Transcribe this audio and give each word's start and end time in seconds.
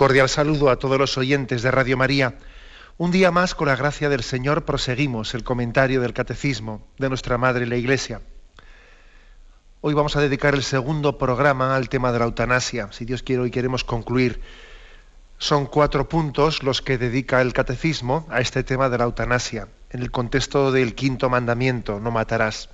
Cordial 0.00 0.30
saludo 0.30 0.70
a 0.70 0.78
todos 0.78 0.98
los 0.98 1.18
oyentes 1.18 1.60
de 1.60 1.70
Radio 1.70 1.98
María. 1.98 2.38
Un 2.96 3.10
día 3.10 3.30
más, 3.30 3.54
con 3.54 3.68
la 3.68 3.76
gracia 3.76 4.08
del 4.08 4.22
Señor, 4.22 4.64
proseguimos 4.64 5.34
el 5.34 5.44
comentario 5.44 6.00
del 6.00 6.14
Catecismo 6.14 6.88
de 6.96 7.10
nuestra 7.10 7.36
Madre 7.36 7.66
la 7.66 7.76
Iglesia. 7.76 8.22
Hoy 9.82 9.92
vamos 9.92 10.16
a 10.16 10.22
dedicar 10.22 10.54
el 10.54 10.62
segundo 10.62 11.18
programa 11.18 11.76
al 11.76 11.90
tema 11.90 12.12
de 12.12 12.18
la 12.18 12.24
eutanasia. 12.24 12.88
Si 12.92 13.04
Dios 13.04 13.22
quiere, 13.22 13.42
hoy 13.42 13.50
queremos 13.50 13.84
concluir. 13.84 14.40
Son 15.36 15.66
cuatro 15.66 16.08
puntos 16.08 16.62
los 16.62 16.80
que 16.80 16.96
dedica 16.96 17.42
el 17.42 17.52
Catecismo 17.52 18.26
a 18.30 18.40
este 18.40 18.64
tema 18.64 18.88
de 18.88 18.96
la 18.96 19.04
eutanasia, 19.04 19.68
en 19.90 20.00
el 20.00 20.10
contexto 20.10 20.72
del 20.72 20.94
quinto 20.94 21.28
mandamiento, 21.28 22.00
no 22.00 22.10
matarás. 22.10 22.70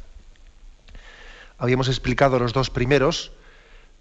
Habíamos 1.58 1.88
explicado 1.88 2.38
los 2.38 2.52
dos 2.52 2.70
primeros, 2.70 3.32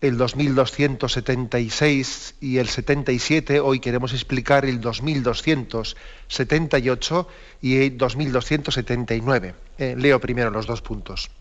el 0.07 0.17
2276 0.17 2.35
y 2.39 2.57
el 2.57 2.69
77, 2.69 3.59
hoy 3.59 3.79
queremos 3.79 4.13
explicar 4.13 4.65
el 4.65 4.79
2278 4.79 7.27
y 7.61 7.77
el 7.77 7.97
2279. 7.97 9.55
Eh, 9.77 9.95
leo 9.97 10.19
primero 10.19 10.51
los 10.51 10.67
dos 10.67 10.81
puntos. 10.81 11.31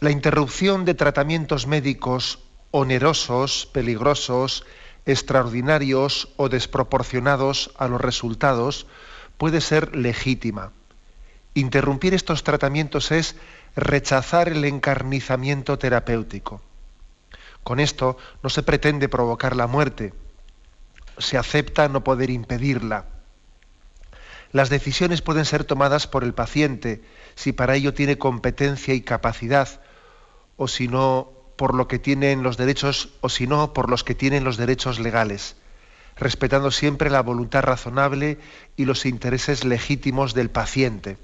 La 0.00 0.10
interrupción 0.10 0.84
de 0.84 0.94
tratamientos 0.94 1.66
médicos 1.66 2.40
onerosos, 2.72 3.68
peligrosos, 3.72 4.64
extraordinarios 5.06 6.28
o 6.36 6.48
desproporcionados 6.48 7.70
a 7.76 7.86
los 7.86 8.00
resultados 8.00 8.88
puede 9.38 9.60
ser 9.60 9.94
legítima. 9.94 10.72
Interrumpir 11.54 12.14
estos 12.14 12.44
tratamientos 12.44 13.10
es 13.10 13.36
rechazar 13.74 14.48
el 14.48 14.64
encarnizamiento 14.64 15.78
terapéutico. 15.78 16.62
Con 17.64 17.80
esto 17.80 18.16
no 18.42 18.50
se 18.50 18.62
pretende 18.62 19.08
provocar 19.08 19.56
la 19.56 19.66
muerte, 19.66 20.14
se 21.18 21.36
acepta 21.36 21.88
no 21.88 22.04
poder 22.04 22.30
impedirla. 22.30 23.06
Las 24.52 24.70
decisiones 24.70 25.22
pueden 25.22 25.44
ser 25.44 25.64
tomadas 25.64 26.06
por 26.06 26.24
el 26.24 26.34
paciente 26.34 27.02
si 27.34 27.52
para 27.52 27.76
ello 27.76 27.94
tiene 27.94 28.18
competencia 28.18 28.94
y 28.94 29.00
capacidad, 29.00 29.80
o 30.56 30.68
si 30.68 30.88
no 30.88 31.30
por 31.56 31.74
lo 31.74 31.88
que 31.88 31.98
tienen 31.98 32.42
los 32.42 32.56
derechos, 32.56 33.10
o 33.20 33.28
si 33.28 33.46
no 33.46 33.72
por 33.72 33.90
los 33.90 34.02
que 34.02 34.14
tienen 34.14 34.44
los 34.44 34.56
derechos 34.56 34.98
legales, 34.98 35.56
respetando 36.16 36.70
siempre 36.70 37.10
la 37.10 37.22
voluntad 37.22 37.62
razonable 37.62 38.38
y 38.76 38.86
los 38.86 39.04
intereses 39.04 39.64
legítimos 39.64 40.34
del 40.34 40.50
paciente. 40.50 41.18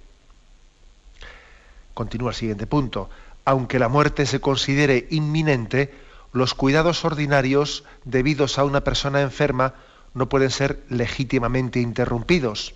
Continúa 1.96 2.32
el 2.32 2.36
siguiente 2.36 2.66
punto. 2.66 3.08
Aunque 3.46 3.78
la 3.78 3.88
muerte 3.88 4.26
se 4.26 4.38
considere 4.38 5.06
inminente, 5.08 5.94
los 6.34 6.52
cuidados 6.52 7.06
ordinarios 7.06 7.84
debidos 8.04 8.58
a 8.58 8.64
una 8.64 8.82
persona 8.82 9.22
enferma 9.22 9.72
no 10.12 10.28
pueden 10.28 10.50
ser 10.50 10.78
legítimamente 10.90 11.80
interrumpidos. 11.80 12.74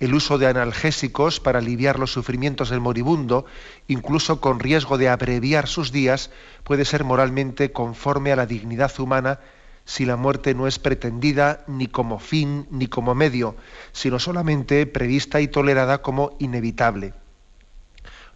El 0.00 0.14
uso 0.14 0.38
de 0.38 0.46
analgésicos 0.46 1.40
para 1.40 1.58
aliviar 1.58 1.98
los 1.98 2.10
sufrimientos 2.10 2.70
del 2.70 2.80
moribundo, 2.80 3.44
incluso 3.86 4.40
con 4.40 4.60
riesgo 4.60 4.96
de 4.96 5.10
abreviar 5.10 5.68
sus 5.68 5.92
días, 5.92 6.30
puede 6.64 6.86
ser 6.86 7.04
moralmente 7.04 7.70
conforme 7.70 8.32
a 8.32 8.36
la 8.36 8.46
dignidad 8.46 8.98
humana 8.98 9.40
si 9.84 10.06
la 10.06 10.16
muerte 10.16 10.54
no 10.54 10.66
es 10.66 10.78
pretendida 10.78 11.64
ni 11.66 11.86
como 11.86 12.18
fin 12.18 12.66
ni 12.70 12.86
como 12.86 13.14
medio, 13.14 13.56
sino 13.92 14.18
solamente 14.18 14.86
prevista 14.86 15.42
y 15.42 15.48
tolerada 15.48 16.00
como 16.00 16.34
inevitable 16.38 17.12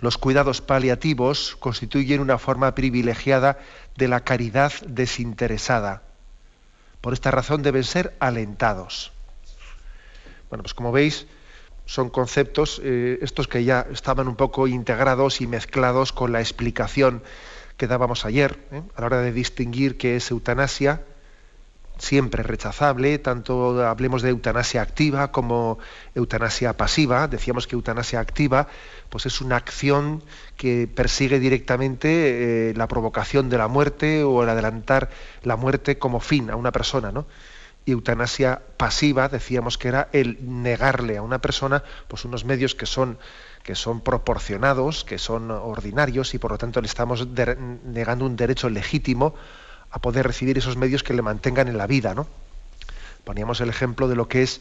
los 0.00 0.18
cuidados 0.18 0.60
paliativos 0.60 1.56
constituyen 1.60 2.20
una 2.20 2.38
forma 2.38 2.74
privilegiada 2.74 3.58
de 3.96 4.08
la 4.08 4.20
caridad 4.20 4.72
desinteresada. 4.86 6.02
Por 7.00 7.12
esta 7.12 7.30
razón 7.30 7.62
deben 7.62 7.84
ser 7.84 8.16
alentados. 8.18 9.12
Bueno, 10.48 10.62
pues 10.62 10.74
como 10.74 10.90
veis, 10.90 11.26
son 11.86 12.08
conceptos 12.08 12.80
eh, 12.82 13.18
estos 13.22 13.46
que 13.48 13.64
ya 13.64 13.86
estaban 13.92 14.28
un 14.28 14.36
poco 14.36 14.68
integrados 14.68 15.40
y 15.40 15.46
mezclados 15.46 16.12
con 16.12 16.32
la 16.32 16.40
explicación 16.40 17.22
que 17.76 17.86
dábamos 17.86 18.24
ayer, 18.24 18.58
¿eh? 18.72 18.82
a 18.94 19.00
la 19.00 19.06
hora 19.06 19.20
de 19.20 19.32
distinguir 19.32 19.96
qué 19.96 20.16
es 20.16 20.30
eutanasia 20.30 21.02
siempre 22.00 22.42
rechazable, 22.42 23.18
tanto 23.18 23.86
hablemos 23.86 24.22
de 24.22 24.30
eutanasia 24.30 24.82
activa 24.82 25.30
como 25.32 25.78
eutanasia 26.14 26.76
pasiva. 26.76 27.28
Decíamos 27.28 27.66
que 27.66 27.76
eutanasia 27.76 28.20
activa 28.20 28.68
pues 29.10 29.26
es 29.26 29.40
una 29.40 29.56
acción 29.56 30.22
que 30.56 30.88
persigue 30.88 31.38
directamente 31.38 32.70
eh, 32.70 32.74
la 32.74 32.88
provocación 32.88 33.50
de 33.50 33.58
la 33.58 33.68
muerte 33.68 34.24
o 34.24 34.42
el 34.42 34.48
adelantar 34.48 35.10
la 35.42 35.56
muerte 35.56 35.98
como 35.98 36.20
fin 36.20 36.50
a 36.50 36.56
una 36.56 36.72
persona, 36.72 37.12
¿no? 37.12 37.26
Y 37.84 37.92
eutanasia 37.92 38.62
pasiva 38.76 39.28
decíamos 39.28 39.78
que 39.78 39.88
era 39.88 40.08
el 40.12 40.38
negarle 40.42 41.16
a 41.16 41.22
una 41.22 41.40
persona 41.40 41.82
pues 42.08 42.24
unos 42.24 42.44
medios 42.44 42.74
que 42.74 42.86
son 42.86 43.18
que 43.62 43.74
son 43.74 44.00
proporcionados, 44.00 45.04
que 45.04 45.18
son 45.18 45.50
ordinarios 45.50 46.34
y 46.34 46.38
por 46.38 46.52
lo 46.52 46.58
tanto 46.58 46.80
le 46.80 46.86
estamos 46.86 47.26
negando 47.26 48.24
un 48.24 48.36
derecho 48.36 48.70
legítimo 48.70 49.34
a 49.90 50.00
poder 50.00 50.26
recibir 50.26 50.58
esos 50.58 50.76
medios 50.76 51.02
que 51.02 51.14
le 51.14 51.22
mantengan 51.22 51.68
en 51.68 51.78
la 51.78 51.86
vida, 51.86 52.14
¿no? 52.14 52.26
Poníamos 53.24 53.60
el 53.60 53.68
ejemplo 53.68 54.08
de 54.08 54.16
lo 54.16 54.28
que 54.28 54.42
es 54.42 54.60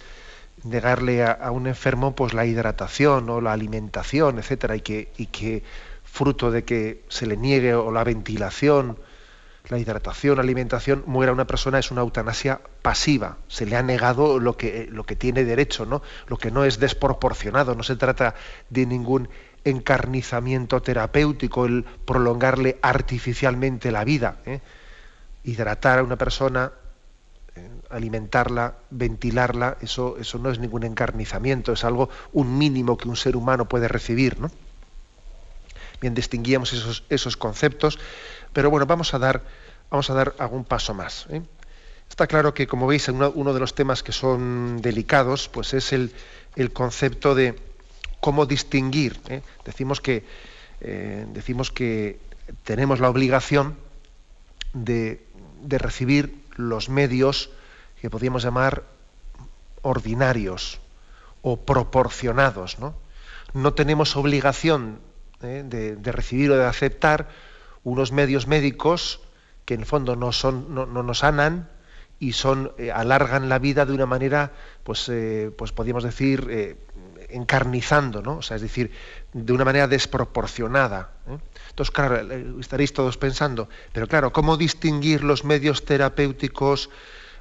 negarle 0.64 1.24
a, 1.24 1.52
un 1.52 1.68
enfermo 1.68 2.16
pues 2.16 2.34
la 2.34 2.46
hidratación 2.46 3.30
o 3.30 3.42
la 3.42 3.54
alimentación, 3.54 4.40
etcétera, 4.40 4.76
y 4.76 4.82
que, 4.82 5.64
fruto 6.04 6.52
de 6.52 6.64
que 6.64 7.04
se 7.08 7.28
le 7.28 7.38
niegue 7.38 7.76
o 7.76 7.92
la 7.92 8.04
ventilación, 8.04 8.98
la 9.70 9.78
hidratación, 9.78 10.38
la 10.38 10.42
alimentación, 10.42 11.04
muera 11.06 11.32
una 11.32 11.46
persona 11.46 11.78
es 11.80 11.92
una 11.92 12.02
eutanasia 12.02 12.60
pasiva. 12.82 13.38
Se 13.48 13.66
le 13.66 13.76
ha 13.76 13.84
negado 13.84 14.40
lo 14.40 14.58
que, 14.58 14.90
lo 14.92 15.04
que 15.04 15.16
tiene 15.16 15.46
derecho, 15.46 15.86
¿no? 15.86 16.02
Lo 16.28 16.38
que 16.38 16.50
no 16.50 16.66
es 16.66 16.80
desproporcionado. 16.80 17.76
No 17.76 17.84
se 17.84 17.96
trata 17.96 18.34
de 18.70 18.88
ningún 18.88 19.30
encarnizamiento 19.64 20.82
terapéutico, 20.82 21.66
el 21.66 21.86
prolongarle 22.06 22.80
artificialmente 22.82 23.92
la 23.92 24.04
vida. 24.04 24.40
¿eh? 24.46 24.62
Hidratar 25.44 26.00
a 26.00 26.04
una 26.04 26.18
persona, 26.18 26.72
eh, 27.56 27.70
alimentarla, 27.90 28.76
ventilarla, 28.90 29.78
eso, 29.82 30.18
eso 30.20 30.38
no 30.40 30.52
es 30.52 30.60
ningún 30.60 30.84
encarnizamiento, 30.84 31.74
es 31.74 31.84
algo, 31.84 32.10
un 32.34 32.58
mínimo 32.58 32.98
que 32.98 33.08
un 33.08 33.16
ser 33.16 33.36
humano 33.36 33.68
puede 33.68 33.88
recibir. 33.88 34.40
¿no? 34.40 34.52
Bien, 36.02 36.14
distinguíamos 36.14 36.74
esos, 36.74 37.04
esos 37.10 37.38
conceptos, 37.38 38.00
pero 38.54 38.70
bueno, 38.70 38.86
vamos 38.86 39.14
a 39.14 39.20
dar, 39.20 39.44
vamos 39.90 40.10
a 40.10 40.14
dar 40.14 40.36
algún 40.40 40.66
paso 40.66 40.94
más. 40.94 41.28
¿eh? 41.30 41.42
Está 42.10 42.28
claro 42.28 42.54
que, 42.54 42.68
como 42.68 42.88
veis, 42.88 43.08
uno, 43.08 43.54
de 43.54 43.60
los 43.60 43.76
temas 43.76 44.04
que 44.04 44.12
son 44.12 44.82
delicados, 44.82 45.48
pues 45.50 45.74
es 45.74 45.94
el, 45.94 46.12
el 46.56 46.72
concepto 46.72 47.36
de 47.36 47.60
cómo 48.20 48.46
distinguir. 48.46 49.20
¿eh? 49.30 49.42
Decimos 49.66 50.02
que 50.02 50.26
decimos 50.80 51.72
que 51.72 52.22
tenemos 52.64 53.02
la 53.02 53.10
obligación 53.10 53.76
de 54.74 55.26
de 55.62 55.78
recibir 55.78 56.44
los 56.56 56.90
medios 56.90 57.50
que 58.02 58.10
podríamos 58.10 58.44
llamar 58.44 58.84
ordinarios 59.82 60.80
o 61.42 61.58
proporcionados. 61.58 62.80
No, 62.80 62.96
no 63.54 63.74
tenemos 63.74 64.16
obligación 64.16 65.00
¿eh? 65.42 65.64
de, 65.66 66.12
recibir 66.12 66.52
o 66.52 66.58
de 66.58 66.66
aceptar 66.66 67.30
unos 67.84 68.12
medios 68.12 68.48
médicos 68.48 69.22
que 69.66 69.74
en 69.76 69.82
el 69.82 69.86
fondo 69.86 70.16
no, 70.16 70.32
son, 70.32 70.74
no, 70.74 70.86
nos 70.86 71.20
sanan 71.20 71.70
y 72.20 72.34
son, 72.34 72.74
eh, 72.78 72.92
alargan 72.92 73.48
la 73.48 73.60
vida 73.60 73.86
de 73.86 73.94
una 73.94 74.06
manera, 74.06 74.52
pues, 74.84 75.08
eh, 75.10 75.52
pues 75.58 75.72
podríamos 75.72 76.04
decir, 76.04 76.78
encarnizando, 77.30 78.22
¿no? 78.22 78.38
O 78.38 78.42
sea, 78.42 78.58
es 78.58 78.62
decir, 78.62 78.92
de 79.32 79.54
una 79.54 79.64
manera 79.64 79.88
desproporcionada. 79.88 81.12
Entonces, 81.80 81.96
claro, 81.96 82.60
estaréis 82.60 82.92
todos 82.92 83.16
pensando, 83.16 83.70
pero 83.94 84.06
claro, 84.06 84.34
¿cómo 84.34 84.58
distinguir 84.58 85.24
los 85.24 85.46
medios 85.46 85.86
terapéuticos, 85.86 86.90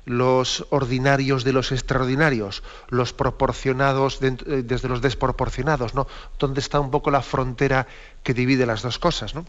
los 0.05 0.65
ordinarios 0.71 1.43
de 1.43 1.53
los 1.53 1.73
extraordinarios, 1.73 2.63
los 2.89 3.13
proporcionados 3.13 4.23
eh, 4.23 4.63
desde 4.63 4.89
los 4.89 5.03
desproporcionados? 5.03 5.97
¿no? 5.97 6.07
¿Dónde 6.39 6.61
está 6.61 6.79
un 6.79 6.93
poco 6.93 7.11
la 7.11 7.21
frontera 7.21 7.89
que 8.23 8.33
divide 8.33 8.65
las 8.65 8.83
dos 8.83 9.01
cosas? 9.01 9.35
¿no? 9.35 9.45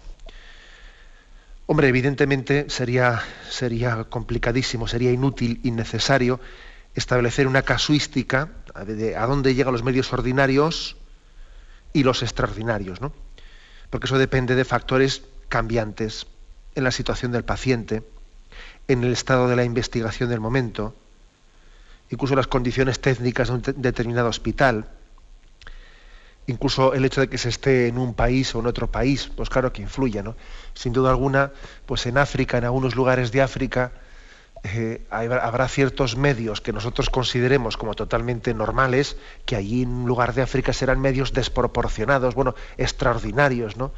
Hombre, 1.68 1.88
evidentemente 1.88 2.68
sería, 2.72 3.22
sería 3.48 4.06
complicadísimo, 4.06 4.88
sería 4.88 5.12
inútil, 5.12 5.60
innecesario 5.64 6.40
establecer 6.96 7.46
una 7.46 7.62
casuística 7.62 8.50
de 8.88 9.16
a 9.16 9.28
dónde 9.28 9.54
llegan 9.54 9.74
los 9.74 9.84
medios 9.84 10.12
ordinarios 10.12 10.98
y 11.94 12.02
los 12.02 12.24
extraordinarios, 12.24 13.02
¿no? 13.02 13.14
Porque 13.90 14.06
eso 14.06 14.18
depende 14.18 14.56
de 14.56 14.66
factores 14.66 15.24
cambiantes 15.48 16.28
en 16.76 16.84
la 16.84 16.92
situación 16.92 17.32
del 17.32 17.44
paciente, 17.44 18.04
en 18.88 19.04
el 19.04 19.14
estado 19.14 19.48
de 19.48 19.56
la 19.56 19.64
investigación 19.64 20.30
del 20.30 20.40
momento, 20.40 20.96
incluso 22.10 22.36
las 22.36 22.48
condiciones 22.48 23.00
técnicas 23.00 23.50
de 23.50 23.54
un 23.54 23.62
determinado 23.82 24.30
hospital, 24.30 24.90
incluso 26.48 26.94
el 26.94 27.06
hecho 27.06 27.22
de 27.22 27.30
que 27.30 27.38
se 27.38 27.50
esté 27.50 27.88
en 27.88 27.98
un 27.98 28.14
país 28.14 28.54
o 28.56 28.60
en 28.60 28.68
otro 28.68 28.88
país, 28.88 29.30
pues 29.36 29.50
claro 29.50 29.72
que 29.72 29.82
influye, 29.82 30.24
¿no? 30.24 30.36
Sin 30.74 30.94
duda 30.94 31.12
alguna, 31.12 31.52
pues 31.86 32.06
en 32.08 32.18
África, 32.18 32.58
en 32.58 32.66
algunos 32.66 32.96
lugares 32.96 33.32
de 33.32 33.42
África, 33.42 33.92
eh, 34.64 35.06
habrá 35.10 35.68
ciertos 35.68 36.18
medios 36.18 36.60
que 36.60 36.74
nosotros 36.74 37.10
consideremos 37.10 37.78
como 37.78 37.94
totalmente 37.94 38.54
normales, 38.54 39.18
que 39.46 39.56
allí 39.56 39.84
en 39.84 39.90
un 39.90 40.08
lugar 40.08 40.34
de 40.34 40.42
África 40.42 40.74
serán 40.74 41.00
medios 41.00 41.34
desproporcionados, 41.34 42.36
bueno, 42.36 42.56
extraordinarios, 42.78 43.78
¿no? 43.78 43.92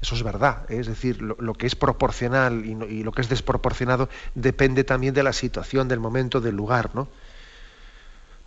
Eso 0.00 0.14
es 0.14 0.22
verdad, 0.22 0.70
¿eh? 0.70 0.78
es 0.80 0.86
decir, 0.86 1.22
lo, 1.22 1.54
que 1.54 1.66
es 1.66 1.74
proporcional 1.76 2.64
y, 2.64 2.72
y, 2.72 3.02
lo 3.02 3.12
que 3.12 3.22
es 3.22 3.28
desproporcionado 3.28 4.08
depende 4.34 4.84
también 4.84 5.14
de 5.14 5.22
la 5.22 5.32
situación, 5.32 5.88
del 5.88 5.98
momento, 5.98 6.40
del 6.40 6.54
lugar, 6.54 6.94
¿no? 6.94 7.08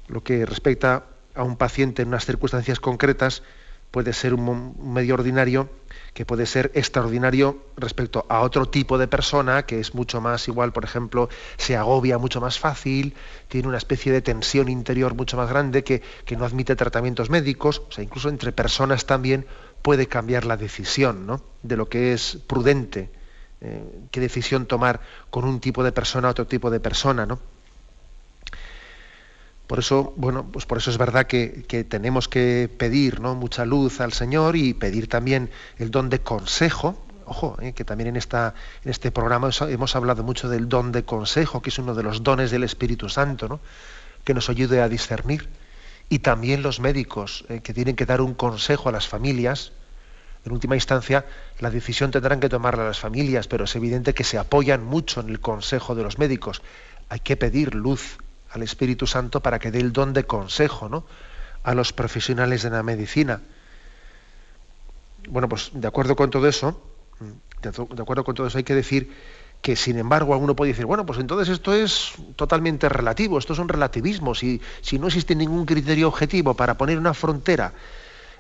Lo 0.08 0.24
que 0.24 0.46
respecta 0.46 1.06
a 1.36 1.44
un 1.44 1.58
paciente 1.58 2.02
en 2.02 2.10
unas 2.10 2.26
circunstancias 2.26 2.80
concretas 2.80 3.44
puede 3.92 4.14
ser 4.14 4.34
un 4.34 4.94
medio 4.94 5.16
ordinario 5.16 5.70
que 6.18 6.26
puede 6.26 6.48
ser 6.48 6.72
extraordinario 6.74 7.60
respecto 7.78 8.26
a 8.28 8.42
otro 8.42 8.66
tipo 8.66 8.98
de 8.98 9.08
persona 9.08 9.68
que 9.68 9.80
es 9.80 9.94
mucho 9.94 10.20
más 10.20 10.48
igual, 10.48 10.74
por 10.74 10.84
ejemplo, 10.84 11.30
se 11.58 11.78
agobia 11.78 12.18
mucho 12.18 12.42
más 12.42 12.58
fácil, 12.58 13.14
tiene 13.50 13.68
una 13.68 13.78
especie 13.78 14.12
de 14.12 14.24
tensión 14.24 14.68
interior 14.68 15.14
mucho 15.14 15.38
más 15.38 15.48
grande 15.48 15.84
que, 15.84 16.02
no 16.36 16.44
admite 16.44 16.76
tratamientos 16.76 17.30
médicos, 17.30 17.84
o 17.88 17.92
sea, 17.92 18.04
incluso 18.04 18.30
entre 18.30 18.52
personas 18.52 19.06
también 19.06 19.46
puede 19.84 20.08
cambiar 20.08 20.46
la 20.46 20.58
decisión 20.58 21.28
¿no? 21.28 21.40
de 21.62 21.78
lo 21.78 21.88
que 21.88 22.14
es 22.14 22.40
prudente, 22.48 23.12
eh, 23.62 23.84
qué 24.10 24.20
decisión 24.20 24.66
tomar 24.66 25.02
con 25.30 25.46
un 25.46 25.60
tipo 25.60 25.84
de 25.84 25.92
persona 25.92 26.30
a 26.30 26.32
otro 26.32 26.48
tipo 26.48 26.72
de 26.72 26.80
persona, 26.80 27.28
¿no? 27.28 27.38
Por 29.68 29.80
eso, 29.80 30.14
bueno, 30.16 30.46
pues 30.50 30.66
por 30.66 30.78
eso 30.78 30.90
es 30.90 30.98
verdad 30.98 31.28
que, 31.28 31.66
tenemos 31.90 32.30
que 32.30 32.70
pedir 32.78 33.20
¿no? 33.20 33.36
mucha 33.36 33.66
luz 33.66 34.00
al 34.00 34.14
Señor 34.14 34.56
y 34.56 34.74
pedir 34.74 35.10
también 35.10 35.50
el 35.78 35.92
don 35.92 36.10
de 36.10 36.20
consejo. 36.20 36.98
Ojo, 37.26 37.58
eh, 37.62 37.74
que 37.74 37.84
también 37.84 38.08
en, 38.08 38.16
esta, 38.16 38.54
en 38.86 38.92
este 38.92 39.12
programa 39.12 39.50
hemos 39.68 39.96
hablado 39.98 40.24
mucho 40.24 40.48
del 40.48 40.70
don 40.70 40.94
de 40.94 41.04
consejo, 41.04 41.62
que 41.62 41.70
es 41.70 41.80
uno 41.80 41.94
de 41.94 42.04
los 42.04 42.24
dones 42.24 42.50
del 42.50 42.64
Espíritu 42.64 43.10
Santo, 43.10 43.50
¿no? 43.50 43.60
que 44.24 44.34
nos 44.34 44.50
ayude 44.50 44.82
a 44.82 44.88
discernir. 44.88 45.50
Y 46.08 46.20
también 46.20 46.64
los 46.64 46.80
médicos, 46.80 47.44
eh, 47.50 47.60
que 47.60 47.74
tienen 47.74 47.98
que 47.98 48.06
dar 48.06 48.22
un 48.22 48.34
consejo 48.34 48.88
a 48.88 48.94
las 48.94 49.10
familias. 49.10 49.74
En 50.46 50.54
última 50.54 50.76
instancia, 50.76 51.26
la 51.60 51.70
decisión 51.70 52.12
tendrán 52.12 52.40
que 52.40 52.48
tomarla 52.48 52.86
las 52.86 53.00
familias, 53.00 53.50
pero 53.50 53.66
es 53.66 53.76
evidente 53.76 54.14
que 54.14 54.24
se 54.24 54.38
apoyan 54.38 54.86
mucho 54.86 55.20
en 55.20 55.28
el 55.28 55.42
consejo 55.42 55.94
de 55.94 56.04
los 56.04 56.18
médicos. 56.18 56.62
Hay 57.10 57.20
que 57.20 57.36
pedir 57.36 57.76
luz 57.76 58.18
al 58.52 58.64
Espíritu 58.64 59.08
Santo 59.08 59.42
para 59.42 59.60
que 59.60 59.72
dé 59.72 59.80
el 59.80 59.94
don 59.94 60.14
de 60.14 60.26
consejo 60.26 60.90
¿no? 60.90 61.06
a 61.64 61.74
los 61.74 61.94
profesionales 61.94 62.64
de 62.64 62.70
la 62.70 62.84
medicina. 62.84 63.42
Bueno, 65.30 65.50
pues 65.50 65.72
de 65.74 65.88
acuerdo 65.88 66.16
con 66.16 66.30
todo 66.30 66.48
eso, 66.48 66.82
de 67.62 68.02
acuerdo 68.02 68.24
con 68.24 68.36
todo 68.36 68.48
eso 68.48 68.58
hay 68.58 68.64
que 68.64 68.76
decir 68.76 69.12
que 69.62 69.76
sin 69.76 69.98
embargo 69.98 70.34
alguno 70.34 70.56
puede 70.56 70.72
decir, 70.72 70.86
bueno, 70.86 71.06
pues 71.06 71.20
entonces 71.20 71.50
esto 71.50 71.74
es 71.74 72.14
totalmente 72.36 72.88
relativo, 72.90 73.38
esto 73.38 73.54
es 73.54 73.60
un 73.60 73.68
relativismo, 73.68 74.36
si, 74.36 74.62
si 74.82 75.00
no 75.00 75.08
existe 75.08 75.36
ningún 75.36 75.66
criterio 75.66 76.08
objetivo 76.08 76.54
para 76.54 76.78
poner 76.78 76.98
una 76.98 77.14
frontera 77.14 77.74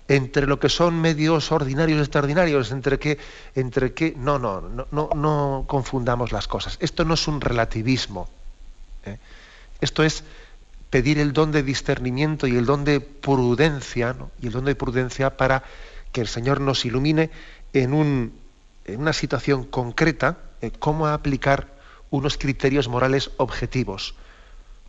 entre 0.07 0.48
lo 0.48 0.59
que 0.59 0.69
son 0.69 1.01
medios 1.01 1.51
ordinarios 1.51 1.98
y 2.00 2.01
extraordinarios, 2.01 2.71
entre 2.71 2.98
qué, 2.98 3.18
entre 3.56 3.94
qué, 3.94 4.13
no, 4.15 4.39
no, 4.39 4.62
no, 4.62 4.88
no, 4.92 5.09
no 5.15 5.65
confundamos 5.68 6.31
las 6.31 6.48
cosas. 6.48 6.77
Esto 6.80 7.04
no 7.04 7.15
es 7.15 7.27
un 7.27 7.42
relativismo. 7.42 8.30
¿eh? 9.06 9.18
Esto 9.82 10.04
es 10.04 10.24
pedir 10.90 11.20
el 11.20 11.34
don 11.34 11.52
de 11.52 11.64
discernimiento 11.64 12.48
y 12.48 12.56
el 12.56 12.66
don 12.66 12.86
de 12.86 13.00
prudencia, 13.02 14.16
y 14.42 14.48
el 14.48 14.54
don 14.54 14.66
de 14.66 14.76
prudencia 14.76 15.38
para 15.38 15.64
que 16.12 16.22
el 16.22 16.28
Señor 16.28 16.62
nos 16.62 16.86
ilumine 16.86 17.30
en, 17.74 17.94
un, 17.94 18.34
en 18.86 19.00
una 19.02 19.14
situación 19.14 19.66
concreta, 19.66 20.38
cómo 20.80 21.08
aplicar 21.08 21.68
unos 22.10 22.38
criterios 22.38 22.88
morales 22.88 23.32
objetivos. 23.38 24.16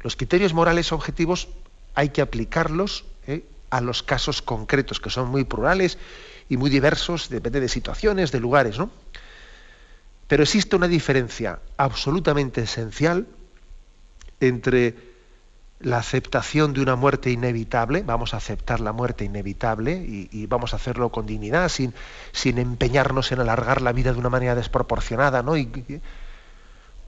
Los 0.00 0.16
criterios 0.16 0.54
morales 0.54 0.92
objetivos 0.92 1.48
hay 1.94 2.10
que 2.10 2.22
aplicarlos 2.22 3.04
eh, 3.26 3.44
a 3.70 3.80
los 3.80 4.02
casos 4.02 4.40
concretos, 4.40 5.00
que 5.00 5.10
son 5.10 5.28
muy 5.28 5.44
plurales 5.44 5.98
y 6.48 6.56
muy 6.56 6.70
diversos, 6.70 7.28
depende 7.28 7.60
de 7.60 7.68
situaciones, 7.68 8.32
de 8.32 8.40
lugares, 8.40 8.78
¿no? 8.78 8.90
Pero 10.28 10.42
existe 10.42 10.76
una 10.76 10.88
diferencia 10.88 11.58
absolutamente 11.76 12.62
esencial 12.62 13.26
entre 14.40 14.94
la 15.80 15.98
aceptación 15.98 16.72
de 16.72 16.80
una 16.80 16.96
muerte 16.96 17.30
inevitable, 17.30 18.02
vamos 18.02 18.34
a 18.34 18.38
aceptar 18.38 18.80
la 18.80 18.92
muerte 18.92 19.24
inevitable 19.24 19.92
y, 19.94 20.46
vamos 20.46 20.72
a 20.72 20.76
hacerlo 20.76 21.10
con 21.10 21.26
dignidad, 21.26 21.68
sin, 21.68 21.94
sin, 22.32 22.58
empeñarnos 22.58 23.30
en 23.30 23.40
alargar 23.40 23.80
la 23.80 23.92
vida 23.92 24.12
de 24.12 24.18
una 24.18 24.28
manera 24.28 24.54
desproporcionada, 24.54 25.42
¿no? 25.42 25.56
Y, 25.56 26.00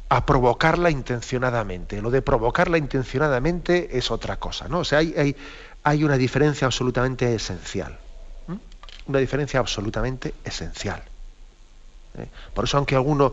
a 0.09 0.27
provocarla 0.27 0.91
intencionadamente. 0.91 2.03
Lo 2.03 2.11
de 2.11 2.21
provocarla 2.21 2.79
intencionadamente 2.79 3.97
es 3.97 4.11
otra 4.11 4.39
cosa, 4.39 4.69
¿no? 4.69 4.81
O 4.81 4.85
sea, 4.85 4.99
hay, 4.99 5.15
hay, 5.17 5.37
hay 5.85 6.05
una 6.05 6.17
diferencia 6.17 6.67
absolutamente 6.67 7.33
esencial. 7.35 7.99
Una 9.07 9.19
diferencia 9.19 9.61
absolutamente 9.61 10.35
esencial. 10.45 11.03
¿eh? 12.19 12.29
Por 12.55 12.65
eso, 12.65 12.77
aunque 12.77 12.95
alguno 12.95 13.33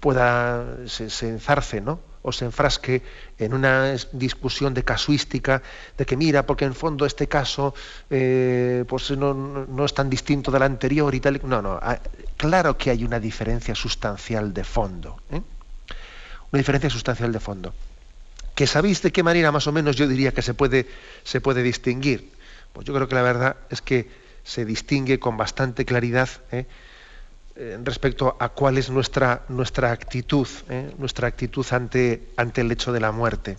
pueda 0.00 0.86
se, 0.86 1.08
se 1.10 1.28
enzarce, 1.28 1.80
¿no? 1.80 2.00
O 2.22 2.32
se 2.32 2.44
enfrasque 2.44 3.02
en 3.38 3.54
una 3.54 3.94
discusión 4.12 4.74
de 4.74 4.82
casuística, 4.84 5.62
de 5.96 6.04
que 6.04 6.16
mira, 6.16 6.44
porque 6.46 6.64
en 6.64 6.74
fondo 6.74 7.06
este 7.06 7.28
caso 7.28 7.74
eh, 8.10 8.84
pues 8.88 9.10
no, 9.12 9.84
es 9.84 9.94
tan 9.94 10.10
distinto 10.10 10.50
del 10.50 10.62
anterior 10.62 11.14
y 11.14 11.20
tal. 11.20 11.40
No, 11.44 11.62
no, 11.62 11.78
ah, 11.80 11.98
claro 12.36 12.76
que 12.76 12.90
hay 12.90 13.04
una 13.04 13.20
diferencia 13.20 13.74
sustancial 13.74 14.52
de 14.52 14.64
fondo. 14.64 15.20
¿eh? 15.30 15.40
Una 16.50 16.58
diferencia 16.58 16.90
sustancial 16.90 17.32
de 17.32 17.40
fondo. 17.40 17.74
¿Que 18.54 18.66
sabéis 18.66 19.02
de 19.02 19.12
qué 19.12 19.22
manera 19.22 19.52
más 19.52 19.66
o 19.66 19.72
menos 19.72 19.96
yo 19.96 20.08
diría 20.08 20.32
que 20.32 20.42
se 20.42 20.54
puede, 20.54 20.88
se 21.22 21.40
puede 21.40 21.62
distinguir? 21.62 22.32
Pues 22.72 22.86
yo 22.86 22.94
creo 22.94 23.08
que 23.08 23.14
la 23.14 23.22
verdad 23.22 23.56
es 23.70 23.80
que 23.82 24.10
se 24.42 24.64
distingue 24.64 25.20
con 25.20 25.36
bastante 25.36 25.84
claridad. 25.84 26.28
¿eh? 26.50 26.66
Eh, 27.60 27.76
respecto 27.82 28.36
a 28.38 28.50
cuál 28.50 28.78
es 28.78 28.88
nuestra, 28.88 29.42
nuestra 29.48 29.90
actitud, 29.90 30.46
¿eh? 30.68 30.94
nuestra 30.96 31.26
actitud 31.26 31.66
ante, 31.72 32.28
ante 32.36 32.60
el 32.60 32.70
hecho 32.70 32.92
de 32.92 33.00
la 33.00 33.10
muerte. 33.10 33.58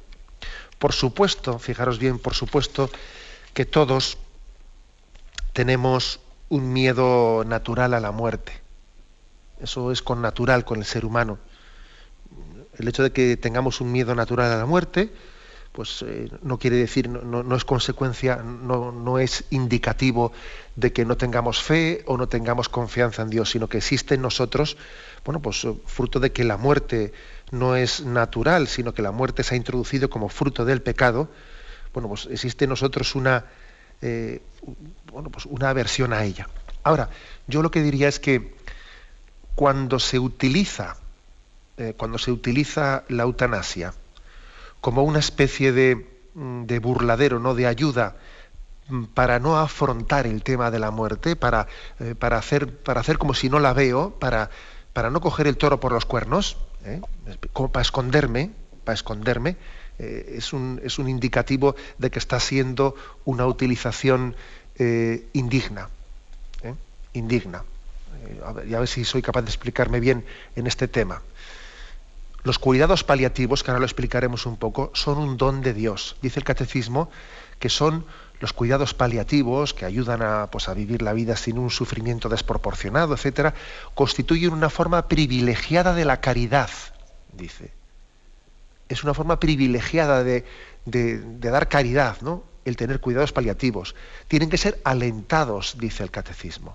Por 0.77 0.93
supuesto, 0.93 1.59
fijaros 1.59 1.99
bien, 1.99 2.17
por 2.17 2.33
supuesto 2.33 2.89
que 3.53 3.65
todos 3.65 4.17
tenemos 5.51 6.21
un 6.47 6.71
miedo 6.71 7.43
natural 7.43 7.93
a 7.93 7.99
la 7.99 8.11
muerte. 8.11 8.53
Eso 9.59 9.91
es 9.91 10.01
con 10.01 10.21
natural 10.21 10.63
con 10.63 10.79
el 10.79 10.85
ser 10.85 11.03
humano. 11.03 11.37
El 12.77 12.87
hecho 12.87 13.03
de 13.03 13.11
que 13.11 13.35
tengamos 13.35 13.81
un 13.81 13.91
miedo 13.91 14.15
natural 14.15 14.49
a 14.49 14.55
la 14.55 14.65
muerte, 14.65 15.11
pues 15.71 16.03
eh, 16.05 16.29
no 16.41 16.57
quiere 16.57 16.77
decir, 16.77 17.09
no, 17.09 17.55
es 17.55 17.63
consecuencia, 17.63 18.38
no, 18.38 18.91
no, 18.91 19.19
es 19.19 19.45
indicativo 19.51 20.31
de 20.75 20.91
que 20.91 21.05
no 21.05 21.15
tengamos 21.15 21.61
fe 21.61 22.03
o 22.05 22.17
no 22.17 22.27
tengamos 22.27 22.69
confianza 22.69 23.21
en 23.21 23.29
Dios, 23.29 23.51
sino 23.51 23.67
que 23.67 23.77
existe 23.77 24.15
en 24.15 24.21
nosotros, 24.21 24.77
bueno, 25.25 25.41
pues 25.41 25.63
eh, 25.65 25.73
fruto 25.85 26.19
de 26.19 26.31
que 26.31 26.43
la 26.43 26.57
muerte 26.57 27.13
no 27.51 27.75
es 27.75 28.01
natural, 28.01 28.67
sino 28.67 28.93
que 28.93 29.01
la 29.01 29.11
muerte 29.11 29.43
se 29.43 29.53
ha 29.55 29.57
introducido 29.57 30.09
como 30.09 30.29
fruto 30.29 30.65
del 30.65 30.81
pecado, 30.81 31.29
bueno, 31.93 32.09
pues 32.09 32.27
existe 32.31 32.65
en 32.65 32.69
nosotros 32.71 33.15
una, 33.15 33.45
eh, 34.01 34.41
bueno, 35.11 35.29
pues 35.29 35.45
una 35.45 35.69
aversión 35.69 36.13
a 36.13 36.23
ella. 36.23 36.49
Ahora, 36.83 37.09
yo 37.47 37.61
lo 37.61 37.71
que 37.71 37.81
diría 37.81 38.07
es 38.07 38.19
que 38.19 38.55
cuando 39.55 39.99
se 39.99 40.19
utiliza, 40.19 40.95
cuando 41.97 42.17
se 42.17 42.31
utiliza 42.31 43.03
la 43.07 43.23
eutanasia, 43.23 43.93
como 44.81 45.03
una 45.03 45.19
especie 45.19 45.71
de, 45.71 46.07
mm, 46.33 46.63
de 46.63 46.79
burladero, 46.79 47.39
¿no? 47.39 47.55
de 47.55 47.67
ayuda 47.67 48.15
mm, 48.88 49.05
para 49.05 49.39
no 49.39 49.57
afrontar 49.57 50.25
el 50.27 50.43
tema 50.43 50.71
de 50.71 50.79
la 50.79 50.91
muerte, 50.91 51.36
para, 51.36 51.67
eh, 52.00 52.15
para, 52.15 52.38
hacer, 52.38 52.74
para 52.77 53.01
hacer 53.01 53.17
como 53.17 53.33
si 53.33 53.50
no 53.50 53.59
la 53.59 53.74
veo, 53.74 54.12
para, 54.19 54.50
para 54.93 55.09
no 55.09 55.21
coger 55.21 55.48
el 55.48 55.57
toro 55.57 55.79
por 55.79 55.91
los 55.91 56.05
cuernos, 56.05 56.57
¿eh? 56.86 57.01
para 57.71 57.81
esconderme, 57.81 58.51
para 58.83 58.93
esconderme, 58.93 59.57
eh, 60.00 60.36
es, 60.38 60.53
un, 60.53 60.79
es, 60.83 60.98
un, 60.98 61.09
indicativo 61.09 61.75
de 61.98 62.09
que 62.09 62.19
está 62.19 62.39
siendo 62.39 62.95
una 63.25 63.45
utilización 63.45 64.36
indigna, 65.33 65.89
indigna. 67.12 67.65
y 68.65 68.74
a 68.74 68.79
ver 68.79 68.88
si 68.88 69.03
soy 69.03 69.21
capaz 69.21 69.41
de 69.41 69.50
explicarme 69.50 70.00
bien 70.00 70.24
en 70.55 70.67
este 70.67 70.88
tema. 70.88 71.21
Los 72.49 72.57
cuidados 72.57 73.03
paliativos, 73.03 73.61
que 73.61 73.69
ahora 73.69 73.79
lo 73.79 73.85
explicaremos 73.85 74.47
un 74.47 74.57
poco, 74.57 74.89
son 74.95 75.19
un 75.19 75.37
don 75.37 75.61
de 75.61 75.71
Dios. 75.71 76.15
Dice 76.23 76.39
el 76.39 76.43
catecismo 76.43 77.11
que 77.59 77.69
son 77.69 78.07
los 78.39 78.53
cuidados 78.53 78.95
paliativos 78.95 79.75
que 79.75 79.85
ayudan 79.85 80.23
a, 80.23 80.47
pues, 80.49 80.67
a 80.67 80.73
vivir 80.73 81.03
la 81.03 81.13
vida 81.13 81.35
sin 81.35 81.59
un 81.59 81.69
sufrimiento 81.69 82.27
desproporcionado, 82.27 83.13
etcétera, 83.13 83.53
constituyen 83.93 84.51
una 84.51 84.71
forma 84.71 85.07
privilegiada 85.07 85.93
de 85.93 86.05
la 86.05 86.21
caridad, 86.21 86.71
dice. 87.33 87.69
Es 88.87 89.03
una 89.03 89.13
forma 89.13 89.39
privilegiada 89.39 90.23
de, 90.23 90.43
de 90.85 91.49
dar 91.51 91.69
caridad, 91.69 92.19
¿no? 92.21 92.43
El 92.65 92.77
tener 92.77 92.99
cuidados 92.99 93.31
paliativos. 93.31 93.93
Tienen 94.27 94.49
que 94.49 94.57
ser 94.57 94.81
alentados, 94.83 95.75
dice 95.77 96.01
el 96.01 96.09
catecismo. 96.09 96.73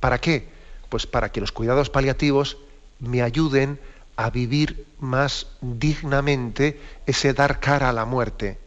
¿Para 0.00 0.18
qué? 0.18 0.48
Pues 0.88 1.06
para 1.06 1.30
que 1.30 1.42
los 1.42 1.52
cuidados 1.52 1.90
paliativos 1.90 2.56
me 3.00 3.20
ayuden 3.20 3.78
a 4.18 4.30
vivir 4.30 4.84
más 4.98 5.46
dignamente 5.60 6.80
ese 7.06 7.34
dar 7.34 7.60
cara 7.60 7.88
a 7.88 7.92
la 7.92 8.04
muerte. 8.04 8.58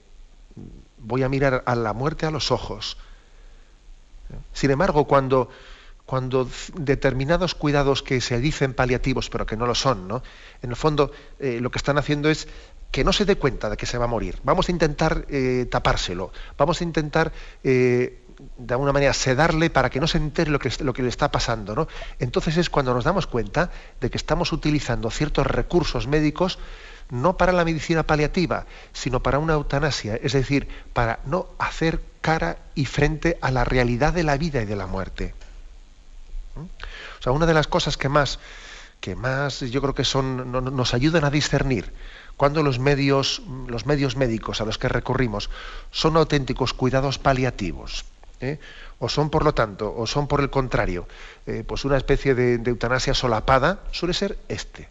Voy 0.97 1.23
a 1.23 1.29
mirar 1.29 1.63
a 1.65 1.75
la 1.75 1.91
muerte 1.91 2.25
a 2.25 2.31
los 2.31 2.51
ojos. 2.51 2.95
Sin 4.53 4.71
embargo, 4.71 5.03
cuando, 5.07 5.49
cuando 6.05 6.47
determinados 6.75 7.53
cuidados 7.53 8.01
que 8.01 8.21
se 8.21 8.39
dicen 8.39 8.73
paliativos, 8.73 9.29
pero 9.29 9.45
que 9.45 9.57
no 9.57 9.67
lo 9.67 9.75
son, 9.75 10.07
¿no? 10.07 10.23
en 10.61 10.69
el 10.69 10.77
fondo 10.77 11.11
eh, 11.37 11.59
lo 11.59 11.69
que 11.69 11.79
están 11.79 11.97
haciendo 11.97 12.29
es 12.29 12.47
que 12.89 13.03
no 13.03 13.11
se 13.11 13.25
dé 13.25 13.35
cuenta 13.35 13.69
de 13.69 13.75
que 13.75 13.85
se 13.85 13.97
va 13.97 14.05
a 14.05 14.07
morir. 14.07 14.39
Vamos 14.45 14.69
a 14.69 14.71
intentar 14.71 15.25
eh, 15.27 15.67
tapárselo, 15.69 16.31
vamos 16.57 16.79
a 16.79 16.85
intentar 16.85 17.33
eh, 17.61 18.20
de 18.57 18.73
alguna 18.73 18.91
manera 18.91 19.13
sedarle 19.13 19.69
para 19.69 19.89
que 19.89 19.99
no 19.99 20.07
se 20.07 20.17
entere 20.17 20.49
lo 20.49 20.59
que, 20.59 20.71
lo 20.83 20.93
que 20.93 21.03
le 21.03 21.09
está 21.09 21.31
pasando. 21.31 21.75
¿no? 21.75 21.87
Entonces 22.19 22.57
es 22.57 22.69
cuando 22.69 22.93
nos 22.93 23.03
damos 23.03 23.27
cuenta 23.27 23.69
de 23.99 24.09
que 24.09 24.17
estamos 24.17 24.51
utilizando 24.51 25.11
ciertos 25.11 25.45
recursos 25.45 26.07
médicos 26.07 26.57
no 27.09 27.35
para 27.37 27.51
la 27.51 27.65
medicina 27.65 28.03
paliativa, 28.03 28.65
sino 28.93 29.21
para 29.21 29.37
una 29.37 29.53
eutanasia, 29.53 30.15
es 30.15 30.31
decir, 30.31 30.69
para 30.93 31.19
no 31.25 31.47
hacer 31.59 32.01
cara 32.21 32.57
y 32.73 32.85
frente 32.85 33.37
a 33.41 33.51
la 33.51 33.65
realidad 33.65 34.13
de 34.13 34.23
la 34.23 34.37
vida 34.37 34.61
y 34.61 34.65
de 34.65 34.75
la 34.77 34.87
muerte. 34.87 35.35
¿Mm? 36.55 36.61
O 36.61 37.21
sea, 37.21 37.33
una 37.33 37.45
de 37.45 37.53
las 37.53 37.67
cosas 37.67 37.97
que 37.97 38.07
más, 38.07 38.39
que 39.01 39.15
más 39.15 39.59
yo 39.59 39.81
creo 39.81 39.93
que 39.93 40.05
son, 40.05 40.51
nos 40.51 40.93
ayudan 40.93 41.25
a 41.25 41.29
discernir 41.29 41.93
cuando 42.37 42.63
los 42.63 42.79
medios, 42.79 43.41
los 43.67 43.85
medios 43.85 44.15
médicos 44.15 44.61
a 44.61 44.65
los 44.65 44.77
que 44.77 44.87
recurrimos 44.87 45.49
son 45.91 46.15
auténticos 46.15 46.73
cuidados 46.73 47.19
paliativos 47.19 48.05
¿eh? 48.41 48.59
o 48.99 49.09
son 49.09 49.29
por 49.29 49.45
lo 49.45 49.53
tanto, 49.53 49.93
o 49.95 50.05
son 50.07 50.27
por 50.27 50.41
el 50.41 50.49
contrario, 50.49 51.07
eh, 51.47 51.63
pues 51.65 51.85
una 51.85 51.97
especie 51.97 52.35
de, 52.35 52.61
eutanasia 52.65 53.13
solapada, 53.13 53.79
suele 53.91 54.13
ser 54.13 54.37
este, 54.49 54.89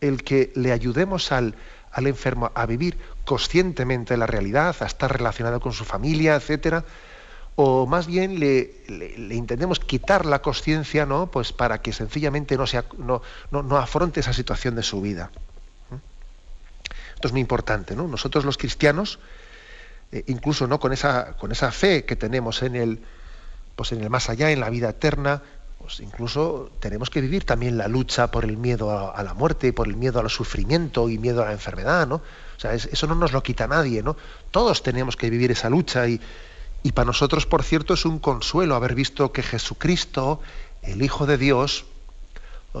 el 0.00 0.24
que 0.24 0.52
le 0.54 0.72
ayudemos 0.72 1.32
al, 1.32 1.54
al 1.92 2.06
enfermo 2.06 2.50
a 2.54 2.66
vivir 2.66 2.98
conscientemente 3.24 4.16
la 4.16 4.26
realidad, 4.26 4.76
a 4.80 4.86
estar 4.86 5.12
relacionado 5.12 5.60
con 5.60 5.72
su 5.72 5.84
familia, 5.84 6.36
etcétera, 6.36 6.84
o 7.56 7.86
más 7.86 8.06
bien 8.06 8.38
le, 8.38 8.74
le, 8.86 9.34
intentemos 9.34 9.80
quitar 9.80 10.26
la 10.26 10.42
conciencia, 10.42 11.06
¿no? 11.06 11.28
Pues 11.28 11.52
para 11.52 11.80
que 11.80 11.92
sencillamente 11.92 12.56
no, 12.56 12.66
sea, 12.66 12.84
no, 12.98 13.22
no, 13.50 13.76
afronte 13.78 14.20
esa 14.20 14.34
situación 14.34 14.76
de 14.76 14.82
su 14.82 15.00
vida. 15.00 15.30
Esto 17.14 17.28
es 17.28 17.32
muy 17.32 17.40
importante, 17.40 17.96
¿no? 17.96 18.06
Nosotros 18.06 18.44
los 18.44 18.58
cristianos 18.58 19.18
eh, 20.12 20.24
incluso 20.28 20.66
no 20.66 20.78
con 20.80 20.92
esa, 20.92 21.36
con 21.36 21.52
esa 21.52 21.72
fe 21.72 22.04
que 22.04 22.16
tenemos 22.16 22.62
en 22.62 22.76
el, 22.76 23.00
pues 23.74 23.92
en 23.92 24.02
el 24.02 24.10
más 24.10 24.30
allá, 24.30 24.50
en 24.50 24.60
la 24.60 24.70
vida 24.70 24.90
eterna, 24.90 25.42
pues 25.78 26.00
incluso 26.00 26.70
tenemos 26.80 27.10
que 27.10 27.20
vivir 27.20 27.44
también 27.44 27.78
la 27.78 27.88
lucha 27.88 28.30
por 28.30 28.44
el 28.44 28.56
miedo 28.56 29.14
a, 29.14 29.22
la 29.22 29.34
muerte, 29.34 29.72
por 29.72 29.86
el 29.86 29.96
miedo 29.96 30.18
al 30.20 30.30
sufrimiento 30.30 31.08
y 31.08 31.18
miedo 31.18 31.42
a 31.42 31.46
la 31.46 31.52
enfermedad, 31.52 32.06
¿no? 32.06 32.16
O 32.16 32.60
sea, 32.60 32.74
eso 32.74 33.06
no 33.06 33.14
nos 33.14 33.32
lo 33.32 33.42
quita 33.42 33.68
nadie, 33.68 34.02
¿no? 34.02 34.16
Todos 34.50 34.82
tenemos 34.82 35.16
que 35.16 35.30
vivir 35.30 35.50
esa 35.50 35.70
lucha 35.70 36.08
y, 36.08 36.20
y 36.82 36.92
para 36.92 37.06
nosotros, 37.06 37.46
por 37.46 37.62
cierto, 37.62 37.94
es 37.94 38.04
un 38.04 38.18
consuelo 38.18 38.74
haber 38.74 38.94
visto 38.94 39.30
que 39.30 39.42
Jesucristo, 39.42 40.40
el 40.82 41.02
Hijo 41.02 41.26
de 41.26 41.38
Dios, 41.38 41.84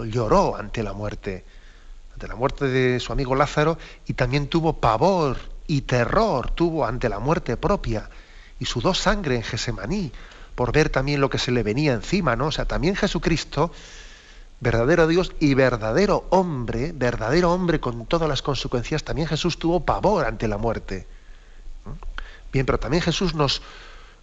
lloró 0.04 0.56
ante 0.56 0.82
la 0.82 0.92
muerte, 0.92 1.44
ante 2.12 2.28
la 2.28 2.34
muerte 2.34 2.66
de 2.66 3.00
su 3.00 3.12
amigo 3.12 3.34
Lázaro 3.34 3.78
y 4.06 4.14
también 4.14 4.48
tuvo 4.48 4.74
pavor 4.74 5.38
y 5.66 5.82
terror 5.82 6.50
tuvo 6.50 6.86
ante 6.86 7.08
la 7.08 7.18
muerte 7.18 7.56
propia 7.56 8.08
y 8.58 8.64
sudó 8.64 8.94
sangre 8.94 9.36
en 9.36 9.42
Gesemaní 9.42 10.12
por 10.54 10.72
ver 10.72 10.88
también 10.88 11.20
lo 11.20 11.28
que 11.28 11.38
se 11.38 11.52
le 11.52 11.62
venía 11.62 11.92
encima, 11.92 12.34
¿no? 12.34 12.46
O 12.46 12.52
sea, 12.52 12.64
también 12.64 12.96
Jesucristo, 12.96 13.70
verdadero 14.60 15.06
Dios 15.06 15.32
y 15.38 15.54
verdadero 15.54 16.24
hombre, 16.30 16.92
verdadero 16.94 17.52
hombre 17.52 17.78
con 17.78 18.06
todas 18.06 18.28
las 18.28 18.40
consecuencias, 18.40 19.04
también 19.04 19.28
Jesús 19.28 19.58
tuvo 19.58 19.84
pavor 19.84 20.24
ante 20.24 20.48
la 20.48 20.56
muerte. 20.56 21.06
Bien, 22.52 22.64
pero 22.64 22.78
también 22.78 23.02
Jesús 23.02 23.34
nos, 23.34 23.60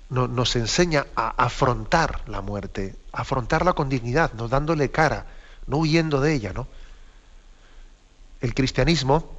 nos 0.09 0.55
enseña 0.55 1.05
a 1.15 1.29
afrontar 1.29 2.21
la 2.27 2.41
muerte, 2.41 2.95
afrontarla 3.12 3.73
con 3.73 3.89
dignidad, 3.89 4.33
no 4.33 4.47
dándole 4.47 4.89
cara, 4.89 5.27
no 5.67 5.77
huyendo 5.77 6.19
de 6.19 6.33
ella, 6.33 6.51
¿no? 6.51 6.67
El 8.41 8.55
cristianismo 8.55 9.38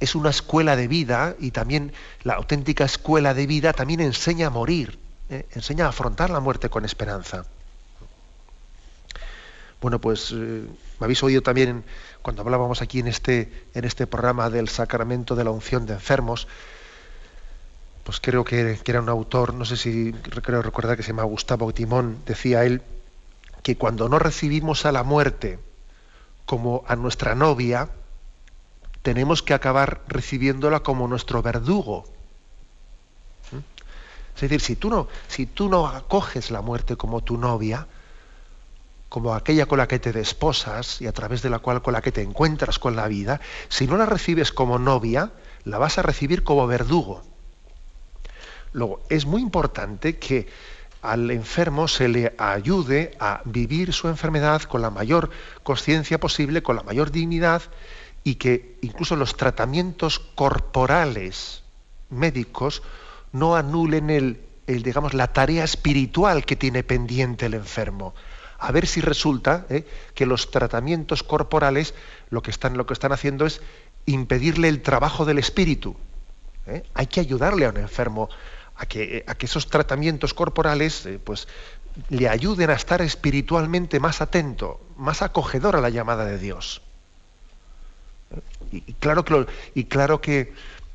es 0.00 0.14
una 0.14 0.30
escuela 0.30 0.76
de 0.76 0.88
vida 0.88 1.34
y 1.38 1.50
también 1.50 1.92
la 2.22 2.34
auténtica 2.34 2.84
escuela 2.84 3.34
de 3.34 3.46
vida 3.46 3.72
también 3.72 4.00
enseña 4.00 4.48
a 4.48 4.50
morir, 4.50 4.98
¿eh? 5.30 5.46
enseña 5.52 5.86
a 5.86 5.88
afrontar 5.88 6.30
la 6.30 6.40
muerte 6.40 6.68
con 6.68 6.84
esperanza. 6.84 7.46
Bueno, 9.80 10.00
pues 10.00 10.32
eh, 10.32 10.34
me 11.00 11.04
habéis 11.04 11.22
oído 11.22 11.42
también 11.42 11.84
cuando 12.22 12.42
hablábamos 12.42 12.82
aquí 12.82 13.00
en 13.00 13.06
este, 13.06 13.66
en 13.74 13.84
este 13.84 14.06
programa 14.06 14.50
del 14.50 14.68
sacramento 14.68 15.36
de 15.36 15.44
la 15.44 15.50
unción 15.50 15.86
de 15.86 15.94
enfermos, 15.94 16.48
pues 18.04 18.20
creo 18.20 18.44
que, 18.44 18.78
que 18.82 18.90
era 18.90 19.00
un 19.00 19.08
autor, 19.08 19.54
no 19.54 19.64
sé 19.64 19.76
si 19.76 20.12
creo 20.12 20.62
recordar 20.62 20.96
que 20.96 21.02
se 21.02 21.08
llama 21.08 21.24
Gustavo 21.24 21.72
Timón, 21.72 22.18
decía 22.26 22.64
él 22.64 22.82
que 23.62 23.76
cuando 23.76 24.08
no 24.08 24.18
recibimos 24.18 24.86
a 24.86 24.92
la 24.92 25.02
muerte 25.02 25.58
como 26.46 26.84
a 26.88 26.96
nuestra 26.96 27.34
novia, 27.34 27.88
tenemos 29.02 29.42
que 29.42 29.54
acabar 29.54 30.02
recibiéndola 30.08 30.80
como 30.80 31.08
nuestro 31.08 31.42
verdugo. 31.42 32.04
¿Mm? 33.52 33.58
Es 34.34 34.40
decir, 34.40 34.60
si 34.60 34.76
tú, 34.76 34.90
no, 34.90 35.08
si 35.28 35.46
tú 35.46 35.68
no 35.68 35.86
acoges 35.86 36.50
la 36.50 36.60
muerte 36.60 36.96
como 36.96 37.22
tu 37.22 37.36
novia, 37.36 37.86
como 39.08 39.34
aquella 39.34 39.66
con 39.66 39.78
la 39.78 39.88
que 39.88 39.98
te 39.98 40.12
desposas 40.12 41.00
y 41.00 41.06
a 41.06 41.12
través 41.12 41.42
de 41.42 41.50
la 41.50 41.60
cual 41.60 41.82
con 41.82 41.94
la 41.94 42.02
que 42.02 42.12
te 42.12 42.22
encuentras 42.22 42.78
con 42.78 42.94
la 42.94 43.08
vida, 43.08 43.40
si 43.68 43.86
no 43.86 43.96
la 43.96 44.06
recibes 44.06 44.52
como 44.52 44.78
novia, 44.78 45.32
la 45.64 45.78
vas 45.78 45.98
a 45.98 46.02
recibir 46.02 46.44
como 46.44 46.66
verdugo. 46.66 47.22
Luego, 48.72 49.00
es 49.08 49.24
muy 49.24 49.40
importante 49.40 50.18
que 50.18 50.46
al 51.00 51.30
enfermo 51.30 51.88
se 51.88 52.08
le 52.08 52.34
ayude 52.38 53.16
a 53.18 53.40
vivir 53.44 53.92
su 53.92 54.08
enfermedad 54.08 54.62
con 54.62 54.82
la 54.82 54.90
mayor 54.90 55.30
conciencia 55.62 56.18
posible, 56.18 56.62
con 56.62 56.76
la 56.76 56.82
mayor 56.82 57.10
dignidad 57.10 57.62
y 58.28 58.34
que 58.34 58.76
incluso 58.82 59.16
los 59.16 59.38
tratamientos 59.38 60.18
corporales 60.18 61.62
médicos 62.10 62.82
no 63.32 63.56
anulen 63.56 64.10
el, 64.10 64.38
digamos, 64.66 65.14
la 65.14 65.32
tarea 65.32 65.64
espiritual 65.64 66.44
que 66.44 66.54
tiene 66.54 66.82
pendiente 66.82 67.46
el 67.46 67.54
enfermo. 67.54 68.14
A 68.58 68.70
ver 68.70 68.86
si 68.86 69.00
resulta 69.00 69.64
¿eh? 69.70 69.86
que 70.14 70.26
los 70.26 70.50
tratamientos 70.50 71.22
corporales 71.22 71.94
lo 72.28 72.42
que, 72.42 72.50
están, 72.50 72.76
lo 72.76 72.84
que 72.84 72.92
están 72.92 73.12
haciendo 73.12 73.46
es 73.46 73.62
impedirle 74.04 74.68
el 74.68 74.82
trabajo 74.82 75.24
del 75.24 75.38
espíritu. 75.38 75.96
¿eh? 76.66 76.82
Hay 76.92 77.06
que 77.06 77.20
ayudarle 77.20 77.64
a 77.64 77.70
un 77.70 77.78
enfermo 77.78 78.28
a 78.76 78.84
que, 78.84 79.24
a 79.26 79.36
que 79.36 79.46
esos 79.46 79.68
tratamientos 79.68 80.34
corporales 80.34 81.06
eh, 81.06 81.18
pues, 81.18 81.48
le 82.10 82.28
ayuden 82.28 82.68
a 82.68 82.74
estar 82.74 83.00
espiritualmente 83.00 84.00
más 84.00 84.20
atento, 84.20 84.82
más 84.98 85.22
acogedor 85.22 85.76
a 85.76 85.80
la 85.80 85.88
llamada 85.88 86.26
de 86.26 86.36
Dios. 86.36 86.82
Y, 88.70 88.80
claro 88.94 89.24
que 89.24 89.46
y 89.74 89.84
claro 89.84 90.20
que 90.20 90.52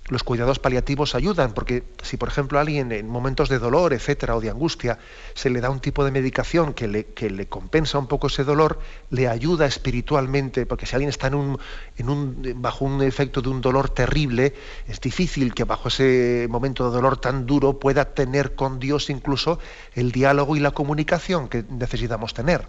los 0.10 0.24
cuidados 0.24 0.60
paliativos 0.60 1.16
ayudan, 1.16 1.54
porque 1.54 1.84
si 2.02 2.18
por 2.18 2.28
ejemplo 2.28 2.58
a 2.58 2.62
alguien 2.62 2.92
en 2.92 3.08
momentos 3.08 3.48
de 3.48 3.58
dolor, 3.58 3.94
etcétera, 3.94 4.36
o 4.36 4.42
de 4.42 4.50
angustia, 4.50 5.00
se 5.34 5.50
le 5.50 5.62
da 5.62 5.70
un 5.70 5.80
tipo 5.80 6.04
de 6.04 6.12
medicación 6.12 6.74
que 6.74 6.88
le, 6.90 7.06
que 7.06 7.30
le 7.30 7.48
compensa 7.48 7.98
un 7.98 8.08
poco 8.08 8.28
ese 8.28 8.44
dolor, 8.44 8.80
le 9.12 9.30
ayuda 9.30 9.66
espiritualmente, 9.66 10.66
porque 10.66 10.86
si 10.86 10.96
alguien 10.96 11.10
está 11.10 11.28
en 11.28 11.36
un, 11.36 11.60
en 11.98 12.10
un, 12.10 12.54
bajo 12.58 12.84
un 12.84 13.02
efecto 13.02 13.42
de 13.42 13.48
un 13.48 13.62
dolor 13.62 13.90
terrible, 13.90 14.54
es 14.88 15.00
difícil 15.00 15.54
que 15.54 15.64
bajo 15.64 15.88
ese 15.88 16.48
momento 16.50 16.90
de 16.90 16.96
dolor 16.96 17.18
tan 17.18 17.46
duro 17.46 17.80
pueda 17.80 18.14
tener 18.14 18.56
con 18.56 18.80
Dios 18.80 19.10
incluso 19.10 19.58
el 19.94 20.12
diálogo 20.12 20.58
y 20.58 20.60
la 20.60 20.72
comunicación 20.72 21.48
que 21.48 21.64
necesitamos 21.70 22.34
tener. 22.34 22.68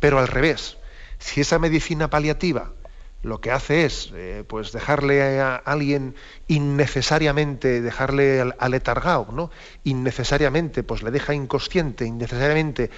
Pero 0.00 0.18
al 0.18 0.28
revés, 0.28 0.76
si 1.18 1.40
esa 1.40 1.58
medicina 1.58 2.10
paliativa 2.10 2.72
lo 3.22 3.40
que 3.40 3.52
hace 3.52 3.84
es 3.84 4.10
eh, 4.14 4.44
pues 4.46 4.72
dejarle 4.72 5.40
a 5.40 5.54
alguien 5.56 6.16
innecesariamente, 6.48 7.80
dejarle 7.80 8.52
aletargado, 8.58 9.28
¿no? 9.32 9.50
Innecesariamente, 9.84 10.82
pues 10.82 11.02
le 11.02 11.12
deja 11.12 11.32
inconsciente, 11.32 12.04
innecesariamente, 12.04 12.90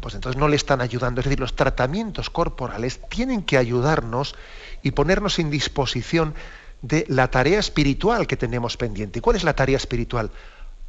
pues 0.00 0.14
entonces 0.14 0.38
no 0.38 0.48
le 0.48 0.56
están 0.56 0.82
ayudando. 0.82 1.20
Es 1.20 1.24
decir, 1.24 1.40
los 1.40 1.56
tratamientos 1.56 2.28
corporales 2.28 3.00
tienen 3.08 3.42
que 3.42 3.56
ayudarnos 3.56 4.34
y 4.82 4.90
ponernos 4.90 5.38
en 5.38 5.50
disposición 5.50 6.34
de 6.82 7.06
la 7.08 7.30
tarea 7.30 7.58
espiritual 7.58 8.26
que 8.26 8.36
tenemos 8.36 8.76
pendiente. 8.76 9.18
¿Y 9.18 9.22
cuál 9.22 9.36
es 9.36 9.44
la 9.44 9.56
tarea 9.56 9.78
espiritual? 9.78 10.30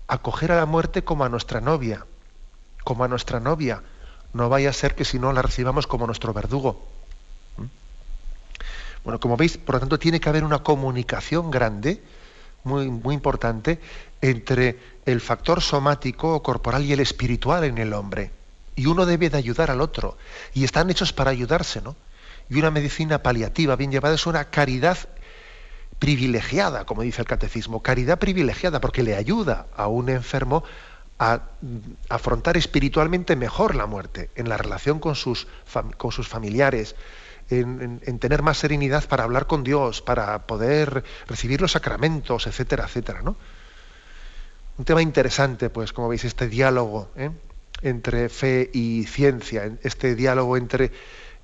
Acoger 0.07 0.51
a 0.51 0.57
la 0.57 0.65
muerte 0.65 1.05
como 1.05 1.23
a 1.23 1.29
nuestra 1.29 1.61
novia, 1.61 2.05
como 2.83 3.05
a 3.05 3.07
nuestra 3.07 3.39
novia. 3.39 3.83
No 4.33 4.49
vaya 4.49 4.71
a 4.71 4.73
ser 4.73 4.95
que 4.95 5.05
si 5.05 5.17
no 5.17 5.31
la 5.31 5.41
recibamos 5.41 5.87
como 5.87 6.05
nuestro 6.05 6.33
verdugo. 6.33 6.94
Bueno, 9.05 9.19
como 9.19 9.37
veis, 9.37 9.57
por 9.57 9.75
lo 9.75 9.79
tanto, 9.79 9.99
tiene 9.99 10.19
que 10.19 10.27
haber 10.27 10.43
una 10.43 10.63
comunicación 10.63 11.51
grande, 11.51 12.01
muy, 12.63 12.89
muy 12.89 13.13
importante, 13.13 13.79
entre 14.19 14.79
el 15.05 15.21
factor 15.21 15.61
somático 15.61 16.33
o 16.33 16.41
corporal 16.41 16.83
y 16.83 16.91
el 16.91 16.99
espiritual 16.99 17.63
en 17.63 17.77
el 17.77 17.93
hombre. 17.93 18.31
Y 18.75 18.87
uno 18.87 19.05
debe 19.05 19.29
de 19.29 19.37
ayudar 19.37 19.69
al 19.69 19.79
otro. 19.79 20.17
Y 20.55 20.63
están 20.63 20.89
hechos 20.89 21.13
para 21.13 21.29
ayudarse, 21.29 21.81
¿no? 21.81 21.95
Y 22.49 22.57
una 22.57 22.71
medicina 22.71 23.21
paliativa 23.21 23.75
bien 23.75 23.91
llevada 23.91 24.15
es 24.15 24.25
una 24.25 24.45
caridad 24.45 24.97
privilegiada, 25.99 26.85
como 26.85 27.03
dice 27.03 27.21
el 27.21 27.27
catecismo, 27.27 27.83
caridad 27.83 28.17
privilegiada, 28.17 28.81
porque 28.81 29.03
le 29.03 29.15
ayuda 29.15 29.67
a 29.77 29.87
un 29.87 30.09
enfermo 30.09 30.63
a 31.19 31.43
afrontar 32.09 32.57
espiritualmente 32.57 33.35
mejor 33.35 33.75
la 33.75 33.85
muerte, 33.85 34.31
en 34.35 34.49
la 34.49 34.57
relación 34.57 34.99
con 34.99 35.15
sus, 35.15 35.47
con 35.97 36.11
sus 36.11 36.27
familiares, 36.27 36.95
en, 37.49 38.19
tener 38.19 38.41
más 38.41 38.57
serenidad 38.57 39.07
para 39.07 39.23
hablar 39.23 39.47
con 39.47 39.63
Dios, 39.63 40.01
para 40.01 40.47
poder 40.47 41.03
recibir 41.27 41.61
los 41.61 41.73
sacramentos, 41.73 42.47
etcétera, 42.47 42.85
etcétera, 42.85 43.21
¿no? 43.21 43.35
Un 44.77 44.85
tema 44.85 45.01
interesante, 45.01 45.69
pues, 45.69 45.93
como 45.93 46.09
veis, 46.09 46.25
este 46.25 46.47
diálogo 46.47 47.09
¿eh? 47.15 47.31
entre 47.81 48.27
fe 48.29 48.69
y 48.73 49.05
ciencia, 49.05 49.71
este 49.83 50.15
diálogo 50.15 50.57
entre, 50.57 50.91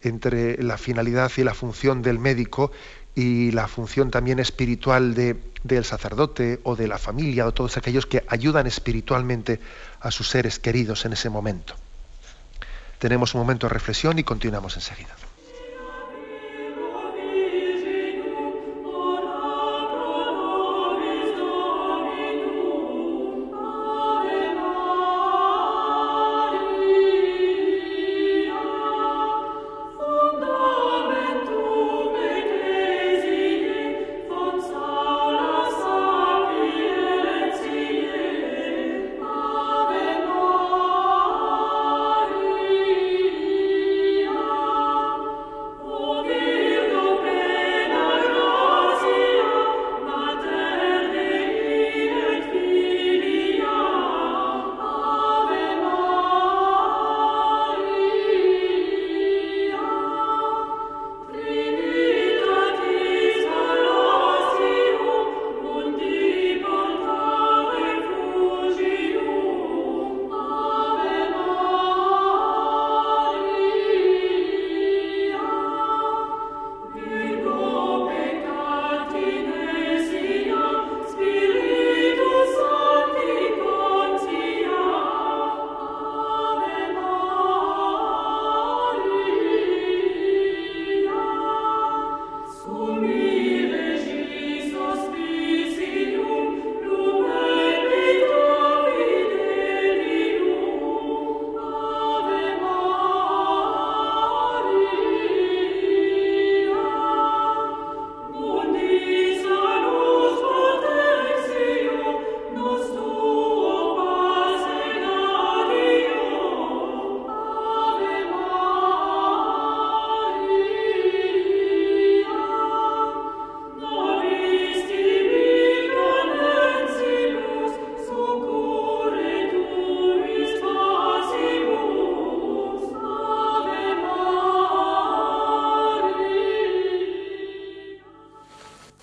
entre 0.01 0.61
la 0.61 0.77
finalidad 0.77 1.31
y 1.37 1.43
la 1.43 1.53
función 1.53 2.01
del 2.01 2.19
médico 2.19 2.71
y 3.15 3.51
la 3.51 3.67
función 3.67 4.11
también 4.11 4.39
espiritual 4.39 5.13
de, 5.13 5.37
del 5.63 5.85
sacerdote 5.85 6.59
o 6.63 6.75
de 6.75 6.87
la 6.87 6.97
familia 6.97 7.47
o 7.47 7.53
todos 7.53 7.77
aquellos 7.77 8.05
que 8.05 8.23
ayudan 8.27 8.67
espiritualmente 8.67 9.59
a 10.01 10.11
sus 10.11 10.27
seres 10.27 10.59
queridos 10.59 11.05
en 11.05 11.13
ese 11.13 11.29
momento. 11.29 11.75
Tenemos 12.99 13.33
un 13.33 13.41
momento 13.41 13.67
de 13.67 13.73
reflexión 13.73 14.19
y 14.19 14.23
continuamos 14.23 14.75
enseguida. 14.75 15.15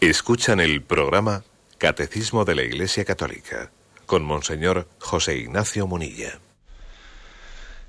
Escuchan 0.09 0.59
el 0.59 0.81
programa 0.81 1.45
Catecismo 1.77 2.47
de 2.47 2.55
la 2.55 2.63
Iglesia 2.63 3.05
Católica 3.05 3.71
con 4.07 4.25
Monseñor 4.25 4.89
José 4.99 5.37
Ignacio 5.37 5.87
Munilla. 5.87 6.39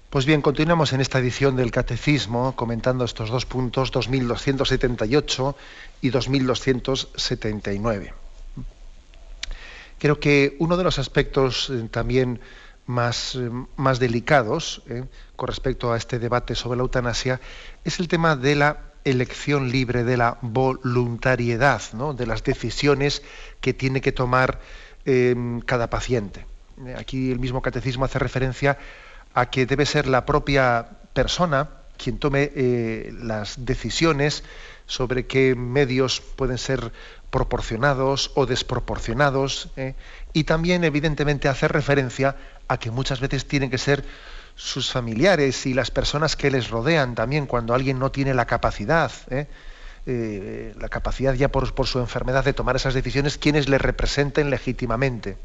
Pues 0.10 0.26
bien, 0.26 0.42
continuamos 0.42 0.92
en 0.92 1.00
esta 1.00 1.20
edición 1.20 1.56
del 1.56 1.72
Catecismo 1.72 2.58
comentando 2.58 3.06
estos 3.06 3.30
dos 3.30 3.46
puntos, 3.46 3.92
2278 3.92 5.56
y 6.02 6.10
2279. 6.10 8.14
Creo 9.98 10.20
que 10.20 10.58
uno 10.60 10.76
de 10.76 10.84
los 10.84 11.00
aspectos 11.00 11.70
eh, 11.70 11.88
también 11.90 12.42
más, 12.86 13.36
eh, 13.36 13.50
más 13.78 14.00
delicados 14.00 14.82
eh, 14.90 15.06
con 15.38 15.48
respecto 15.48 15.94
a 15.94 15.98
este 15.98 16.20
debate 16.20 16.54
sobre 16.54 16.76
la 16.76 16.84
eutanasia 16.84 17.40
es 17.86 18.02
el 18.02 18.10
tema 18.10 18.36
de 18.36 18.56
la 18.56 18.89
elección 19.04 19.72
libre 19.72 20.04
de 20.04 20.18
la 20.18 20.38
voluntariedad, 20.42 21.82
¿no? 21.94 22.14
de 22.14 22.26
las 22.26 22.44
decisiones 22.44 23.22
que 23.62 23.74
tiene 23.74 24.02
que 24.02 24.12
tomar 24.12 24.60
em, 25.06 25.62
cada 25.62 25.90
paciente. 25.90 26.46
Aquí 26.98 27.32
el 27.32 27.40
mismo 27.40 27.62
catecismo 27.62 28.06
hace 28.06 28.20
referencia 28.20 28.78
a 29.34 29.50
que 29.50 29.66
debe 29.66 29.86
ser 29.86 30.08
la 30.08 30.26
propia 30.26 30.88
persona 31.14 31.70
quien 31.98 32.18
tome 32.18 32.52
eh, 32.56 33.12
las 33.22 33.66
decisiones 33.66 34.44
sobre 34.86 35.28
qué 35.28 35.54
medios 35.56 36.22
pueden 36.22 36.58
ser 36.58 36.94
proporcionados 37.30 38.32
o 38.36 38.46
desproporcionados 38.46 39.70
¿eh? 39.76 39.96
y 40.34 40.46
también 40.46 40.84
evidentemente 40.84 41.50
hacer 41.50 41.72
referencia 41.72 42.38
a 42.68 42.80
que 42.80 42.90
muchas 42.90 43.20
veces 43.20 43.46
tienen 43.46 43.70
que 43.70 43.78
ser 43.78 44.04
sus 44.60 44.92
familiares 44.92 45.66
y 45.66 45.74
las 45.74 45.90
personas 45.90 46.36
que 46.36 46.52
les 46.52 46.70
rodean 46.70 47.16
también 47.16 47.46
cuando 47.46 47.74
alguien 47.74 47.98
no 47.98 48.12
tiene 48.12 48.34
la 48.34 48.46
capacidad, 48.46 49.10
¿eh? 49.30 49.48
Eh, 50.06 50.74
la 50.78 50.90
capacidad 50.90 51.34
ya 51.34 51.50
por, 51.50 51.88
su 51.88 52.00
enfermedad 52.00 52.44
de 52.44 52.52
tomar 52.52 52.76
esas 52.76 52.94
decisiones, 52.94 53.38
quienes 53.38 53.70
le 53.70 53.78
representen 53.78 54.50
legítimamente. 54.50 55.38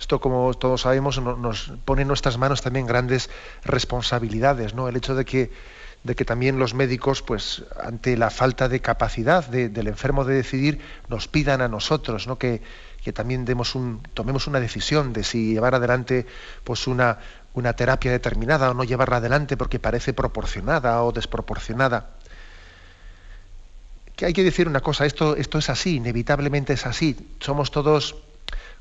Esto, 0.00 0.20
como 0.20 0.52
todos 0.54 0.80
sabemos, 0.80 1.20
nos 1.20 1.72
pone 1.84 2.02
en 2.02 2.08
nuestras 2.08 2.38
manos 2.38 2.60
también 2.60 2.86
grandes 2.86 3.30
responsabilidades, 3.64 4.74
¿no? 4.74 4.88
El 4.88 4.96
hecho 4.96 5.14
de 5.14 5.24
que, 5.24 5.52
de 6.02 6.16
que 6.16 6.24
también 6.24 6.58
los 6.58 6.74
médicos, 6.74 7.22
pues, 7.22 7.62
ante 7.80 8.16
la 8.16 8.30
falta 8.30 8.68
de 8.68 8.80
capacidad 8.80 9.46
del 9.46 9.86
enfermo 9.86 10.24
de 10.24 10.34
decidir, 10.34 10.80
nos 11.08 11.28
pidan 11.28 11.60
a 11.60 11.68
nosotros, 11.68 12.26
¿no? 12.26 12.36
Que, 12.36 12.62
que 13.04 13.12
también 13.12 13.44
demos 13.44 13.74
un, 13.74 14.02
tomemos 14.14 14.46
una 14.46 14.60
decisión 14.60 15.12
de 15.12 15.24
si 15.24 15.52
llevar 15.52 15.74
adelante 15.74 16.26
pues 16.64 16.86
una, 16.86 17.18
una 17.54 17.72
terapia 17.72 18.10
determinada 18.10 18.70
o 18.70 18.74
no 18.74 18.84
llevarla 18.84 19.16
adelante 19.16 19.56
porque 19.56 19.78
parece 19.78 20.12
proporcionada 20.12 21.02
o 21.02 21.12
desproporcionada. 21.12 22.10
que 24.16 24.26
hay 24.26 24.32
que 24.32 24.44
decir 24.44 24.68
una 24.68 24.80
cosa, 24.80 25.06
esto, 25.06 25.34
esto 25.34 25.58
es 25.58 25.70
así, 25.70 25.96
inevitablemente 25.96 26.74
es 26.74 26.86
así. 26.86 27.16
Somos 27.40 27.70
todos 27.70 28.14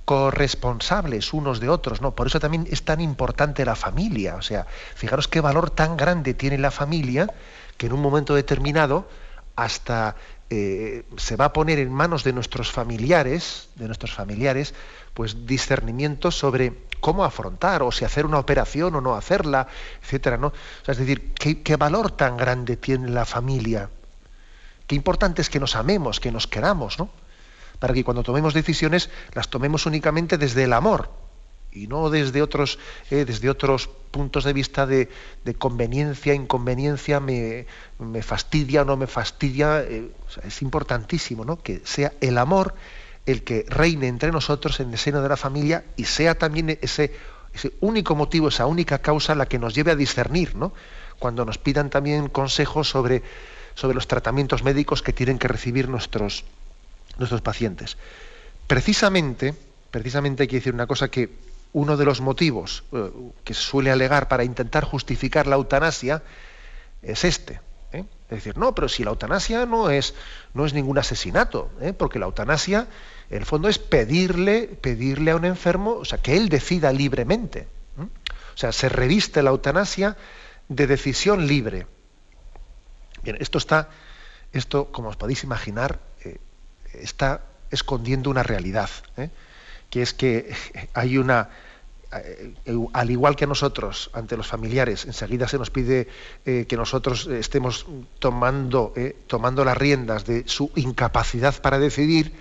corresponsables 0.05 1.33
unos 1.33 1.59
de 1.59 1.69
otros, 1.69 2.01
¿no? 2.01 2.11
Por 2.11 2.27
eso 2.27 2.39
también 2.39 2.67
es 2.69 2.83
tan 2.83 2.99
importante 3.01 3.65
la 3.65 3.75
familia. 3.75 4.35
O 4.35 4.41
sea, 4.41 4.67
fijaros 4.95 5.27
qué 5.27 5.41
valor 5.41 5.69
tan 5.69 5.97
grande 5.97 6.33
tiene 6.33 6.57
la 6.57 6.71
familia 6.71 7.27
que 7.77 7.87
en 7.87 7.93
un 7.93 8.01
momento 8.01 8.35
determinado 8.35 9.07
hasta 9.55 10.15
eh, 10.55 11.03
se 11.17 11.35
va 11.35 11.45
a 11.45 11.53
poner 11.53 11.79
en 11.79 11.91
manos 11.91 12.23
de 12.23 12.31
nuestros 12.31 12.71
familiares, 12.71 13.69
de 13.73 13.87
nuestros 13.87 14.13
familiares, 14.13 14.75
pues 15.15 15.47
discernimiento 15.47 16.29
sobre 16.29 16.73
cómo 16.99 17.23
afrontar, 17.23 17.81
o 17.81 17.91
si 17.91 18.05
hacer 18.05 18.23
una 18.27 18.37
operación 18.37 18.93
o 18.93 19.01
no 19.01 19.15
hacerla, 19.15 19.67
etcétera, 20.03 20.37
¿no? 20.37 20.53
es 20.85 20.95
decir, 20.95 21.33
¿qué, 21.33 21.63
qué 21.63 21.75
valor 21.75 22.11
tan 22.11 22.37
grande 22.37 22.77
tiene 22.77 23.09
la 23.09 23.25
familia. 23.25 23.89
Qué 24.85 24.93
importante 24.93 25.41
es 25.41 25.49
que 25.49 25.59
nos 25.59 25.75
amemos, 25.75 26.19
que 26.19 26.31
nos 26.31 26.45
queramos, 26.45 26.99
¿no? 26.99 27.09
para 27.79 27.95
que 27.95 28.03
cuando 28.03 28.21
tomemos 28.21 28.53
decisiones 28.53 29.09
las 29.33 29.49
tomemos 29.49 29.87
únicamente 29.87 30.37
desde 30.37 30.65
el 30.65 30.73
amor 30.73 31.22
y 31.73 31.87
no 31.87 32.09
desde 32.09 32.41
otros, 32.41 32.79
eh, 33.09 33.25
desde 33.25 33.49
otros 33.49 33.89
puntos 34.11 34.43
de 34.43 34.53
vista 34.53 34.85
de, 34.85 35.09
conveniencia, 35.57 36.33
inconveniencia, 36.33 37.19
me, 37.19 37.65
fastidia 38.21 38.83
o 38.83 38.85
no 38.85 38.95
me 38.95 39.07
fastidia. 39.07 39.81
Eh, 39.81 40.11
es 40.45 40.61
importantísimo 40.61 41.45
¿no? 41.45 41.61
que 41.61 41.81
sea 41.83 42.13
el 42.21 42.37
amor 42.37 42.75
el 43.25 43.43
que 43.43 43.65
reine 43.67 44.07
entre 44.07 44.31
nosotros 44.31 44.79
en 44.79 44.91
el 44.91 44.97
seno 44.97 45.21
de 45.21 45.29
la 45.29 45.37
familia 45.37 45.85
y 45.95 46.05
sea 46.05 46.35
también 46.37 46.77
ese, 46.81 47.13
ese 47.53 47.71
único 47.79 48.15
motivo, 48.15 48.49
esa 48.49 48.65
única 48.65 48.99
causa 48.99 49.33
la 49.33 49.45
que 49.45 49.59
nos 49.59 49.73
lleve 49.73 49.91
a 49.91 49.95
discernir, 49.95 50.55
¿no? 50.55 50.73
cuando 51.19 51.45
nos 51.45 51.57
pidan 51.57 51.89
también 51.89 52.27
consejos 52.27 52.89
sobre, 52.89 53.23
sobre 53.75 53.95
los 53.95 54.07
tratamientos 54.07 54.63
médicos 54.63 55.01
que 55.01 55.13
tienen 55.13 55.39
que 55.39 55.47
recibir 55.47 55.87
nuestros, 55.87 56.43
nuestros 57.17 57.41
pacientes. 57.41 57.97
Precisamente, 58.67 59.53
precisamente 59.89 60.43
hay 60.43 60.47
que 60.47 60.57
decir 60.57 60.73
una 60.73 60.87
cosa 60.87 61.09
que 61.09 61.29
uno 61.73 61.97
de 61.97 62.05
los 62.05 62.21
motivos 62.21 62.83
eh, 62.91 63.11
que 63.43 63.53
suele 63.53 63.91
alegar 63.91 64.27
para 64.27 64.43
intentar 64.43 64.83
justificar 64.83 65.47
la 65.47 65.55
eutanasia 65.55 66.23
es 67.01 67.25
este. 67.25 67.59
¿eh? 67.91 68.05
Es 68.29 68.37
decir, 68.37 68.57
no, 68.57 68.73
pero 68.73 68.87
si 68.87 69.03
la 69.03 69.09
eutanasia 69.09 69.65
no 69.65 69.89
es, 69.89 70.13
no 70.53 70.65
es 70.65 70.73
ningún 70.73 70.97
asesinato, 70.99 71.71
¿eh? 71.81 71.93
porque 71.93 72.19
la 72.19 72.25
eutanasia, 72.27 72.87
en 73.29 73.39
el 73.39 73.45
fondo, 73.45 73.67
es 73.67 73.79
pedirle, 73.79 74.67
pedirle 74.67 75.31
a 75.31 75.35
un 75.35 75.45
enfermo, 75.45 75.95
o 75.95 76.05
sea, 76.05 76.19
que 76.19 76.37
él 76.37 76.47
decida 76.47 76.93
libremente. 76.93 77.67
O 77.97 78.57
sea, 78.57 78.71
se 78.71 78.87
reviste 78.87 79.41
la 79.41 79.49
eutanasia 79.49 80.15
de 80.69 80.85
decisión 80.85 81.47
libre. 81.47 81.87
Bien, 83.23 83.35
esto 83.39 83.57
está, 83.57 83.89
esto, 84.51 84.91
como 84.91 85.09
os 85.09 85.17
podéis 85.17 85.43
imaginar, 85.43 85.99
está 86.93 87.41
escondiendo 87.71 88.29
una 88.29 88.43
realidad, 88.43 88.91
¿eh? 89.17 89.31
Que 89.93 90.01
es 90.01 90.15
que 90.15 90.51
hay 90.95 91.19
una, 91.19 91.49
eh, 92.11 92.55
al 92.93 93.11
igual 93.11 93.35
que 93.35 93.45
nosotros 93.45 94.09
ante 94.13 94.35
los 94.35 94.47
familiares, 94.47 95.05
enseguida 95.05 95.47
se 95.47 95.59
nos 95.59 95.69
pide 95.69 96.07
eh, 96.47 96.65
que 96.67 96.75
nosotros 96.75 97.27
estemos 97.27 97.85
tomando, 98.17 98.91
tomando 99.27 99.63
las 99.63 99.77
riendas 99.77 100.25
de 100.25 100.45
su 100.47 100.71
incapacidad 100.75 101.61
para 101.61 101.77
decidir, 101.77 102.33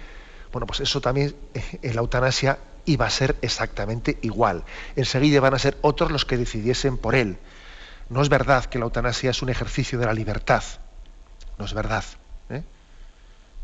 bueno, 0.51 0.67
pues 0.67 0.81
eso 0.81 1.03
también 1.03 1.37
en 1.83 1.95
la 1.95 2.01
eutanasia 2.01 2.59
iba 2.87 3.05
a 3.05 3.11
ser 3.11 3.37
exactamente 3.43 4.17
igual. 4.23 4.65
Enseguida 4.97 5.41
van 5.41 5.53
a 5.53 5.59
ser 5.59 5.77
otros 5.83 6.11
los 6.11 6.25
que 6.25 6.39
decidiesen 6.39 6.97
por 6.97 7.15
él. 7.15 7.37
No 8.09 8.23
es 8.23 8.31
verdad 8.31 8.65
que 8.65 8.79
la 8.79 8.87
eutanasia 8.87 9.31
es 9.31 9.43
un 9.43 9.51
ejercicio 9.51 9.99
de 9.99 10.07
la 10.07 10.15
libertad. 10.15 10.63
No 11.59 11.67
es 11.67 11.75
verdad. 11.75 12.05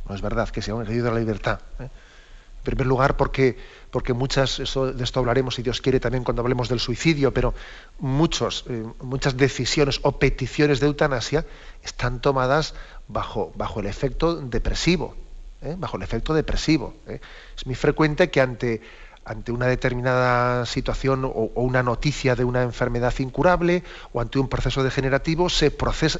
No 0.07 0.15
es 0.15 0.21
verdad 0.21 0.51
que 0.51 0.61
sea 0.61 0.75
un 0.75 0.83
ejercicio 0.83 1.05
de 1.05 1.11
la 1.11 1.19
libertad. 1.19 1.61
¿Eh? 2.59 2.65
En 2.65 2.65
primer 2.65 2.87
lugar, 2.87 3.17
porque, 3.17 3.57
porque 3.91 4.13
muchas, 4.13 4.59
de 4.59 5.05
esto 5.05 5.21
hablaremos, 5.21 5.55
si 5.55 5.63
Dios 5.63 5.81
quiere, 5.81 6.01
también 6.01 6.25
cuando 6.25 6.43
hablemos 6.43 6.69
del 6.69 6.81
suicidio, 6.81 7.33
pero 7.33 7.55
muchos, 7.99 8.65
eh, 8.69 8.85
muchas 9.01 9.37
decisiones 9.37 10.01
o 10.03 10.19
peticiones 10.19 10.81
de 10.81 10.87
eutanasia 10.87 11.47
están 11.83 12.21
tomadas 12.21 12.75
bajo, 13.07 13.53
bajo 13.57 13.81
el 13.81 13.87
efecto 13.87 14.37
depresivo. 14.37 15.17
¿eh? 15.63 15.75
Bajo 15.79 15.97
el 15.97 16.03
efecto 16.03 16.35
depresivo. 16.35 16.95
Es 17.57 17.67
muy 17.67 17.75
frecuente 17.75 18.31
que 18.31 18.41
ante, 18.41 18.81
ante 19.25 19.53
una 19.53 19.67
determinada 19.67 20.67
situación 20.67 21.25
o, 21.25 21.51
una 21.55 21.83
noticia 21.83 22.35
de 22.35 22.45
una 22.45 22.63
enfermedad 22.63 23.15
incurable 23.19 23.83
o 24.13 24.21
ante 24.21 24.39
un 24.39 24.49
proceso 24.49 24.83
degenerativo 24.83 25.49
se, 25.49 25.75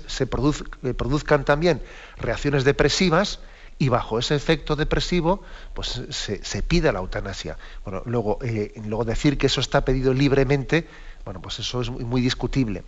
se 0.07 0.27
produzcan 0.27 1.45
también 1.45 1.83
reacciones 2.17 2.65
depresivas 2.65 3.41
y 3.79 3.89
bajo 3.89 4.19
ese 4.19 4.35
efecto 4.35 4.77
depresivo 4.77 5.43
pues 5.75 6.03
se, 6.11 6.63
pide 6.63 6.93
la 6.93 6.99
eutanasia. 6.99 7.57
Bueno, 7.85 8.03
luego, 8.07 8.39
eh, 8.43 8.73
luego 8.85 9.05
decir 9.05 9.39
que 9.39 9.47
eso 9.47 9.61
está 9.61 9.85
pedido 9.85 10.13
libremente, 10.13 10.87
bueno, 11.25 11.41
pues 11.41 11.59
eso 11.61 11.81
es 11.81 11.91
muy, 11.91 12.21
discutible. 12.21 12.83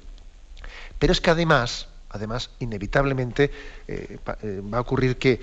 Pero 0.98 1.12
es 1.12 1.20
que 1.20 1.31
además, 1.31 1.88
además, 2.11 2.50
inevitablemente 2.59 3.50
eh, 3.87 4.18
eh, 4.42 4.62
va 4.62 4.79
a 4.79 4.81
ocurrir 4.81 5.16
que 5.16 5.40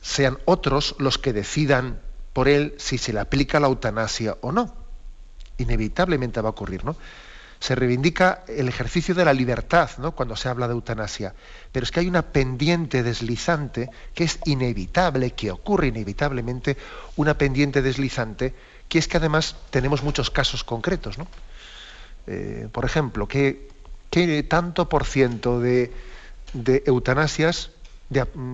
sean 0.00 0.38
otros 0.44 0.94
los 0.98 1.18
que 1.18 1.32
decidan 1.32 2.00
por 2.32 2.48
él 2.48 2.74
si 2.78 2.98
se 2.98 3.12
le 3.12 3.20
aplica 3.20 3.58
la 3.58 3.66
eutanasia 3.66 4.36
o 4.40 4.52
no. 4.52 4.74
Inevitablemente 5.58 6.40
va 6.40 6.50
a 6.50 6.52
ocurrir, 6.52 6.84
¿no? 6.84 6.96
Se 7.60 7.74
reivindica 7.74 8.44
el 8.46 8.68
ejercicio 8.68 9.14
de 9.14 9.24
la 9.24 9.32
libertad 9.32 9.90
¿no? 9.98 10.12
cuando 10.12 10.36
se 10.36 10.48
habla 10.48 10.68
de 10.68 10.74
eutanasia. 10.74 11.34
Pero 11.72 11.84
es 11.84 11.90
que 11.90 12.00
hay 12.00 12.08
una 12.08 12.22
pendiente 12.22 13.02
deslizante 13.02 13.90
que 14.14 14.24
es 14.24 14.38
inevitable, 14.44 15.32
que 15.32 15.50
ocurre 15.50 15.88
inevitablemente, 15.88 16.76
una 17.16 17.36
pendiente 17.36 17.82
deslizante, 17.82 18.54
que 18.88 18.98
es 18.98 19.08
que 19.08 19.16
además 19.16 19.56
tenemos 19.70 20.02
muchos 20.02 20.30
casos 20.30 20.62
concretos. 20.62 21.18
¿no? 21.18 21.26
Eh, 22.26 22.68
por 22.70 22.84
ejemplo, 22.84 23.26
¿qué, 23.26 23.68
tanto 24.48 24.88
por 24.88 25.04
ciento 25.04 25.60
de, 25.60 25.92
eutanasias 26.86 27.72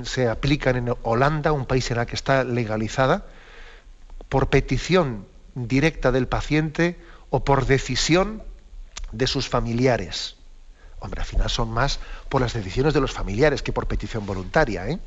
se 0.05 0.29
aplican 0.29 0.77
en 0.77 0.95
Holanda, 1.03 1.53
un 1.53 1.67
país 1.67 1.91
en 1.91 1.99
el 1.99 2.07
que 2.07 2.17
está 2.17 2.43
legalizada, 2.43 3.27
por 4.29 4.49
petición 4.49 5.27
directa 5.55 6.11
del 6.11 6.27
paciente 6.27 6.97
o 7.31 7.45
por 7.45 7.67
decisión 7.67 8.43
de 9.17 9.27
sus 9.27 9.49
familiares. 9.49 10.37
Hombre, 11.01 11.21
al 11.21 11.27
final 11.27 11.51
son 11.51 11.71
más 11.71 12.01
por 12.29 12.41
las 12.41 12.55
decisiones 12.55 12.95
de 12.95 13.01
los 13.01 13.13
familiares 13.13 13.63
que 13.63 13.73
por 13.73 13.87
petición 13.87 14.27
voluntaria. 14.27 14.89
¿eh? 14.89 14.99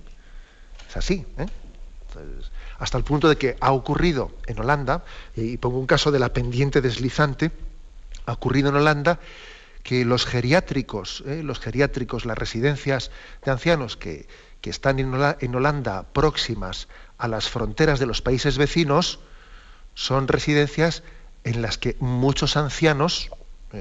Es 0.90 0.98
así. 0.98 1.26
¿eh? 1.38 1.46
hasta 2.80 2.98
el 2.98 3.04
punto 3.04 3.30
de 3.30 3.38
que 3.38 3.58
ha 3.60 3.72
ocurrido 3.72 4.32
en 4.48 4.60
Holanda, 4.60 5.04
y 5.36 5.58
pongo 5.58 5.80
un 5.80 5.88
caso 5.88 6.12
de 6.12 6.20
la 6.20 6.34
pendiente 6.34 6.82
deslizante, 6.82 7.52
ha 8.26 8.34
ocurrido 8.34 8.70
en 8.70 8.76
Holanda 8.76 9.20
que 9.84 10.04
los 10.06 10.26
geriátricos, 10.26 11.24
¿eh? 11.26 11.42
los 11.44 11.60
geriátricos, 11.60 12.26
las 12.26 12.38
residencias 12.38 13.12
de 13.44 13.52
ancianos 13.52 13.98
que, 13.98 14.28
que 14.62 14.70
están 14.70 15.00
en 15.00 15.56
Holanda 15.56 16.04
próximas 16.14 16.88
a 17.18 17.28
las 17.28 17.50
fronteras 17.50 18.00
de 18.00 18.06
los 18.06 18.22
países 18.22 18.58
vecinos, 18.58 19.20
son 19.94 20.28
residencias 20.28 21.04
en 21.44 21.62
las 21.62 21.78
que 21.78 21.96
muchos 22.00 22.58
ancianos 22.58 23.32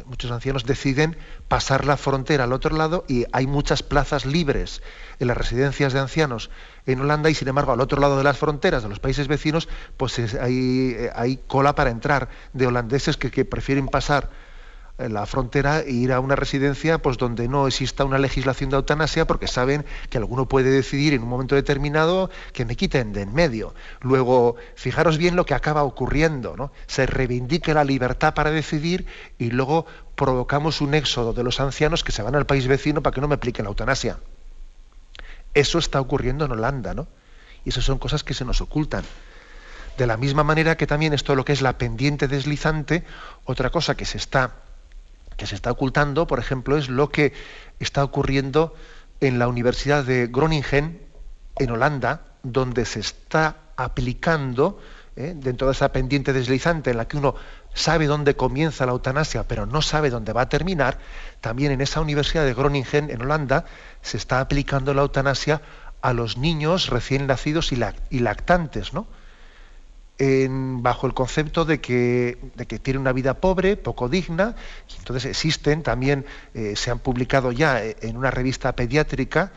muchos 0.07 0.31
ancianos 0.31 0.64
deciden 0.64 1.16
pasar 1.49 1.85
la 1.85 1.96
frontera 1.96 2.44
al 2.44 2.53
otro 2.53 2.77
lado 2.77 3.05
y 3.09 3.25
hay 3.33 3.46
muchas 3.46 3.83
plazas 3.83 4.27
libres 4.27 4.83
en 5.20 5.29
las 5.29 5.37
residencias 5.37 5.92
de 5.92 6.01
ancianos 6.01 6.51
en 6.87 7.01
Holanda 7.01 7.31
y 7.31 7.35
sin 7.35 7.49
embargo 7.49 7.72
al 7.72 7.81
otro 7.81 8.01
lado 8.01 8.18
de 8.18 8.25
las 8.25 8.38
fronteras 8.38 8.83
de 8.83 8.88
los 8.88 8.99
países 8.99 9.29
vecinos 9.29 9.68
pues 9.96 10.18
hay, 10.18 10.94
eh, 10.99 11.11
hay, 11.14 11.38
cola 11.46 11.75
para 11.75 11.90
entrar 11.90 12.29
de 12.53 12.66
holandeses 12.66 13.16
que 13.16 13.44
prefieren 13.44 13.87
pasar 13.87 14.31
la 14.99 15.27
frontera 15.27 15.81
e 15.81 15.91
ir 15.91 16.13
a 16.13 16.21
una 16.21 16.37
residencia 16.37 16.99
pues 16.99 17.19
donde 17.19 17.49
no 17.49 17.67
exista 17.67 18.05
una 18.05 18.19
legislación 18.19 18.71
de 18.71 18.77
eutanasia 18.77 19.27
porque 19.27 19.47
saben 19.47 19.85
que 20.09 20.17
alguno 20.17 20.49
puede 20.49 20.71
decidir 20.71 21.13
en 21.13 21.23
un 21.23 21.29
momento 21.29 21.55
determinado 21.55 22.31
que 22.53 22.65
me 22.65 22.77
quiten 22.77 23.13
de 23.13 23.23
en 23.23 23.35
medio. 23.35 23.75
Luego, 24.01 24.57
fijaros 24.75 25.19
bien 25.19 25.37
lo 25.37 25.45
que 25.45 25.55
acaba 25.55 25.85
ocurriendo, 25.85 26.57
¿no? 26.57 26.73
Se 26.87 27.05
reivindica 27.05 27.75
la 27.75 27.85
libertad 27.85 28.33
para 28.33 28.51
decidir 28.51 29.07
y 29.39 29.51
luego 29.51 29.85
provocamos 30.15 30.81
un 30.81 30.95
éxodo 30.95 31.35
de 31.35 31.43
los 31.43 31.61
ancianos 31.61 32.03
que 32.03 32.13
se 32.13 32.23
van 32.23 32.35
al 32.35 32.47
país 32.47 32.67
vecino 32.67 33.03
para 33.03 33.15
que 33.15 33.21
no 33.21 33.29
me 33.29 33.35
apliquen 33.35 33.65
la 33.65 33.71
eutanasia. 33.71 34.19
Eso 35.53 35.79
está 35.79 36.01
ocurriendo 36.01 36.47
en 36.47 36.53
Holanda, 36.53 36.95
¿no? 36.95 37.07
Y 37.65 37.69
esas 37.69 37.85
son 37.85 37.99
cosas 37.99 38.25
que 38.25 38.33
se 38.33 38.45
nos 38.47 38.63
ocultan. 38.63 39.05
De 39.99 40.07
la 40.07 40.17
misma 40.17 40.45
manera 40.45 40.77
que 40.77 40.87
también 40.87 41.13
esto 41.13 41.35
lo 41.35 41.45
que 41.45 41.53
es 41.53 41.63
la 41.63 41.79
pendiente 41.79 42.29
deslizante, 42.29 43.05
otra 43.45 43.71
cosa 43.71 43.95
que 43.95 44.05
se 44.05 44.19
está 44.19 44.65
que 45.37 45.46
se 45.46 45.55
está 45.55 45.70
ocultando, 45.70 46.27
por 46.27 46.38
ejemplo, 46.38 46.77
es 46.77 46.88
lo 46.88 47.11
que 47.11 47.33
está 47.79 48.03
ocurriendo 48.05 48.75
en 49.20 49.38
la 49.38 49.49
Universidad 49.49 50.05
de 50.05 50.27
Groningen, 50.29 51.01
en 51.59 51.70
Holanda, 51.70 52.22
donde 52.42 52.85
se 52.85 53.01
está 53.01 53.57
aplicando 53.77 54.79
¿eh? 55.16 55.35
dentro 55.37 55.66
de 55.66 55.72
esa 55.72 55.92
pendiente 55.92 56.33
deslizante 56.33 56.90
en 56.90 56.99
la 56.99 57.09
que 57.09 57.16
uno 57.16 57.35
sabe 57.75 58.07
dónde 58.07 58.37
comienza 58.37 58.87
la 58.87 58.92
eutanasia, 58.92 59.44
pero 59.44 59.66
no 59.66 59.83
sabe 59.83 60.11
dónde 60.11 60.33
va 60.33 60.42
a 60.42 60.49
terminar, 60.49 60.99
también 61.40 61.72
en 61.72 61.81
esa 61.81 62.01
Universidad 62.01 62.44
de 62.44 62.55
Groningen, 62.55 63.11
en 63.11 63.22
Holanda, 63.22 63.64
se 64.03 64.16
está 64.16 64.40
aplicando 64.40 64.94
la 64.94 65.03
eutanasia 65.03 65.61
a 66.01 66.12
los 66.12 66.37
niños 66.37 66.88
recién 66.88 67.27
nacidos 67.27 67.72
y 67.72 68.18
lactantes, 68.20 68.92
¿no? 68.92 69.07
Bajo 70.18 71.07
el 71.07 71.14
concepto 71.14 71.64
de 71.64 71.81
que, 71.81 72.38
tiene 72.83 72.98
una 72.98 73.12
vida 73.12 73.35
pobre, 73.35 73.76
poco 73.76 74.09
digna, 74.09 74.57
entonces 74.98 75.26
existen 75.26 75.83
también, 75.83 76.24
eh, 76.55 76.74
se 76.76 76.90
han 76.90 76.98
publicado 77.00 77.52
ya 77.52 77.85
eh, 77.85 77.96
en 78.00 78.16
una 78.16 78.31
revista 78.31 78.74
pediátrica, 78.74 79.52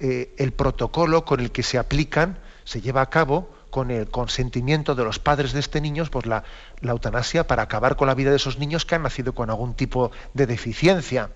el 0.00 0.52
protocolo 0.52 1.24
con 1.24 1.38
el 1.38 1.52
que 1.52 1.62
se 1.62 1.78
aplican, 1.78 2.36
se 2.64 2.80
lleva 2.80 3.02
a 3.02 3.08
cabo 3.08 3.48
con 3.72 3.90
el 3.90 4.10
consentimiento 4.10 4.94
de 4.94 5.02
los 5.02 5.18
padres 5.18 5.54
de 5.54 5.60
este 5.60 5.80
niño, 5.80 6.04
pues 6.10 6.26
la, 6.26 6.44
eutanasia 6.82 7.46
para 7.46 7.62
acabar 7.62 7.96
con 7.96 8.06
la 8.06 8.14
vida 8.14 8.28
de 8.28 8.36
esos 8.36 8.58
niños 8.58 8.84
que 8.84 8.96
han 8.96 9.02
nacido 9.02 9.34
con 9.34 9.48
algún 9.48 9.72
tipo 9.72 10.10
de 10.34 10.46
deficiencia. 10.46 11.30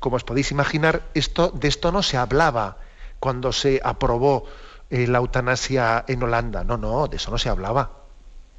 Como 0.00 0.16
os 0.16 0.24
podéis 0.24 0.52
imaginar, 0.52 1.08
esto, 1.14 1.48
de 1.48 1.66
esto 1.66 1.92
no 1.92 2.02
se 2.02 2.18
hablaba 2.18 2.76
cuando 3.20 3.52
se 3.52 3.80
aprobó 3.82 4.44
eh, 4.90 5.06
la 5.06 5.18
eutanasia 5.18 6.04
en 6.08 6.22
Holanda. 6.22 6.64
No, 6.64 6.76
no, 6.76 7.06
de 7.06 7.16
eso 7.16 7.30
no 7.30 7.38
se 7.38 7.48
hablaba. 7.48 7.92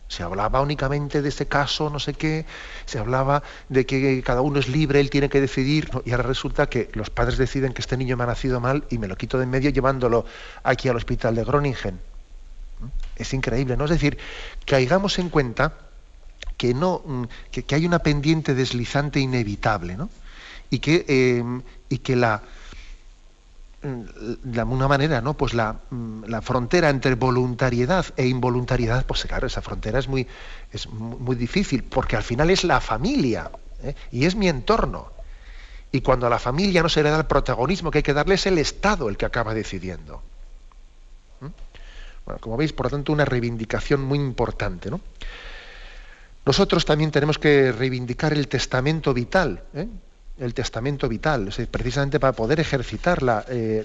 Se 0.07 0.23
hablaba 0.23 0.61
únicamente 0.61 1.21
de 1.21 1.29
ese 1.29 1.47
caso, 1.47 1.89
no 1.91 1.99
sé 1.99 2.15
qué, 2.15 2.45
se 2.85 2.97
hablaba 2.97 3.43
de 3.69 3.85
que 3.85 4.23
cada 4.23 4.41
uno 4.41 4.59
es 4.59 4.67
libre, 4.67 4.99
él 4.99 5.11
tiene 5.11 5.29
que 5.29 5.39
decidir, 5.39 5.91
y 6.03 6.11
ahora 6.11 6.23
resulta 6.23 6.67
que 6.67 6.89
los 6.93 7.11
padres 7.11 7.37
deciden 7.37 7.73
que 7.73 7.81
este 7.81 7.95
niño 7.95 8.17
me 8.17 8.23
ha 8.23 8.27
nacido 8.27 8.59
mal 8.59 8.85
y 8.89 8.97
me 8.97 9.07
lo 9.07 9.15
quito 9.15 9.37
de 9.37 9.43
en 9.43 9.51
medio 9.51 9.69
llevándolo 9.69 10.25
aquí 10.63 10.89
al 10.89 10.95
hospital 10.95 11.35
de 11.35 11.43
Groningen. 11.43 11.99
Es 13.15 13.33
increíble, 13.35 13.77
¿no? 13.77 13.83
Es 13.83 13.91
decir, 13.91 14.17
que 14.65 14.73
caigamos 14.73 15.19
en 15.19 15.29
cuenta 15.29 15.73
que, 16.57 16.73
no, 16.73 17.03
mm, 17.05 17.23
que, 17.51 17.75
hay 17.75 17.85
una 17.85 17.99
pendiente 17.99 18.55
deslizante 18.55 19.19
inevitable, 19.19 19.95
¿no? 19.95 20.09
Y 20.71 20.79
que, 20.79 21.05
eh, 21.07 21.43
y 21.87 21.99
que 21.99 22.15
la, 22.15 22.37
mm, 22.37 22.58
de 23.81 24.59
alguna 24.59 24.87
manera, 24.87 25.21
¿no? 25.21 25.35
Pues 25.35 25.53
la, 25.53 25.79
mm, 25.89 26.25
la, 26.25 26.41
frontera 26.41 26.89
entre 26.89 27.15
voluntariedad 27.15 28.05
e 28.17 28.27
involuntariedad, 28.27 29.05
pues 29.05 29.23
claro, 29.23 29.47
esa 29.47 29.61
frontera 29.61 29.99
es 29.99 30.07
muy, 30.07 30.27
es 30.71 30.87
muy 30.89 31.35
difícil, 31.35 31.83
porque 31.83 32.15
al 32.15 32.23
final 32.23 32.49
es 32.49 32.63
la 32.63 32.81
familia 32.81 33.49
¿eh? 33.83 33.95
y 34.11 34.25
es 34.25 34.35
mi 34.35 34.49
entorno. 34.49 35.11
Y 35.91 36.01
cuando 36.01 36.27
a 36.27 36.29
la 36.29 36.39
familia 36.39 36.83
no 36.83 36.89
se 36.89 37.01
le 37.01 37.09
da 37.09 37.17
el 37.17 37.25
protagonismo 37.25 37.89
que 37.89 37.99
hay 37.99 38.03
que 38.03 38.13
darle, 38.13 38.35
es 38.35 38.45
el 38.45 38.57
Estado 38.57 39.09
el 39.09 39.17
que 39.17 39.25
acaba 39.25 39.53
decidiendo 39.53 40.21
como 42.37 42.57
veis, 42.57 42.73
por 42.73 42.85
lo 42.85 42.89
tanto, 42.91 43.11
una 43.11 43.25
reivindicación 43.25 44.01
muy 44.01 44.19
importante. 44.19 44.89
Nosotros 46.45 46.85
también 46.85 47.11
tenemos 47.11 47.39
que 47.39 47.71
reivindicar 47.71 48.33
el 48.33 48.47
testamento 48.47 49.13
vital, 49.13 49.63
¿eh? 49.73 49.87
El 50.39 50.53
testamento 50.53 51.07
vital, 51.07 51.49
precisamente 51.69 52.19
para 52.19 52.33
poder 52.33 52.59
ejercitar 52.59 53.21
la, 53.21 53.45
eh, 53.47 53.83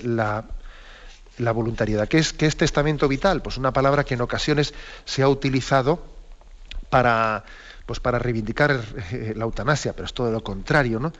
voluntariedad. 1.39 2.09
¿Qué 2.09 2.19
es, 2.19 2.33
¿Qué 2.33 2.47
es 2.47 2.57
testamento 2.57 3.09
vital? 3.09 3.43
Pues 3.43 3.57
una 3.57 3.73
palabra 3.73 4.05
que 4.05 4.15
en 4.15 4.21
ocasiones 4.21 4.75
se 5.05 5.23
ha 5.23 5.29
utilizado 5.29 6.05
para, 6.91 7.45
pues 7.87 8.01
para 8.01 8.19
reivindicar 8.19 8.81
eh, 9.11 9.35
la 9.37 9.45
eutanasia, 9.45 9.93
pero 9.93 10.07
es 10.07 10.15
todo 10.15 10.31
lo 10.31 10.43
contrario, 10.43 11.01
¿no? 11.01 11.13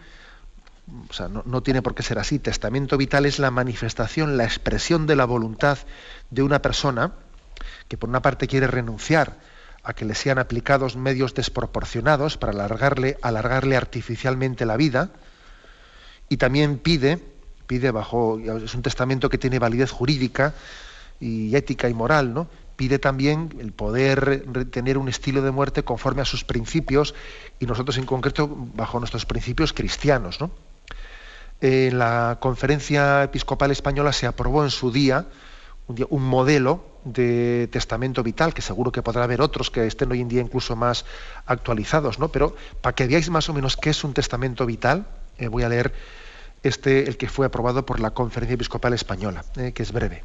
o 1.09 1.13
sea, 1.13 1.29
no, 1.29 1.63
tiene 1.63 1.83
por 1.83 1.95
qué 1.95 2.03
ser 2.03 2.19
así. 2.19 2.39
Testamento 2.39 2.97
vital 2.97 3.27
es 3.27 3.39
la 3.39 3.51
manifestación, 3.51 4.37
la 4.37 4.45
expresión 4.45 5.07
de 5.07 5.17
la 5.17 5.25
voluntad 5.25 5.79
de 6.31 6.43
una 6.43 6.61
persona 6.61 7.13
que 7.89 7.97
por 7.97 8.09
una 8.09 8.23
parte 8.23 8.47
quiere 8.47 8.67
renunciar 8.67 9.39
a 9.85 9.93
que 9.93 10.05
le 10.05 10.15
sean 10.15 10.39
aplicados 10.39 10.97
medios 10.97 11.35
desproporcionados 11.35 12.37
para 12.37 12.53
alargarle, 12.53 13.19
alargarle 13.23 13.77
artificialmente 13.77 14.67
la 14.67 14.77
vida, 14.77 15.11
y 16.29 16.39
también 16.39 16.79
pide, 16.79 17.19
pide 17.67 17.91
bajo, 17.91 18.39
es 18.39 18.75
un 18.75 18.83
testamento 18.83 19.29
que 19.29 19.39
tiene 19.39 19.59
validez 19.59 19.91
jurídica 19.91 20.55
y 21.21 21.55
ética 21.55 21.89
y 21.89 21.95
moral, 21.95 22.33
¿no? 22.33 22.49
Pide 22.77 22.99
también 22.99 23.55
el 23.61 23.73
poder 23.73 24.47
tener 24.71 24.99
un 24.99 25.09
estilo 25.09 25.43
de 25.43 25.53
muerte 25.53 25.85
conforme 25.85 26.23
a 26.23 26.25
sus 26.25 26.43
principios 26.43 27.15
y 27.61 27.67
nosotros 27.67 27.99
en 27.99 28.07
concreto 28.07 28.51
bajo 28.75 28.99
nuestros 28.99 29.27
principios 29.27 29.73
cristianos, 29.73 30.41
¿no? 30.41 30.51
en 31.61 31.99
la 31.99 32.39
conferencia 32.41 33.23
episcopal 33.23 33.71
española 33.71 34.13
se 34.13 34.27
aprobó 34.27 34.65
en 34.65 34.71
su 34.71 34.91
día 34.91 35.27
un, 35.87 36.23
modelo 36.23 36.85
de 37.05 37.69
testamento 37.71 38.23
vital, 38.23 38.55
que 38.55 38.63
seguro 38.63 38.93
que 38.93 39.03
podrá 39.03 39.25
haber 39.25 39.41
otros 39.41 39.71
que 39.71 39.87
estén 39.87 40.11
hoy 40.11 40.21
en 40.21 40.29
día 40.29 40.41
incluso 40.41 40.77
más 40.77 41.05
actualizados, 41.47 42.19
¿no? 42.19 42.29
Pero 42.29 42.57
para 42.81 42.95
que 42.95 43.07
veáis 43.07 43.29
más 43.31 43.49
o 43.49 43.55
menos 43.55 43.77
qué 43.77 43.91
es 43.91 44.05
un 44.05 44.15
testamento 44.15 44.65
vital, 44.65 45.07
eh, 45.39 45.49
voy 45.49 45.63
a 45.63 45.69
leer 45.69 45.93
este, 46.63 47.07
el 47.09 47.17
que 47.17 47.29
fue 47.29 47.47
aprobado 47.47 47.85
por 47.85 48.01
la 48.01 48.13
Conferencia 48.13 48.55
Episcopal 48.55 48.95
Española, 48.95 49.45
eh, 49.57 49.73
que 49.73 49.83
es 49.83 49.93
breve. 49.93 50.25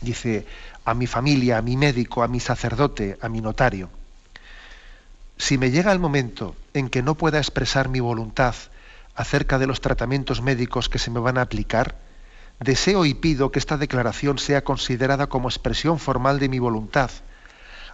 Dice, 0.00 0.46
a 0.84 0.94
mi 0.94 1.06
familia, 1.06 1.58
a 1.58 1.62
mi 1.62 1.76
médico, 1.76 2.22
a 2.22 2.28
mi 2.28 2.40
sacerdote, 2.40 3.18
a 3.20 3.28
mi 3.28 3.40
notario, 3.40 3.90
si 5.36 5.56
me 5.56 5.70
llega 5.70 5.90
el 5.90 5.98
momento 5.98 6.54
en 6.74 6.90
que 6.90 7.02
no 7.02 7.14
pueda 7.14 7.38
expresar 7.38 7.88
mi 7.88 8.00
voluntad 8.00 8.54
acerca 9.14 9.58
de 9.58 9.66
los 9.66 9.80
tratamientos 9.80 10.42
médicos 10.42 10.88
que 10.88 10.98
se 10.98 11.10
me 11.10 11.18
van 11.18 11.38
a 11.38 11.42
aplicar, 11.42 11.96
deseo 12.60 13.06
y 13.06 13.14
pido 13.14 13.50
que 13.50 13.58
esta 13.58 13.78
declaración 13.78 14.38
sea 14.38 14.62
considerada 14.62 15.28
como 15.28 15.48
expresión 15.48 15.98
formal 15.98 16.38
de 16.38 16.48
mi 16.48 16.58
voluntad, 16.58 17.10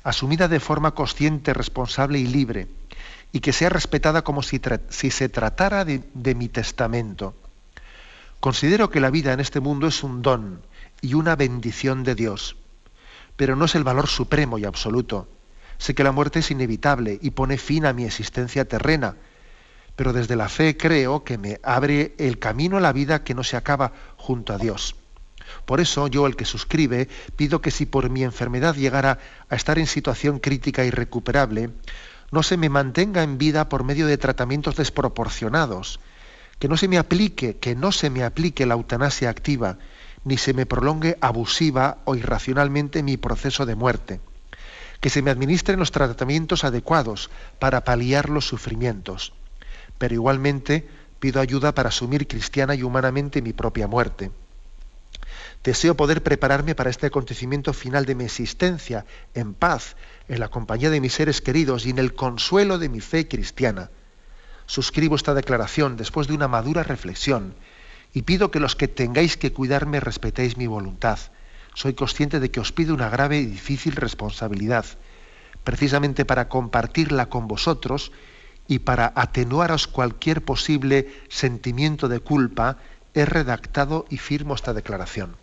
asumida 0.02 0.48
de 0.48 0.60
forma 0.60 0.92
consciente, 0.92 1.54
responsable 1.54 2.18
y 2.18 2.26
libre, 2.26 2.68
y 3.32 3.40
que 3.40 3.52
sea 3.52 3.68
respetada 3.68 4.22
como 4.22 4.42
si, 4.42 4.60
se 4.90 5.28
tratara 5.28 5.84
de, 5.84 6.34
mi 6.34 6.48
testamento. 6.48 7.34
Considero 8.40 8.90
que 8.90 9.00
la 9.00 9.10
vida 9.10 9.32
en 9.32 9.40
este 9.40 9.60
mundo 9.60 9.86
es 9.86 10.02
un 10.02 10.22
don 10.22 10.62
y 11.00 11.14
una 11.14 11.36
bendición 11.36 12.02
de 12.02 12.14
Dios, 12.14 12.56
pero 13.36 13.56
no 13.56 13.64
es 13.66 13.74
el 13.74 13.84
valor 13.84 14.08
supremo 14.08 14.58
y 14.58 14.64
absoluto. 14.64 15.28
Sé 15.78 15.94
que 15.94 16.04
la 16.04 16.12
muerte 16.12 16.40
es 16.40 16.50
inevitable 16.50 17.18
y 17.20 17.30
pone 17.30 17.58
fin 17.58 17.86
a 17.86 17.92
mi 17.92 18.04
existencia 18.04 18.66
terrena, 18.66 19.16
pero 19.96 20.12
desde 20.12 20.36
la 20.36 20.48
fe 20.48 20.76
creo 20.76 21.24
que 21.24 21.38
me 21.38 21.58
abre 21.62 22.14
el 22.18 22.38
camino 22.38 22.76
a 22.76 22.80
la 22.80 22.92
vida 22.92 23.24
que 23.24 23.34
no 23.34 23.42
se 23.42 23.56
acaba 23.56 23.92
junto 24.16 24.52
a 24.52 24.58
Dios. 24.58 24.94
Por 25.64 25.80
eso 25.80 26.06
yo, 26.06 26.26
el 26.26 26.36
que 26.36 26.44
suscribe, 26.44 27.08
pido 27.34 27.60
que 27.60 27.70
si 27.70 27.86
por 27.86 28.10
mi 28.10 28.22
enfermedad 28.22 28.74
llegara 28.74 29.18
a 29.48 29.56
estar 29.56 29.78
en 29.78 29.86
situación 29.86 30.38
crítica 30.38 30.84
irrecuperable, 30.84 31.70
no 32.30 32.42
se 32.42 32.56
me 32.56 32.68
mantenga 32.68 33.22
en 33.22 33.38
vida 33.38 33.68
por 33.68 33.84
medio 33.84 34.06
de 34.06 34.18
tratamientos 34.18 34.76
desproporcionados, 34.76 35.98
que 36.58 36.68
no 36.68 36.76
se 36.76 36.88
me 36.88 36.98
aplique, 36.98 37.56
que 37.56 37.74
no 37.74 37.92
se 37.92 38.10
me 38.10 38.24
aplique 38.24 38.66
la 38.66 38.74
eutanasia 38.74 39.30
activa, 39.30 39.78
ni 40.24 40.36
se 40.36 40.52
me 40.52 40.66
prolongue 40.66 41.16
abusiva 41.20 41.98
o 42.04 42.16
irracionalmente 42.16 43.02
mi 43.02 43.16
proceso 43.16 43.64
de 43.64 43.76
muerte, 43.76 44.20
que 45.00 45.10
se 45.10 45.22
me 45.22 45.30
administren 45.30 45.78
los 45.78 45.92
tratamientos 45.92 46.64
adecuados 46.64 47.30
para 47.60 47.84
paliar 47.84 48.28
los 48.28 48.46
sufrimientos 48.46 49.32
pero 49.98 50.14
igualmente 50.14 50.86
pido 51.18 51.40
ayuda 51.40 51.74
para 51.74 51.88
asumir 51.88 52.26
cristiana 52.26 52.74
y 52.74 52.82
humanamente 52.82 53.42
mi 53.42 53.52
propia 53.52 53.86
muerte. 53.86 54.30
Deseo 55.64 55.96
poder 55.96 56.22
prepararme 56.22 56.74
para 56.74 56.90
este 56.90 57.06
acontecimiento 57.06 57.72
final 57.72 58.06
de 58.06 58.14
mi 58.14 58.24
existencia, 58.24 59.04
en 59.34 59.54
paz, 59.54 59.96
en 60.28 60.38
la 60.38 60.48
compañía 60.48 60.90
de 60.90 61.00
mis 61.00 61.14
seres 61.14 61.40
queridos 61.40 61.86
y 61.86 61.90
en 61.90 61.98
el 61.98 62.14
consuelo 62.14 62.78
de 62.78 62.88
mi 62.88 63.00
fe 63.00 63.26
cristiana. 63.26 63.90
Suscribo 64.66 65.16
esta 65.16 65.34
declaración 65.34 65.96
después 65.96 66.28
de 66.28 66.34
una 66.34 66.48
madura 66.48 66.82
reflexión 66.82 67.54
y 68.12 68.22
pido 68.22 68.50
que 68.50 68.60
los 68.60 68.76
que 68.76 68.88
tengáis 68.88 69.36
que 69.36 69.52
cuidarme 69.52 70.00
respetéis 70.00 70.56
mi 70.56 70.66
voluntad. 70.66 71.18
Soy 71.74 71.94
consciente 71.94 72.40
de 72.40 72.50
que 72.50 72.60
os 72.60 72.72
pido 72.72 72.94
una 72.94 73.08
grave 73.08 73.38
y 73.38 73.46
difícil 73.46 73.96
responsabilidad, 73.96 74.86
precisamente 75.64 76.24
para 76.24 76.48
compartirla 76.48 77.26
con 77.26 77.48
vosotros 77.48 78.12
y 78.68 78.80
para 78.80 79.12
atenuaros 79.14 79.86
cualquier 79.86 80.42
posible 80.42 81.12
sentimiento 81.28 82.08
de 82.08 82.20
culpa, 82.20 82.78
he 83.14 83.24
redactado 83.24 84.06
y 84.10 84.18
firmo 84.18 84.54
esta 84.54 84.74
declaración. 84.74 85.36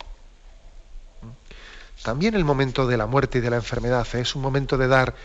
También 2.04 2.36
el 2.36 2.44
momento 2.44 2.86
de 2.86 2.98
la 2.98 3.08
muerte 3.08 3.38
y 3.38 3.42
de 3.42 3.50
la 3.50 3.56
enfermedad 3.56 4.06
¿eh? 4.14 4.20
es 4.20 4.36
un 4.36 4.42
momento 4.42 4.78
de 4.78 4.88
dar 4.88 5.16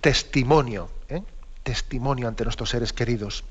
testimonio, 0.00 0.88
¿eh? 1.08 1.22
testimonio 1.64 2.28
ante 2.28 2.44
nuestros 2.44 2.70
seres 2.70 2.92
queridos. 2.92 3.42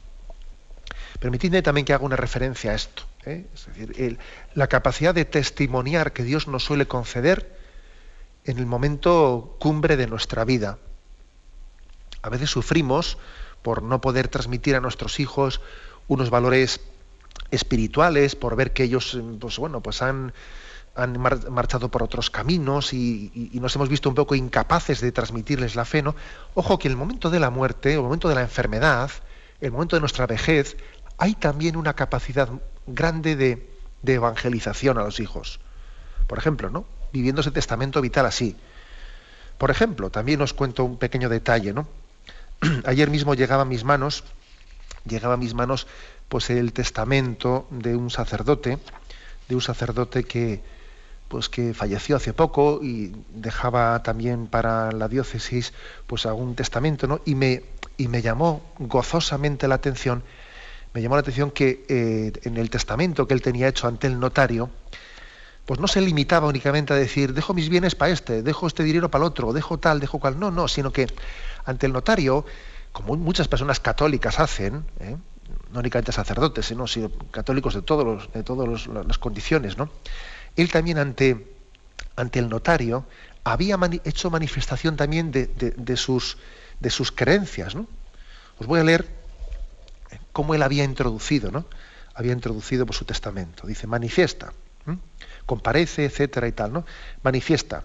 Permitidme 1.20 1.62
también 1.62 1.86
que 1.86 1.94
haga 1.94 2.06
una 2.06 2.16
referencia 2.16 2.72
a 2.72 2.76
esto, 2.76 3.04
¿eh? 3.26 3.46
es 3.54 3.66
decir, 3.66 4.18
la 4.56 4.68
capacidad 4.68 5.14
de 5.14 5.26
testimoniar 5.26 6.14
que 6.14 6.24
Dios 6.24 6.48
nos 6.48 6.64
suele 6.64 6.88
conceder 6.88 7.58
en 8.46 8.58
el 8.58 8.66
momento 8.66 9.58
cumbre 9.60 9.98
de 9.98 10.08
nuestra 10.08 10.46
vida. 10.46 10.78
A 12.22 12.30
veces 12.30 12.50
sufrimos 12.50 13.18
por 13.64 13.82
no 13.82 14.02
poder 14.02 14.28
transmitir 14.28 14.76
a 14.76 14.82
nuestros 14.82 15.20
hijos 15.20 15.62
unos 16.08 16.30
valores 16.30 16.82
espirituales, 17.50 18.36
por 18.36 18.56
ver 18.56 18.74
que 18.74 18.84
ellos, 18.84 19.18
pues 19.40 19.58
bueno, 19.58 19.82
pues 19.82 20.02
han, 20.02 20.34
han 20.96 21.20
marchado 21.20 21.90
por 21.90 22.04
otros 22.04 22.30
caminos 22.30 22.94
y, 22.94 23.52
nos 23.54 23.76
hemos 23.76 23.90
visto 23.90 24.10
un 24.10 24.16
poco 24.16 24.36
incapaces 24.36 25.02
de 25.02 25.12
transmitirles 25.12 25.76
la 25.76 25.86
fe, 25.86 26.04
¿no? 26.04 26.16
Ojo 26.54 26.78
que 26.78 26.88
el 26.88 26.96
momento 26.96 27.30
de 27.30 27.40
la 27.40 27.50
muerte, 27.50 27.94
el 27.94 28.02
momento 28.02 28.30
de 28.30 28.36
la 28.36 28.42
enfermedad, 28.42 29.10
el 29.62 29.72
momento 29.72 29.96
de 29.96 30.02
nuestra 30.02 30.28
vejez, 30.28 30.78
hay 31.18 31.34
también 31.34 31.78
una 31.78 31.94
capacidad 31.94 32.50
grande 32.86 33.36
de, 33.36 33.70
de 34.02 34.14
evangelización 34.14 34.98
a 34.98 35.04
los 35.04 35.20
hijos. 35.20 35.60
Por 36.28 36.38
ejemplo, 36.38 36.70
¿no? 36.70 36.86
Viviendo 37.12 37.42
ese 37.42 37.52
testamento 37.52 38.02
vital 38.02 38.26
así. 38.26 38.56
Por 39.58 39.72
ejemplo, 39.72 40.10
también 40.10 40.42
os 40.42 40.54
cuento 40.54 40.84
un 40.84 40.98
pequeño 40.98 41.30
detalle, 41.30 41.74
¿no? 41.74 41.88
Ayer 42.86 43.10
mismo 43.10 43.34
llegaba 43.34 43.64
a 43.64 43.66
mis 43.66 43.84
manos, 43.84 44.24
llegaba 45.06 45.38
mis 45.38 45.54
manos, 45.54 45.88
pues 46.30 46.50
el 46.50 46.74
testamento 46.74 47.68
de 47.70 47.96
un 47.96 48.10
sacerdote, 48.10 48.80
de 49.48 49.56
un 49.56 49.62
sacerdote 49.62 50.24
que, 50.24 50.62
pues 51.28 51.50
que 51.50 51.74
falleció 51.74 52.16
hace 52.16 52.34
poco 52.34 52.80
y 52.82 53.14
dejaba 53.34 54.02
también 54.04 54.48
para 54.48 54.92
la 54.92 55.08
diócesis 55.08 55.74
pues 56.08 56.26
algún 56.26 56.56
testamento, 56.56 57.08
¿no? 57.08 57.22
Y 57.26 57.36
me, 57.36 57.64
y 57.98 58.08
me 58.08 58.22
llamó 58.22 58.62
gozosamente 58.80 59.68
la 59.68 59.76
atención, 59.76 60.24
me 60.94 61.02
llamó 61.02 61.16
la 61.16 61.22
atención 61.22 61.52
que 61.52 61.86
eh, 61.90 62.32
en 62.44 62.58
el 62.58 62.70
testamento 62.70 63.28
que 63.28 63.34
él 63.34 63.42
tenía 63.42 63.68
hecho 63.68 63.88
ante 63.88 64.08
el 64.08 64.20
notario, 64.20 64.70
pues 65.66 65.80
no 65.80 65.88
se 65.88 66.02
limitaba 66.02 66.48
únicamente 66.48 66.94
a 66.94 66.96
decir, 66.96 67.34
dejo 67.34 67.54
mis 67.54 67.70
bienes 67.70 67.96
para 67.96 68.12
este, 68.12 68.44
dejo 68.44 68.68
este 68.68 68.84
dinero 68.84 69.10
para 69.10 69.24
el 69.24 69.28
otro, 69.28 69.54
dejo 69.54 69.78
tal, 69.78 70.00
dejo 70.00 70.20
cual. 70.20 70.40
No, 70.40 70.52
no, 70.52 70.68
sino 70.68 70.92
que 70.92 71.08
ante 71.66 71.86
el 71.86 71.94
notario, 71.94 72.46
como 72.92 73.16
muchas 73.16 73.48
personas 73.48 73.80
católicas 73.80 74.40
hacen, 74.40 74.86
¿eh? 75.00 75.16
no 75.72 75.80
únicamente 75.80 76.12
sacerdotes, 76.12 76.66
sino, 76.66 76.86
católicos 77.32 77.74
de, 77.74 77.82
todos 77.82 78.32
de 78.34 78.44
todas 78.44 78.88
las 78.88 79.18
condiciones, 79.18 79.78
¿no? 79.78 79.90
él 80.56 80.72
también 80.72 80.98
ante, 80.98 81.48
ante 82.16 82.40
el 82.40 82.50
notario 82.50 83.06
había 83.44 83.78
hecho 84.04 84.30
manifestación 84.30 84.96
también 84.96 85.32
de, 85.32 85.98
sus, 85.98 86.38
de 86.80 86.90
sus 86.90 87.12
creencias. 87.12 87.76
¿no? 87.76 87.88
Os 88.60 88.68
voy 88.68 88.80
a 88.80 88.84
leer 88.84 89.08
cómo 90.32 90.56
él 90.56 90.64
había 90.64 90.84
introducido, 90.84 91.52
¿no? 91.52 91.66
Había 92.16 92.32
introducido 92.32 92.86
por 92.86 92.96
su 92.96 93.06
testamento. 93.06 93.68
Dice, 93.68 93.88
manifiesta, 93.88 94.54
comparece, 95.46 96.06
etcétera 96.06 96.48
y 96.48 96.52
tal, 96.52 96.74
¿no? 96.74 96.86
Manifiesta 97.24 97.84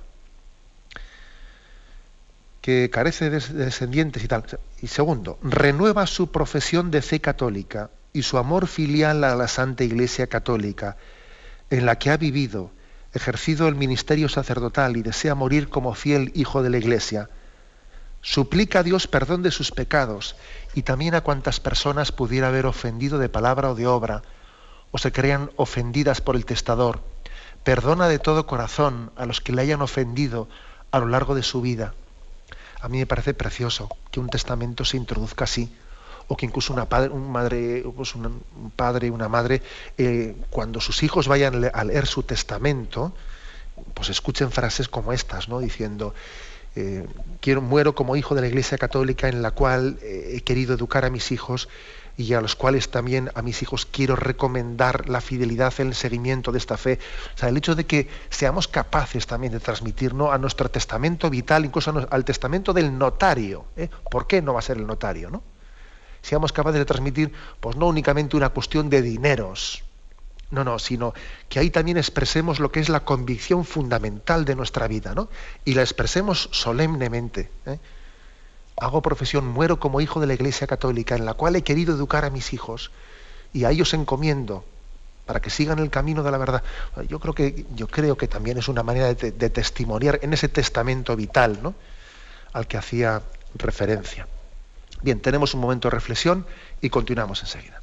que 2.61 2.91
carece 2.91 3.31
de 3.31 3.41
descendientes 3.41 4.23
y 4.23 4.29
tal. 4.29 4.45
Y 4.83 4.89
segundo, 4.89 5.39
renueva 5.43 6.07
su 6.07 6.31
profesión 6.31 6.91
de 6.91 7.01
fe 7.01 7.19
católica 7.19 7.89
y 8.13 8.23
su 8.23 8.37
amor 8.37 8.67
filial 8.67 9.25
a 9.25 9.35
la 9.37 9.49
Santa 9.49 9.85
Iglesia 9.85 10.27
Católica 10.27 10.97
en 11.71 11.87
la 11.87 11.99
que 11.99 12.11
ha 12.11 12.17
vivido, 12.17 12.71
ejercido 13.15 13.69
el 13.69 13.75
ministerio 13.75 14.29
sacerdotal 14.29 14.97
y 14.97 15.03
desea 15.03 15.35
morir 15.35 15.69
como 15.69 15.95
fiel 15.95 16.31
hijo 16.35 16.63
de 16.63 16.71
la 16.71 16.79
Iglesia, 16.79 17.31
suplica 18.21 18.81
a 18.81 18.83
Dios 18.83 19.07
perdón 19.07 19.43
de 19.43 19.51
sus 19.51 19.71
pecados 19.71 20.37
y 20.75 20.83
también 20.83 21.15
a 21.15 21.23
cuantas 21.23 21.61
personas 21.61 22.13
pudiera 22.13 22.49
haber 22.49 22.67
ofendido 22.67 23.19
de 23.19 23.29
palabra 23.29 23.71
o 23.71 23.75
de 23.75 23.87
obra, 23.87 24.23
o 24.91 24.99
se 24.99 25.13
crean 25.13 25.51
ofendidas 25.57 26.21
por 26.21 26.37
el 26.37 26.45
testador. 26.45 27.01
Perdona 27.69 28.09
de 28.09 28.19
todo 28.19 28.47
corazón 28.47 29.13
a 29.15 29.27
los 29.27 29.43
que 29.43 29.53
le 29.53 29.61
hayan 29.61 29.83
ofendido 29.83 30.49
a 30.91 31.01
lo 31.01 31.07
largo 31.07 31.35
de 31.35 31.43
su 31.43 31.61
vida. 31.61 31.93
A 32.81 32.89
mí 32.89 32.97
me 32.97 33.05
parece 33.05 33.35
precioso 33.35 33.91
que 34.11 34.21
un 34.21 34.31
testamento 34.31 34.87
se 34.87 34.97
introduzca 34.97 35.45
así 35.45 35.71
o 36.29 36.35
que 36.39 36.47
incluso 36.47 36.73
una 36.73 36.89
padre, 36.89 37.11
un 37.11 37.31
madre, 37.31 37.85
pues 37.95 38.15
un 38.15 38.41
padre, 38.75 39.11
una 39.11 39.29
madre, 39.29 39.61
eh, 39.99 40.35
cuando 40.49 40.81
sus 40.81 41.03
hijos 41.03 41.29
vayan 41.29 41.71
a 41.75 41.85
leer 41.85 42.07
su 42.07 42.23
testamento, 42.23 43.13
pues 43.93 44.09
escuchen 44.09 44.51
frases 44.51 44.89
como 44.89 45.13
estas, 45.13 45.51
¿no? 45.51 45.59
Diciendo, 45.59 46.15
eh, 46.75 47.07
quiero, 47.43 47.61
muero 47.61 47.95
como 47.95 48.17
hijo 48.17 48.35
de 48.35 48.41
la 48.41 48.47
Iglesia 48.47 48.79
Católica 48.79 49.29
en 49.29 49.43
la 49.43 49.51
cual 49.51 49.99
eh, 50.01 50.37
he 50.37 50.41
querido 50.41 50.73
educar 50.73 51.05
a 51.05 51.11
mis 51.11 51.33
hijos 51.33 51.69
y 52.19 52.35
a 52.35 52.43
los 52.43 52.55
cuales 52.57 52.91
también 52.91 53.31
a 53.35 53.41
mis 53.41 53.63
hijos 53.63 53.87
quiero 53.87 54.17
recomendar 54.17 55.09
la 55.09 55.23
fidelidad 55.23 55.73
el 55.79 55.95
seguimiento 55.95 56.53
de 56.53 56.59
esta 56.59 56.77
fe. 56.77 56.99
O 57.35 57.39
sea, 57.39 57.49
el 57.49 57.57
hecho 57.57 57.75
de 57.75 57.87
que 57.87 58.09
seamos 58.29 58.69
capaces 58.69 59.27
también 59.27 59.53
de 59.55 59.61
transmitirnos 59.61 60.35
a 60.35 60.37
nuestro 60.37 60.71
testamento 60.71 61.31
vital, 61.31 61.65
incluso 61.65 62.07
al 62.11 62.25
testamento 62.25 62.75
del 62.75 62.99
notario. 62.99 63.67
¿Por 64.11 64.27
qué 64.27 64.43
no 64.43 64.53
va 64.53 64.59
a 64.59 64.63
ser 64.63 64.77
el 64.77 64.87
notario? 64.87 65.31
¿no? 65.31 65.43
seamos 66.21 66.53
capaces 66.53 66.81
de 66.81 66.85
transmitir, 66.85 67.33
pues 67.61 67.77
no 67.77 67.87
únicamente 67.87 68.37
una 68.37 68.51
cuestión 68.51 68.91
de 68.91 69.01
dineros, 69.01 69.85
no, 70.51 70.65
no, 70.65 70.79
sino 70.79 71.13
que 71.49 71.59
ahí 71.59 71.71
también 71.71 71.99
expresemos 71.99 72.59
lo 72.59 72.73
que 72.73 72.81
es 72.81 72.89
la 72.89 73.01
convicción 73.05 73.65
fundamental 73.65 74.45
de 74.45 74.57
nuestra 74.57 74.89
vida, 74.89 75.15
¿no? 75.15 75.29
Y 75.65 75.75
la 75.75 75.83
expresemos 75.83 76.49
solemnemente. 76.53 77.51
¿eh? 77.67 77.79
Hago 78.81 79.03
profesión, 79.03 79.47
muero 79.47 79.81
como 79.81 80.01
hijo 80.01 80.21
de 80.21 80.27
la 80.27 80.35
Iglesia 80.35 80.67
Católica, 80.67 81.17
en 81.17 81.25
la 81.25 81.35
cual 81.35 81.57
he 81.57 81.63
querido 81.63 81.95
educar 81.95 82.25
a 82.25 82.31
mis 82.31 82.53
hijos, 82.53 82.91
y 83.53 83.65
a 83.65 83.71
ellos 83.71 83.95
encomiendo 83.95 84.65
para 85.27 85.41
que 85.41 85.51
sigan 85.51 85.79
el 85.79 85.91
camino 85.91 86.23
de 86.23 86.31
la 86.31 86.39
verdad. 86.39 86.63
Yo 87.09 87.21
creo 87.21 87.35
que, 87.35 87.67
yo 87.75 87.87
creo 87.87 88.17
que 88.17 88.29
también 88.29 88.57
es 88.57 88.69
una 88.69 88.83
manera 88.83 89.13
de, 89.13 89.33
de 89.33 89.51
testimoniar 89.51 90.21
en 90.23 90.33
ese 90.33 90.49
testamento 90.49 91.15
vital, 91.17 91.59
¿no? 91.63 91.75
Al 92.53 92.67
que 92.67 92.79
hacía 92.79 93.23
referencia. 93.55 94.27
Bien, 95.03 95.21
tenemos 95.21 95.55
un 95.55 95.61
momento 95.61 95.89
de 95.89 95.95
reflexión 95.95 96.47
y 96.81 96.89
continuamos 96.89 97.43
enseguida. 97.43 97.78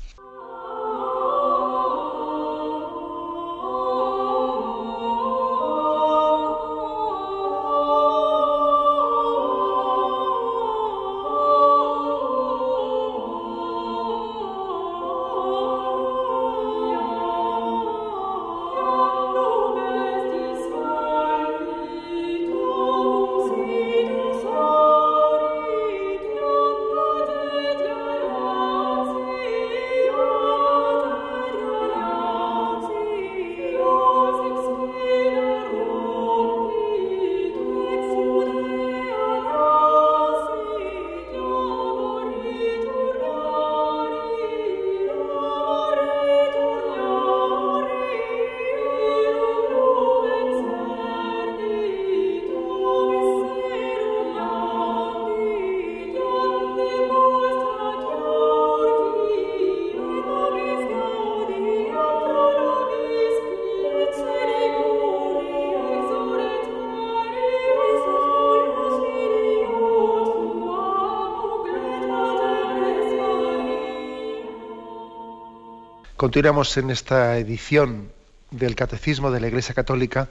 Continuamos 76.26 76.76
en 76.78 76.90
esta 76.90 77.38
edición 77.38 78.12
del 78.50 78.74
Catecismo 78.74 79.30
de 79.30 79.40
la 79.40 79.48
Iglesia 79.48 79.76
Católica 79.76 80.28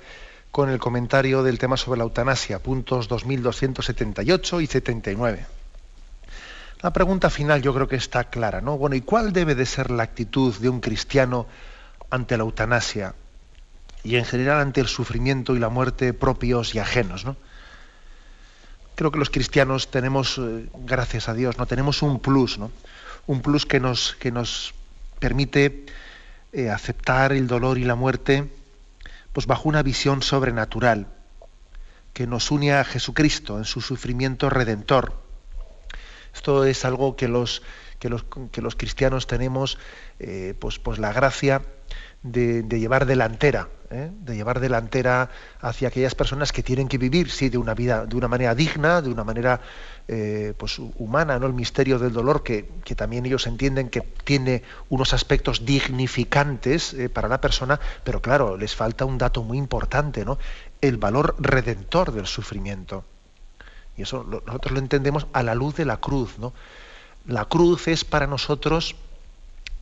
con 0.51 0.69
el 0.69 0.81
comentario 0.81 1.45
del 1.45 1.61
tema 1.61 1.77
sobre 1.77 1.99
la 1.99 2.03
eutanasia, 2.03 2.59
puntos 2.59 3.07
2278 3.07 4.61
y 4.61 4.67
79. 4.67 5.47
La 6.83 6.93
pregunta 6.93 7.31
final 7.31 7.63
yo 7.63 7.73
creo 7.73 7.87
que 7.87 7.95
está 7.95 8.25
clara, 8.25 8.61
¿no? 8.61 8.77
Bueno, 8.77 8.97
¿y 8.97 9.03
cuál 9.03 9.33
debe 9.33 9.55
de 9.55 9.67
ser 9.67 9.93
la 9.93 10.03
actitud 10.03 10.53
de 10.57 10.69
un 10.69 10.81
cristiano 10.81 11.47
ante 12.11 12.37
la 12.37 12.43
eutanasia 12.43 13.15
y 14.03 14.17
en 14.17 14.25
general 14.25 14.63
ante 14.63 14.81
el 14.81 14.89
sufrimiento 14.89 15.55
y 15.55 15.61
la 15.61 15.69
muerte 15.69 16.13
propios 16.13 16.75
y 16.75 16.81
ajenos, 16.81 17.25
¿no? 17.25 17.37
Creo 18.97 19.13
que 19.13 19.21
los 19.21 19.31
cristianos 19.31 19.93
tenemos, 19.93 20.39
eh, 20.39 20.67
gracias 20.75 21.29
a 21.29 21.35
Dios, 21.35 21.57
¿no? 21.57 21.67
Tenemos 21.67 22.03
un 22.03 22.19
plus, 22.19 22.59
¿no? 22.59 22.73
Un 23.29 23.43
plus 23.43 23.65
que 23.65 23.79
nos, 23.79 24.17
que 24.17 24.33
nos 24.33 24.75
permite 25.19 25.87
eh, 26.53 26.71
aceptar 26.71 27.33
el 27.33 27.47
dolor 27.47 27.79
y 27.79 27.85
la 27.85 27.95
muerte 27.95 28.49
pues 29.33 29.47
bajo 29.47 29.69
una 29.69 29.83
visión 29.83 30.23
sobrenatural 30.23 31.09
que 32.13 32.27
nos 32.27 32.51
une 32.51 32.73
a 32.73 32.85
Jesucristo 32.85 33.59
en 33.59 33.65
su 33.65 33.81
sufrimiento 33.81 34.49
redentor. 34.49 35.13
Esto 36.33 36.65
es 36.65 36.85
algo 36.85 37.17
que 37.17 37.27
los, 37.27 37.63
que 37.99 38.09
los, 38.09 38.25
que 38.53 38.63
los 38.63 38.77
cristianos 38.77 39.27
tenemos, 39.27 39.79
eh, 40.21 40.55
pues, 40.59 40.79
pues 40.79 40.99
la 40.99 41.13
gracia 41.13 41.63
de, 42.25 42.63
llevar 42.81 43.05
delantera, 43.05 43.69
¿eh? 43.91 44.11
de 44.11 44.35
llevar 44.35 44.59
delantera 44.59 45.29
hacia 45.61 45.89
aquellas 45.89 46.15
personas 46.15 46.53
que 46.53 46.63
tienen 46.63 46.89
que 46.89 46.97
vivir, 46.97 47.31
sí, 47.31 47.51
de 47.51 47.59
una 47.59 47.75
vida, 47.75 48.07
de 48.07 48.17
una 48.17 48.29
manera 48.29 48.55
digna, 48.55 49.03
de 49.03 49.11
una 49.11 49.25
manera 49.25 49.61
eh, 50.09 50.55
pues, 50.57 50.79
humana, 50.79 51.39
¿no? 51.39 51.47
El 51.47 51.53
misterio 51.53 51.99
del 51.99 52.15
dolor, 52.15 52.43
que, 52.43 52.63
también 52.97 53.27
ellos 53.27 53.47
entienden 53.47 53.91
que 53.91 54.01
tiene 54.01 54.63
unos 54.89 55.13
aspectos 55.13 55.67
dignificantes 55.67 56.95
eh, 56.95 57.11
para 57.11 57.29
la 57.29 57.43
persona, 57.43 57.79
pero 58.03 58.23
claro, 58.23 58.57
les 58.57 58.75
falta 58.75 59.05
un 59.05 59.19
dato 59.19 59.43
muy 59.43 59.59
importante, 59.59 60.25
¿no? 60.25 60.39
El 60.81 60.97
valor 60.97 61.37
redentor 61.39 62.13
del 62.13 62.27
sufrimiento. 62.27 63.05
Y 63.99 64.03
eso 64.03 64.25
nosotros 64.25 64.73
lo 64.73 64.79
entendemos 64.79 65.27
a 65.35 65.43
la 65.43 65.55
luz 65.55 65.77
de 65.77 65.85
la 65.85 65.99
cruz, 65.99 66.39
¿no? 66.39 66.55
La 67.27 67.45
cruz 67.45 67.87
es 67.87 68.05
para 68.05 68.27
nosotros 68.27 68.97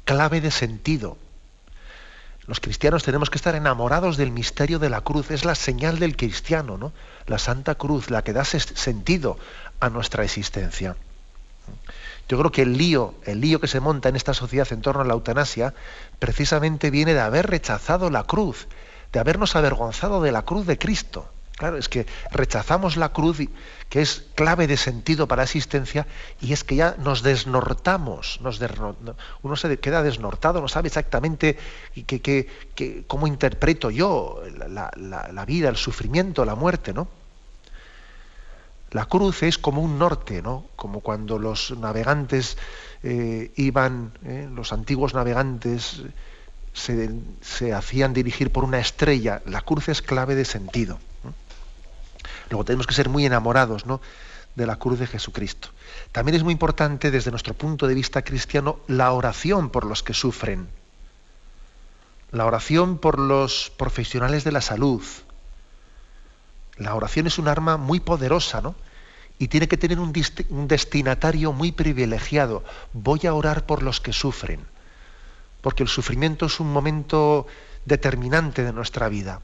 clave 0.04 0.40
de 0.40 0.50
sentido 0.50 1.16
los 2.52 2.60
cristianos 2.60 3.02
tenemos 3.02 3.30
que 3.30 3.38
estar 3.38 3.54
enamorados 3.54 4.18
del 4.18 4.30
misterio 4.30 4.78
de 4.78 4.90
la 4.90 5.00
cruz, 5.00 5.30
es 5.30 5.46
la 5.46 5.54
señal 5.54 5.98
del 5.98 6.18
cristiano, 6.18 6.76
¿no? 6.76 6.92
La 7.26 7.38
Santa 7.38 7.76
Cruz, 7.76 8.10
la 8.10 8.24
que 8.24 8.34
da 8.34 8.44
sentido 8.44 9.38
a 9.80 9.88
nuestra 9.88 10.22
existencia. 10.22 10.94
Yo 12.28 12.38
creo 12.38 12.52
que 12.52 12.60
el 12.60 12.76
lío, 12.76 13.14
el 13.24 13.40
lío 13.40 13.58
que 13.58 13.68
se 13.68 13.80
monta 13.80 14.10
en 14.10 14.16
esta 14.16 14.34
sociedad 14.34 14.70
en 14.70 14.82
torno 14.82 15.00
a 15.00 15.06
la 15.06 15.14
eutanasia, 15.14 15.72
precisamente 16.18 16.90
viene 16.90 17.14
de 17.14 17.20
haber 17.20 17.46
rechazado 17.46 18.10
la 18.10 18.24
cruz, 18.24 18.68
de 19.14 19.20
habernos 19.20 19.56
avergonzado 19.56 20.20
de 20.20 20.32
la 20.32 20.42
cruz 20.42 20.66
de 20.66 20.76
Cristo. 20.76 21.30
Claro, 21.62 21.76
es 21.76 21.88
que 21.88 22.06
rechazamos 22.32 22.96
la 22.96 23.10
cruz, 23.10 23.38
que 23.88 24.02
es 24.02 24.26
clave 24.34 24.66
de 24.66 24.76
sentido 24.76 25.28
para 25.28 25.42
la 25.42 25.44
existencia, 25.44 26.08
y 26.40 26.52
es 26.52 26.64
que 26.64 26.74
ya 26.74 26.96
nos 26.98 27.22
desnortamos, 27.22 28.40
nos 28.42 28.58
uno 29.42 29.54
se 29.54 29.78
queda 29.78 30.02
desnortado, 30.02 30.60
no 30.60 30.66
sabe 30.66 30.88
exactamente 30.88 31.56
cómo 33.06 33.28
interpreto 33.28 33.90
yo 33.90 34.42
la, 34.58 35.44
vida, 35.46 35.68
el 35.68 35.76
sufrimiento, 35.76 36.44
la 36.44 36.56
muerte, 36.56 36.92
¿no? 36.92 37.06
La 38.90 39.04
cruz 39.04 39.44
es 39.44 39.56
como 39.56 39.82
un 39.82 40.00
norte, 40.00 40.42
¿no? 40.42 40.66
Como 40.74 40.98
cuando 40.98 41.38
los 41.38 41.78
navegantes 41.78 42.58
eh, 43.04 43.52
iban, 43.54 44.10
eh, 44.24 44.48
los 44.52 44.72
antiguos 44.72 45.14
navegantes 45.14 46.02
se, 46.72 47.08
se 47.40 47.72
hacían 47.72 48.14
dirigir 48.14 48.50
por 48.50 48.64
una 48.64 48.80
estrella. 48.80 49.42
La 49.46 49.60
cruz 49.60 49.88
es 49.88 50.02
clave 50.02 50.34
de 50.34 50.44
sentido. 50.44 50.98
Luego 52.52 52.66
tenemos 52.66 52.86
que 52.86 52.92
ser 52.92 53.08
muy 53.08 53.24
enamorados 53.24 53.86
¿no? 53.86 54.02
de 54.56 54.66
la 54.66 54.76
cruz 54.76 54.98
de 54.98 55.06
Jesucristo. 55.06 55.70
También 56.12 56.36
es 56.36 56.42
muy 56.42 56.52
importante 56.52 57.10
desde 57.10 57.30
nuestro 57.30 57.54
punto 57.54 57.86
de 57.86 57.94
vista 57.94 58.20
cristiano 58.20 58.80
la 58.88 59.12
oración 59.12 59.70
por 59.70 59.86
los 59.86 60.02
que 60.02 60.12
sufren. 60.12 60.68
La 62.30 62.44
oración 62.44 62.98
por 62.98 63.18
los 63.18 63.72
profesionales 63.78 64.44
de 64.44 64.52
la 64.52 64.60
salud. 64.60 65.02
La 66.76 66.94
oración 66.94 67.26
es 67.26 67.38
un 67.38 67.48
arma 67.48 67.78
muy 67.78 68.00
poderosa, 68.00 68.60
¿no? 68.60 68.74
Y 69.38 69.48
tiene 69.48 69.66
que 69.66 69.78
tener 69.78 69.98
un, 69.98 70.12
un 70.50 70.68
destinatario 70.68 71.54
muy 71.54 71.72
privilegiado. 71.72 72.64
Voy 72.92 73.20
a 73.26 73.32
orar 73.32 73.64
por 73.64 73.82
los 73.82 74.02
que 74.02 74.12
sufren. 74.12 74.60
Porque 75.62 75.84
el 75.84 75.88
sufrimiento 75.88 76.44
es 76.44 76.60
un 76.60 76.70
momento 76.70 77.46
determinante 77.86 78.62
de 78.62 78.74
nuestra 78.74 79.08
vida 79.08 79.40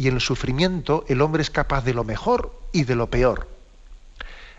y 0.00 0.08
en 0.08 0.14
el 0.14 0.22
sufrimiento 0.22 1.04
el 1.08 1.20
hombre 1.20 1.42
es 1.42 1.50
capaz 1.50 1.84
de 1.84 1.92
lo 1.92 2.04
mejor 2.04 2.58
y 2.72 2.84
de 2.84 2.94
lo 2.94 3.10
peor. 3.10 3.48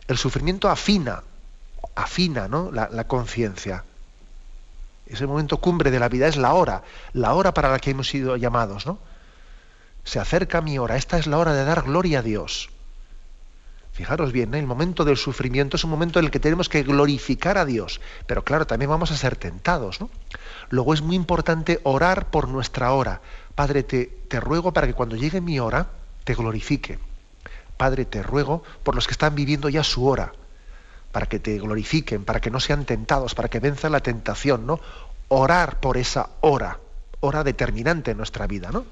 El 0.07 0.19
sufrimiento 0.19 0.69
afina, 0.69 1.23
afina 1.95 2.47
¿no? 2.47 2.71
la, 2.71 3.07
conciencia. 3.07 3.83
Ese 5.07 5.25
momento 5.25 5.57
cumbre 5.57 5.89
de 5.89 5.99
la 5.99 6.09
vida 6.09 6.27
es 6.27 6.37
la 6.37 6.53
hora, 6.53 6.83
la 7.13 7.33
hora 7.33 7.55
para 7.55 7.71
la 7.71 7.79
que 7.79 7.89
hemos 7.89 8.07
sido 8.07 8.37
llamados. 8.37 8.85
¿no? 8.85 8.99
Se 10.03 10.19
acerca 10.19 10.61
mi 10.61 10.77
hora, 10.77 10.95
esta 10.95 11.17
es 11.17 11.25
la 11.25 11.39
hora 11.39 11.53
de 11.53 11.65
dar 11.65 11.81
gloria 11.81 12.19
a 12.19 12.21
Dios. 12.21 12.69
Fijaros 13.93 14.31
bien, 14.31 14.53
¿eh? 14.53 14.59
el 14.59 14.67
momento 14.67 15.05
del 15.05 15.17
sufrimiento 15.17 15.75
es 15.75 15.83
un 15.83 15.89
momento 15.89 16.19
en 16.19 16.25
el 16.25 16.31
que 16.31 16.39
tenemos 16.39 16.69
que 16.69 16.83
glorificar 16.83 17.57
a 17.57 17.65
Dios, 17.65 17.99
pero 18.27 18.43
claro, 18.43 18.67
también 18.67 18.91
vamos 18.91 19.09
a 19.09 19.17
ser 19.17 19.37
tentados. 19.37 20.01
¿no? 20.01 20.11
Luego 20.69 20.93
es 20.93 21.01
muy 21.01 21.15
importante 21.15 21.79
orar 21.81 22.29
por 22.29 22.47
nuestra 22.47 22.93
hora, 22.93 23.21
Padre, 23.61 23.83
te, 23.83 24.07
te 24.27 24.39
ruego 24.39 24.73
para 24.73 24.87
que 24.87 24.95
cuando 24.95 25.15
llegue 25.15 25.39
mi 25.39 25.59
hora, 25.59 25.85
te 26.23 26.33
glorifique. 26.33 26.97
Padre, 27.77 28.05
te 28.05 28.23
ruego 28.23 28.63
por 28.81 28.95
los 28.95 29.05
que 29.05 29.11
están 29.11 29.35
viviendo 29.35 29.69
ya 29.69 29.83
su 29.83 30.07
hora, 30.07 30.33
para 31.11 31.27
que 31.27 31.37
te 31.37 31.59
glorifiquen, 31.59 32.25
para 32.25 32.41
que 32.41 32.49
no 32.49 32.59
sean 32.59 32.85
tentados, 32.85 33.35
para 33.35 33.49
que 33.49 33.59
venzan 33.59 33.91
la 33.91 33.99
tentación, 33.99 34.65
¿no? 34.65 34.79
Orar 35.27 35.79
por 35.79 35.97
esa 35.97 36.29
hora, 36.41 36.79
hora 37.19 37.43
determinante 37.43 38.09
en 38.09 38.17
nuestra 38.17 38.47
vida, 38.47 38.71
¿no? 38.71 38.83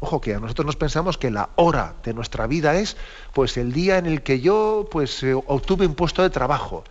Ojo 0.00 0.20
que 0.20 0.34
a 0.34 0.38
nosotros 0.38 0.66
nos 0.66 0.76
pensamos 0.76 1.16
que 1.16 1.30
la 1.30 1.48
hora 1.56 1.94
de 2.04 2.12
nuestra 2.12 2.46
vida 2.46 2.74
es 2.74 2.98
pues 3.32 3.56
el 3.56 3.72
día 3.72 3.96
en 3.96 4.04
el 4.04 4.20
que 4.20 4.40
yo 4.40 4.86
pues 4.90 5.22
eh, 5.22 5.32
obtuve 5.32 5.86
un 5.86 5.94
puesto 5.94 6.22
de 6.22 6.28
trabajo, 6.28 6.84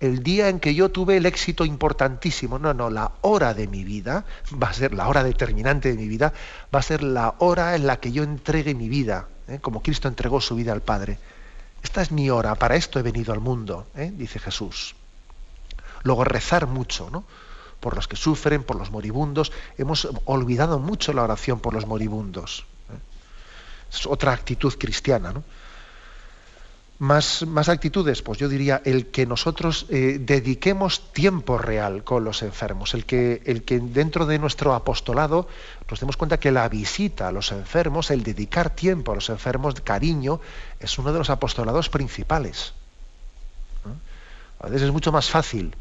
el 0.00 0.22
día 0.22 0.48
en 0.48 0.60
que 0.60 0.74
yo 0.74 0.90
tuve 0.90 1.18
el 1.18 1.26
éxito 1.26 1.64
importantísimo. 1.64 2.58
No, 2.58 2.72
no, 2.72 2.90
la 2.90 3.12
hora 3.20 3.54
de 3.54 3.68
mi 3.68 3.84
vida 3.84 4.24
va 4.60 4.70
a 4.70 4.72
ser 4.72 4.94
la 4.94 5.06
hora 5.08 5.22
determinante 5.22 5.90
de 5.90 5.96
mi 5.96 6.08
vida, 6.08 6.32
va 6.74 6.80
a 6.80 6.82
ser 6.82 7.02
la 7.02 7.34
hora 7.38 7.76
en 7.76 7.86
la 7.86 8.00
que 8.00 8.10
yo 8.10 8.22
entregue 8.22 8.74
mi 8.74 8.88
vida, 8.88 9.28
¿eh? 9.46 9.58
como 9.60 9.82
Cristo 9.82 10.08
entregó 10.08 10.40
su 10.40 10.56
vida 10.56 10.72
al 10.72 10.80
Padre. 10.80 11.18
Esta 11.82 12.02
es 12.02 12.10
mi 12.12 12.30
hora, 12.30 12.54
para 12.54 12.76
esto 12.76 12.98
he 12.98 13.02
venido 13.02 13.32
al 13.32 13.40
mundo, 13.40 13.86
¿eh? 13.94 14.10
dice 14.14 14.38
Jesús. 14.38 14.96
Luego 16.02 16.24
rezar 16.24 16.66
mucho, 16.66 17.10
¿no? 17.10 17.24
Por 17.78 17.94
los 17.94 18.08
que 18.08 18.16
sufren, 18.16 18.62
por 18.62 18.76
los 18.76 18.90
moribundos. 18.90 19.52
Hemos 19.78 20.08
olvidado 20.24 20.78
mucho 20.78 21.12
la 21.12 21.22
oración 21.22 21.60
por 21.60 21.74
los 21.74 21.86
moribundos. 21.86 22.66
¿eh? 22.90 22.98
Es 23.92 24.06
otra 24.06 24.32
actitud 24.32 24.74
cristiana, 24.78 25.32
¿no? 25.32 25.44
Más, 27.00 27.46
más, 27.46 27.70
actitudes, 27.70 28.20
pues 28.20 28.38
yo 28.38 28.46
diría 28.46 28.82
el 28.84 29.06
que 29.06 29.24
nosotros 29.24 29.86
eh, 29.88 30.18
dediquemos 30.20 31.14
tiempo 31.14 31.56
real 31.56 32.04
con 32.04 32.24
los 32.24 32.42
enfermos, 32.42 32.92
el 32.92 33.06
que, 33.06 33.40
dentro 33.84 34.26
de 34.26 34.38
nuestro 34.38 34.74
apostolado 34.74 35.48
nos 35.90 35.98
demos 35.98 36.18
cuenta 36.18 36.38
que 36.38 36.52
la 36.52 36.68
visita 36.68 37.28
a 37.28 37.32
los 37.32 37.52
enfermos, 37.52 38.10
el 38.10 38.22
dedicar 38.22 38.76
tiempo 38.76 39.12
a 39.12 39.14
los 39.14 39.30
enfermos, 39.30 39.80
cariño, 39.80 40.42
es 40.78 40.98
uno 40.98 41.10
de 41.10 41.20
los 41.20 41.30
apostolados 41.30 41.88
principales. 41.88 42.74
A 44.58 44.66
veces 44.66 44.82
es 44.82 44.92
mucho 44.92 45.10
más 45.10 45.30
fácil 45.30 45.74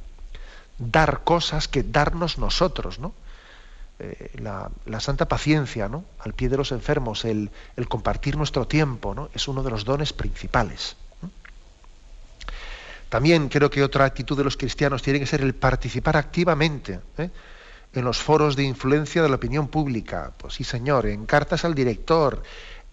dar 0.78 1.26
cosas 1.26 1.68
que 1.68 1.84
darnos 1.84 2.38
nosotros, 2.38 2.98
¿no? 2.98 3.14
Eh, 4.00 4.40
la, 4.42 5.00
santa 5.02 5.28
paciencia 5.28 5.90
¿no? 5.90 6.06
al 6.20 6.34
pie 6.34 6.48
de 6.48 6.56
los 6.56 6.72
enfermos, 6.72 7.26
el, 7.26 7.52
el 7.76 7.90
compartir 7.90 8.38
nuestro 8.38 8.66
tiempo, 8.66 9.14
¿no? 9.14 9.30
es 9.34 9.50
uno 9.50 9.64
de 9.64 9.72
los 9.72 9.84
dones 9.84 10.14
principales. 10.14 10.96
También 13.10 13.50
creo 13.50 13.72
que 13.72 13.84
otra 13.84 14.06
actitud 14.06 14.38
de 14.38 14.44
los 14.44 14.56
cristianos 14.56 15.02
tiene 15.02 15.20
que 15.20 15.26
ser 15.26 15.42
el 15.42 15.56
participar 15.56 16.16
activamente 16.16 17.00
¿eh? 17.18 17.30
en 17.94 18.06
los 18.06 18.20
foros 18.20 18.56
de 18.56 18.64
influencia 18.64 19.24
de 19.24 19.30
la 19.30 19.36
opinión 19.36 19.68
pública. 19.68 20.32
Pues 20.38 20.54
sí, 20.54 20.64
señor, 20.64 21.08
en 21.08 21.26
cartas 21.26 21.66
al 21.66 21.74
director, 21.74 22.44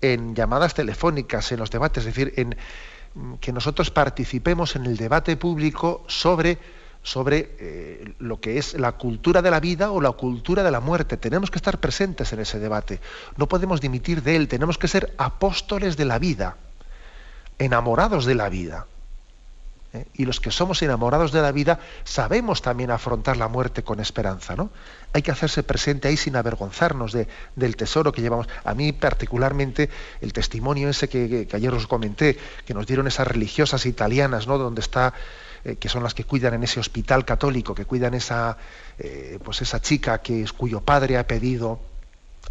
en 0.01 0.35
llamadas 0.35 0.73
telefónicas, 0.73 1.53
en 1.53 1.59
los 1.59 1.71
debates, 1.71 2.07
es 2.07 2.15
decir, 2.15 2.33
en 2.37 2.57
mm, 3.15 3.35
que 3.35 3.53
nosotros 3.53 3.91
participemos 3.91 4.75
en 4.75 4.87
el 4.87 4.97
debate 4.97 5.37
público 5.37 6.03
sobre, 6.07 6.59
sobre 7.03 7.55
eh, 7.59 8.15
lo 8.19 8.41
que 8.41 8.57
es 8.57 8.73
la 8.73 8.93
cultura 8.93 9.43
de 9.43 9.51
la 9.51 9.61
vida 9.61 9.91
o 9.91 10.01
la 10.01 10.13
cultura 10.13 10.63
de 10.63 10.71
la 10.71 10.81
muerte. 10.81 11.19
Tenemos 11.19 11.51
que 11.51 11.59
estar 11.59 11.79
presentes 11.79 12.33
en 12.33 12.41
ese 12.41 12.59
debate. 12.59 13.01
No 13.37 13.49
podemos 13.49 13.83
dimitir 13.83 14.23
de 14.23 14.37
él. 14.37 14.49
Tenemos 14.49 14.79
que 14.79 14.89
ser 14.89 15.15
apóstoles 15.19 15.99
de 15.99 16.07
la 16.07 16.19
vida, 16.19 16.57
enamorados 17.59 18.25
de 18.25 18.35
la 18.35 18.49
vida. 18.49 18.87
¿Eh? 19.93 20.07
Y 20.15 20.25
los 20.25 20.41
que 20.41 20.51
somos 20.51 20.83
enamorados 20.83 21.33
de 21.33 21.43
la 21.43 21.53
vida 21.53 21.81
sabemos 22.05 22.63
también 22.63 22.91
afrontar 22.91 23.37
la 23.37 23.49
muerte 23.49 23.83
con 23.83 24.01
esperanza. 24.01 24.57
¿no? 24.57 24.71
Hay 25.13 25.23
que 25.23 25.31
hacerse 25.31 25.63
presente 25.63 26.09
ahí 26.09 26.17
sin 26.17 26.37
avergonzarnos 26.37 27.13
de, 27.13 27.29
del 27.55 27.77
tesoro 27.77 28.13
que 28.13 28.23
llevamos. 28.23 28.49
A 28.65 28.75
mí 28.75 28.93
particularmente 28.93 29.91
el 30.21 30.33
testimonio 30.33 30.89
ese 30.89 31.09
que, 31.09 31.49
ayer 31.53 31.73
os 31.73 31.87
comenté, 31.87 32.39
que 32.65 32.75
nos 32.75 32.87
dieron 32.87 33.07
esas 33.07 33.27
religiosas 33.27 33.87
italianas, 33.87 34.47
¿no? 34.47 34.59
donde 34.59 34.81
está 34.81 35.15
eh, 35.65 35.77
que 35.77 35.89
son 35.89 36.03
las 36.03 36.15
que 36.15 36.25
cuidan 36.25 36.55
en 36.55 36.63
ese 36.63 36.81
hospital 36.81 37.25
católico, 37.25 37.75
que 37.75 37.85
cuidan 37.85 38.15
esa, 38.15 38.57
eh, 38.99 39.39
pues 39.43 39.63
esa 39.63 39.81
chica 39.81 40.19
que, 40.19 40.45
cuyo 40.57 40.81
padre 40.81 41.19
ha 41.19 41.27
pedido 41.27 41.81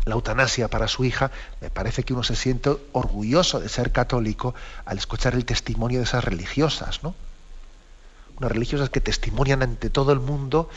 la 0.06 0.14
eutanasia 0.14 0.68
para 0.68 0.88
su 0.88 1.04
hija, 1.04 1.32
me 1.62 1.70
parece 1.70 2.04
que 2.04 2.14
uno 2.14 2.24
se 2.24 2.36
siente 2.36 2.76
orgulloso 2.92 3.60
de 3.60 3.70
ser 3.70 3.92
católico 3.92 4.54
al 4.86 4.98
escuchar 4.98 5.34
el 5.34 5.46
testimonio 5.46 6.00
de 6.00 6.06
esas 6.06 6.24
religiosas, 6.24 7.04
¿no? 7.04 7.16
Unas 8.38 8.52
religiosas 8.52 8.90
que 8.90 9.02
testimonian 9.02 9.64
ante 9.64 9.90
todo 9.90 10.12
el 10.12 10.20
mundo 10.20 10.70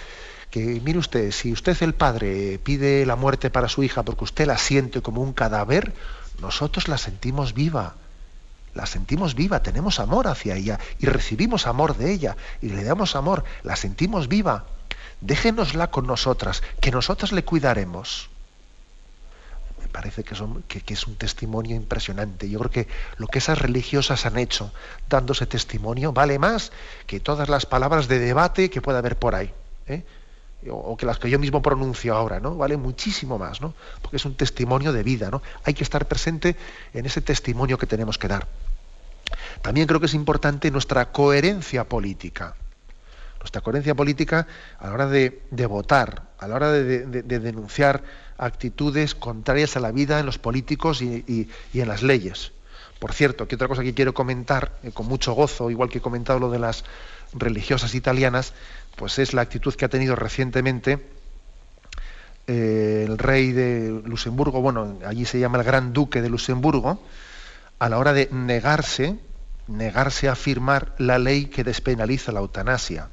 que, 0.51 0.81
mire 0.83 0.99
usted, 0.99 1.31
si 1.31 1.53
usted 1.53 1.77
el 1.83 1.95
padre 1.95 2.59
pide 2.63 3.05
la 3.05 3.17
muerte 3.17 3.51
para 3.51 3.69
su 3.69 3.83
hija 3.83 4.03
porque 4.03 4.25
usted 4.25 4.47
la 4.47 4.59
siente 4.59 5.03
como 5.03 5.23
un 5.23 5.33
cadáver, 5.33 5.93
nosotros 6.41 6.89
la 6.89 6.99
sentimos 6.99 7.55
viva. 7.55 7.97
La 8.75 8.87
sentimos 8.87 9.35
viva, 9.35 9.63
tenemos 9.63 9.99
amor 9.99 10.29
hacia 10.29 10.57
ella 10.57 10.79
y 10.99 11.07
recibimos 11.07 11.67
amor 11.67 11.97
de 11.97 12.13
ella 12.13 12.37
y 12.63 12.69
le 12.69 12.85
damos 12.85 13.17
amor, 13.17 13.45
la 13.63 13.77
sentimos 13.77 14.29
viva. 14.29 14.65
déjenosla 15.21 15.91
con 15.91 16.07
nosotras, 16.07 16.63
que 16.81 16.93
nosotras 16.93 17.33
le 17.33 17.45
cuidaremos. 17.45 18.31
Parece 19.93 20.23
que, 20.23 20.35
es 20.35 21.07
un 21.07 21.17
testimonio 21.17 21.75
impresionante. 21.75 22.49
Yo 22.49 22.59
creo 22.59 22.71
que 22.71 22.89
lo 23.17 23.27
que 23.27 23.39
esas 23.39 23.59
religiosas 23.59 24.27
han 24.27 24.39
hecho 24.39 24.73
dándose 25.09 25.47
testimonio 25.47 26.13
vale 26.13 26.39
más 26.39 26.73
que 27.07 27.21
todas 27.21 27.49
las 27.49 27.67
palabras 27.67 28.09
de 28.09 28.19
debate 28.19 28.71
que 28.71 28.83
pueda 28.83 28.99
haber 28.99 29.17
por 29.17 29.35
ahí. 29.35 29.53
¿eh? 29.87 30.05
o 30.71 30.97
que 30.97 31.07
las 31.07 31.19
que 31.19 31.31
yo 31.31 31.39
mismo 31.39 31.63
pronuncio 31.63 32.17
ahora, 32.17 32.41
¿no? 32.41 32.57
Vale 32.57 32.77
muchísimo 32.77 33.39
más, 33.39 33.61
¿no? 33.61 33.75
Porque 34.03 34.17
es 34.17 34.25
un 34.25 34.35
testimonio 34.35 34.93
de 34.93 35.05
vida, 35.05 35.31
¿no? 35.31 35.41
Hay 35.65 35.73
que 35.73 35.85
estar 35.85 36.07
presente 36.09 36.57
en 36.93 37.07
ese 37.07 37.21
testimonio 37.21 37.79
que 37.79 37.87
tenemos 37.87 38.19
que 38.19 38.27
dar. 38.27 38.49
También 39.63 39.87
creo 39.87 40.01
que 40.01 40.07
es 40.07 40.15
importante 40.15 40.71
nuestra 40.71 41.13
coherencia 41.13 41.85
política. 41.85 42.57
Nuestra 43.41 43.61
coherencia 43.61 43.95
política 43.95 44.47
a 44.79 44.89
la 44.89 44.93
hora 44.95 45.07
de, 45.07 45.41
votar, 45.69 46.29
a 46.39 46.49
la 46.49 46.55
hora 46.57 46.73
de, 46.73 47.23
denunciar 47.23 48.03
actitudes 48.37 49.15
contrarias 49.15 49.77
a 49.77 49.81
la 49.81 49.93
vida 49.93 50.21
en 50.21 50.27
los 50.27 50.39
políticos 50.39 51.03
y, 51.03 51.49
en 51.75 51.89
las 51.89 52.03
leyes. 52.03 52.53
Por 52.99 53.13
cierto, 53.13 53.47
que 53.47 53.55
otra 53.55 53.69
cosa 53.69 53.83
que 53.83 53.95
quiero 53.95 54.13
comentar 54.13 54.73
eh, 54.83 54.91
con 54.91 55.07
mucho 55.07 55.33
gozo, 55.33 55.71
igual 55.71 55.89
que 55.89 55.99
he 55.99 56.01
comentado 56.01 56.41
lo 56.41 56.51
de 56.51 56.59
las 56.59 56.85
religiosas 57.33 57.95
italianas, 57.95 58.55
pues 58.97 59.21
es 59.21 59.35
la 59.35 59.43
actitud 59.43 59.75
que 59.75 59.85
ha 59.85 59.89
tenido 59.89 60.17
recientemente 60.17 60.99
eh, 62.49 63.05
el 63.07 63.19
rey 63.19 63.53
de 63.53 64.01
Luxemburgo, 64.05 64.63
bueno, 64.63 64.99
allí 65.07 65.27
se 65.27 65.39
llama 65.39 65.59
el 65.59 65.65
Gran 65.65 65.93
Duque 65.93 66.23
de 66.23 66.31
Luxemburgo, 66.31 67.01
a 67.79 67.89
la 67.89 67.99
hora 67.99 68.15
de 68.15 68.29
negarse, 68.33 69.19
negarse 69.67 70.29
a 70.29 70.35
firmar 70.35 70.95
la 70.99 71.19
ley 71.19 71.47
que 71.47 71.63
despenaliza 71.63 72.33
la 72.33 72.41
eutanasia. 72.41 73.11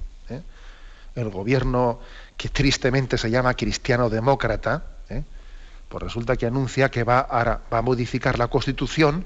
El 1.16 1.30
gobierno 1.30 2.00
que 2.38 2.50
tristemente 2.50 3.18
se 3.18 3.32
llama 3.32 3.54
cristiano-demócrata, 3.54 4.84
¿eh? 5.10 5.24
pues 5.88 6.04
resulta 6.04 6.36
que 6.36 6.46
anuncia 6.46 6.92
que 6.92 7.04
va 7.04 7.20
a, 7.20 7.62
va 7.72 7.78
a 7.78 7.82
modificar 7.82 8.38
la 8.38 8.48
Constitución 8.48 9.26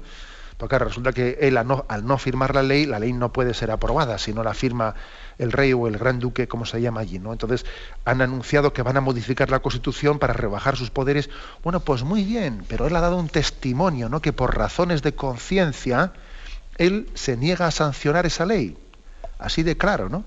porque 0.60 0.78
resulta 0.78 1.14
que 1.14 1.38
él 1.40 1.56
al 1.56 1.66
no, 1.66 2.18
firmar 2.18 2.54
la 2.54 2.62
ley, 2.62 2.84
la 2.84 2.98
ley 2.98 3.14
no 3.14 3.32
puede 3.32 3.54
ser 3.54 3.70
aprobada 3.70 4.18
si 4.18 4.34
no 4.34 4.44
la 4.44 4.52
firma 4.52 4.94
el 5.38 5.52
rey 5.52 5.72
o 5.72 5.88
el 5.88 5.96
gran 5.96 6.20
duque, 6.20 6.48
como 6.48 6.66
se 6.66 6.82
llama 6.82 7.00
allí. 7.00 7.18
¿no? 7.18 7.32
Entonces 7.32 7.64
han 8.04 8.20
anunciado 8.20 8.74
que 8.74 8.82
van 8.82 8.98
a 8.98 9.00
modificar 9.00 9.48
la 9.48 9.60
constitución 9.60 10.18
para 10.18 10.34
rebajar 10.34 10.76
sus 10.76 10.90
poderes. 10.90 11.30
Bueno, 11.64 11.80
pues 11.80 12.02
muy 12.02 12.24
bien, 12.24 12.62
pero 12.68 12.86
él 12.86 12.94
ha 12.94 13.00
dado 13.00 13.16
un 13.16 13.30
testimonio, 13.30 14.10
¿no? 14.10 14.20
que 14.20 14.34
por 14.34 14.54
razones 14.54 15.00
de 15.00 15.14
conciencia, 15.14 16.12
él 16.76 17.08
se 17.14 17.38
niega 17.38 17.66
a 17.66 17.70
sancionar 17.70 18.26
esa 18.26 18.44
ley. 18.44 18.76
Así 19.38 19.62
de 19.62 19.78
claro, 19.78 20.10
¿no? 20.10 20.24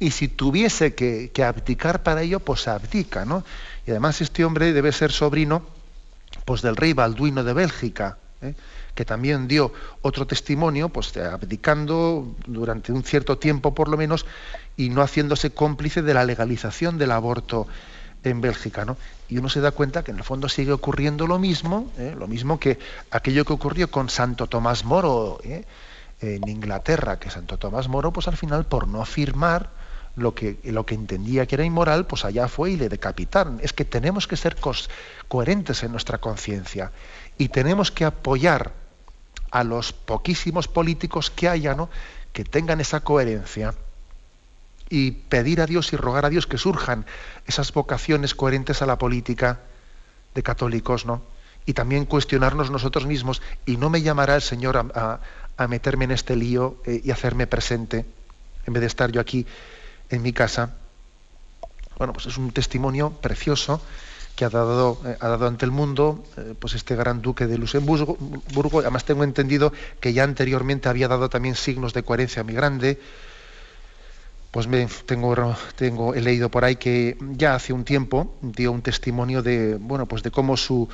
Y 0.00 0.12
si 0.12 0.28
tuviese 0.28 0.94
que, 0.94 1.30
abdicar 1.44 2.02
para 2.02 2.22
ello, 2.22 2.40
pues 2.40 2.68
abdica, 2.68 3.24
¿no? 3.24 3.44
Y 3.86 3.90
además 3.90 4.20
este 4.20 4.44
hombre 4.44 4.72
debe 4.72 4.92
ser 4.92 5.10
sobrino 5.10 5.62
pues, 6.44 6.62
del 6.62 6.76
rey 6.76 6.92
Balduino 6.92 7.44
de 7.44 7.52
Bélgica. 7.52 8.18
¿eh? 8.42 8.54
que 8.98 9.04
también 9.04 9.46
dio 9.46 9.72
otro 10.02 10.26
testimonio, 10.26 10.88
pues 10.88 11.16
abdicando 11.16 12.34
durante 12.48 12.90
un 12.90 13.04
cierto 13.04 13.38
tiempo 13.38 13.72
por 13.72 13.86
lo 13.86 13.96
menos 13.96 14.26
y 14.76 14.88
no 14.90 15.02
haciéndose 15.02 15.50
cómplice 15.52 16.02
de 16.02 16.14
la 16.14 16.24
legalización 16.24 16.98
del 16.98 17.12
aborto 17.12 17.68
en 18.24 18.40
Bélgica, 18.40 18.84
¿no? 18.84 18.96
Y 19.28 19.38
uno 19.38 19.48
se 19.48 19.60
da 19.60 19.70
cuenta 19.70 20.02
que 20.02 20.10
en 20.10 20.18
el 20.18 20.24
fondo 20.24 20.48
sigue 20.48 20.72
ocurriendo 20.72 21.28
lo 21.28 21.38
mismo, 21.38 21.92
¿eh? 21.96 22.14
lo 22.18 22.26
mismo 22.26 22.58
que 22.58 22.80
aquello 23.12 23.44
que 23.44 23.52
ocurrió 23.52 23.88
con 23.88 24.08
Santo 24.08 24.48
Tomás 24.48 24.84
Moro 24.84 25.38
¿eh? 25.44 25.64
en 26.20 26.48
Inglaterra, 26.48 27.20
que 27.20 27.30
Santo 27.30 27.56
Tomás 27.56 27.86
Moro, 27.86 28.12
pues 28.12 28.26
al 28.26 28.36
final 28.36 28.64
por 28.64 28.88
no 28.88 29.04
firmar 29.04 29.70
lo 30.18 30.34
que, 30.34 30.58
lo 30.64 30.84
que 30.84 30.94
entendía 30.94 31.46
que 31.46 31.54
era 31.54 31.64
inmoral, 31.64 32.06
pues 32.06 32.24
allá 32.24 32.48
fue 32.48 32.72
y 32.72 32.76
le 32.76 32.88
decapitaron. 32.88 33.60
Es 33.62 33.72
que 33.72 33.84
tenemos 33.84 34.26
que 34.26 34.36
ser 34.36 34.56
coherentes 35.28 35.82
en 35.82 35.92
nuestra 35.92 36.18
conciencia 36.18 36.92
y 37.36 37.48
tenemos 37.48 37.90
que 37.90 38.04
apoyar 38.04 38.72
a 39.50 39.64
los 39.64 39.92
poquísimos 39.92 40.68
políticos 40.68 41.30
que 41.30 41.48
haya, 41.48 41.76
que 42.32 42.44
tengan 42.44 42.80
esa 42.80 43.00
coherencia 43.00 43.74
y 44.90 45.12
pedir 45.12 45.60
a 45.60 45.66
Dios 45.66 45.92
y 45.92 45.96
rogar 45.96 46.24
a 46.24 46.30
Dios 46.30 46.46
que 46.46 46.58
surjan 46.58 47.04
esas 47.46 47.72
vocaciones 47.72 48.34
coherentes 48.34 48.82
a 48.82 48.86
la 48.86 48.98
política 48.98 49.60
de 50.34 50.42
católicos, 50.42 51.04
¿no? 51.04 51.22
Y 51.66 51.74
también 51.74 52.06
cuestionarnos 52.06 52.70
nosotros 52.70 53.06
mismos 53.06 53.42
y 53.66 53.76
no 53.76 53.90
me 53.90 54.00
llamará 54.00 54.36
el 54.36 54.42
Señor 54.42 54.76
a, 54.76 55.20
meterme 55.68 56.04
en 56.04 56.12
este 56.12 56.36
lío 56.36 56.76
eh, 56.86 57.02
y 57.04 57.10
hacerme 57.10 57.46
presente 57.46 58.06
en 58.64 58.72
vez 58.72 58.80
de 58.80 58.86
estar 58.86 59.10
yo 59.10 59.20
aquí 59.20 59.44
en 60.10 60.22
mi 60.22 60.32
casa. 60.32 60.74
Bueno, 61.98 62.12
pues 62.12 62.26
es 62.26 62.38
un 62.38 62.52
testimonio 62.52 63.10
precioso 63.10 63.80
que 64.38 64.44
ha 64.44 64.50
dado, 64.50 65.00
eh, 65.04 65.16
ha 65.18 65.28
dado 65.28 65.48
ante 65.48 65.64
el 65.64 65.72
mundo 65.72 66.24
eh, 66.36 66.54
pues 66.56 66.74
este 66.74 66.94
gran 66.94 67.20
duque 67.20 67.48
de 67.48 67.58
Luxemburgo. 67.58 68.16
Además 68.78 69.04
tengo 69.04 69.24
entendido 69.24 69.72
que 70.00 70.12
ya 70.12 70.22
anteriormente 70.22 70.88
había 70.88 71.08
dado 71.08 71.28
también 71.28 71.56
signos 71.56 71.92
de 71.92 72.04
coherencia 72.04 72.44
muy 72.44 72.54
grande. 72.54 73.00
Pues 74.52 74.68
me, 74.68 74.86
tengo, 75.06 75.34
tengo, 75.74 76.14
he 76.14 76.20
leído 76.20 76.50
por 76.50 76.64
ahí 76.64 76.76
que 76.76 77.18
ya 77.32 77.56
hace 77.56 77.72
un 77.72 77.84
tiempo 77.84 78.36
dio 78.40 78.70
un 78.70 78.80
testimonio 78.80 79.42
de, 79.42 79.74
bueno, 79.74 80.06
pues 80.06 80.22
de 80.22 80.30
cómo 80.30 80.56
su, 80.56 80.88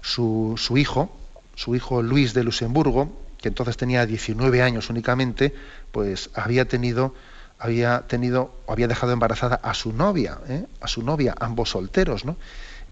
su, 0.00 0.54
su 0.56 0.78
hijo, 0.78 1.14
su 1.56 1.74
hijo 1.74 2.00
Luis 2.00 2.32
de 2.32 2.44
Luxemburgo, 2.44 3.10
que 3.42 3.48
entonces 3.48 3.76
tenía 3.76 4.06
19 4.06 4.62
años 4.62 4.88
únicamente, 4.88 5.52
pues 5.90 6.30
había 6.34 6.66
tenido 6.66 7.12
había 7.58 8.06
tenido 8.06 8.52
había 8.66 8.88
dejado 8.88 9.12
embarazada 9.12 9.56
a 9.56 9.74
su 9.74 9.92
novia, 9.92 10.38
¿eh? 10.48 10.66
a 10.80 10.88
su 10.88 11.02
novia, 11.02 11.34
ambos 11.38 11.70
solteros, 11.70 12.24
¿no? 12.24 12.36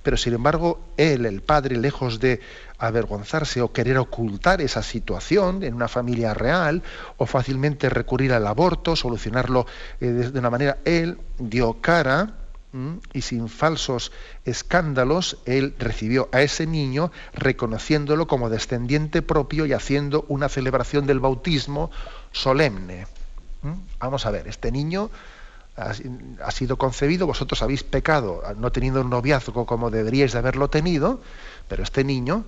pero 0.02 0.16
sin 0.16 0.34
embargo 0.34 0.80
él, 0.96 1.26
el 1.26 1.42
padre, 1.42 1.76
lejos 1.76 2.20
de 2.20 2.40
avergonzarse 2.78 3.62
o 3.62 3.72
querer 3.72 3.98
ocultar 3.98 4.60
esa 4.60 4.82
situación 4.82 5.62
en 5.62 5.74
una 5.74 5.88
familia 5.88 6.34
real 6.34 6.82
o 7.16 7.26
fácilmente 7.26 7.88
recurrir 7.88 8.32
al 8.32 8.46
aborto, 8.46 8.96
solucionarlo 8.96 9.66
eh, 10.00 10.06
de 10.06 10.38
una 10.38 10.50
manera, 10.50 10.78
él 10.84 11.18
dio 11.38 11.80
cara 11.80 12.34
y 13.12 13.20
sin 13.20 13.50
falsos 13.50 14.12
escándalos, 14.46 15.38
él 15.44 15.74
recibió 15.78 16.30
a 16.32 16.40
ese 16.40 16.66
niño 16.66 17.12
reconociéndolo 17.34 18.26
como 18.26 18.48
descendiente 18.48 19.20
propio 19.20 19.66
y 19.66 19.74
haciendo 19.74 20.24
una 20.28 20.48
celebración 20.48 21.06
del 21.06 21.20
bautismo 21.20 21.90
solemne. 22.32 23.06
Vamos 23.98 24.26
a 24.26 24.30
ver, 24.30 24.48
este 24.48 24.72
niño 24.72 25.10
ha, 25.76 26.50
sido 26.50 26.76
concebido, 26.76 27.26
vosotros 27.26 27.62
habéis 27.62 27.82
pecado 27.82 28.42
no 28.58 28.72
teniendo 28.72 29.00
un 29.00 29.10
noviazgo 29.10 29.64
como 29.64 29.90
deberíais 29.90 30.32
de 30.32 30.38
haberlo 30.38 30.68
tenido, 30.68 31.20
pero 31.68 31.82
este 31.82 32.04
niño, 32.04 32.44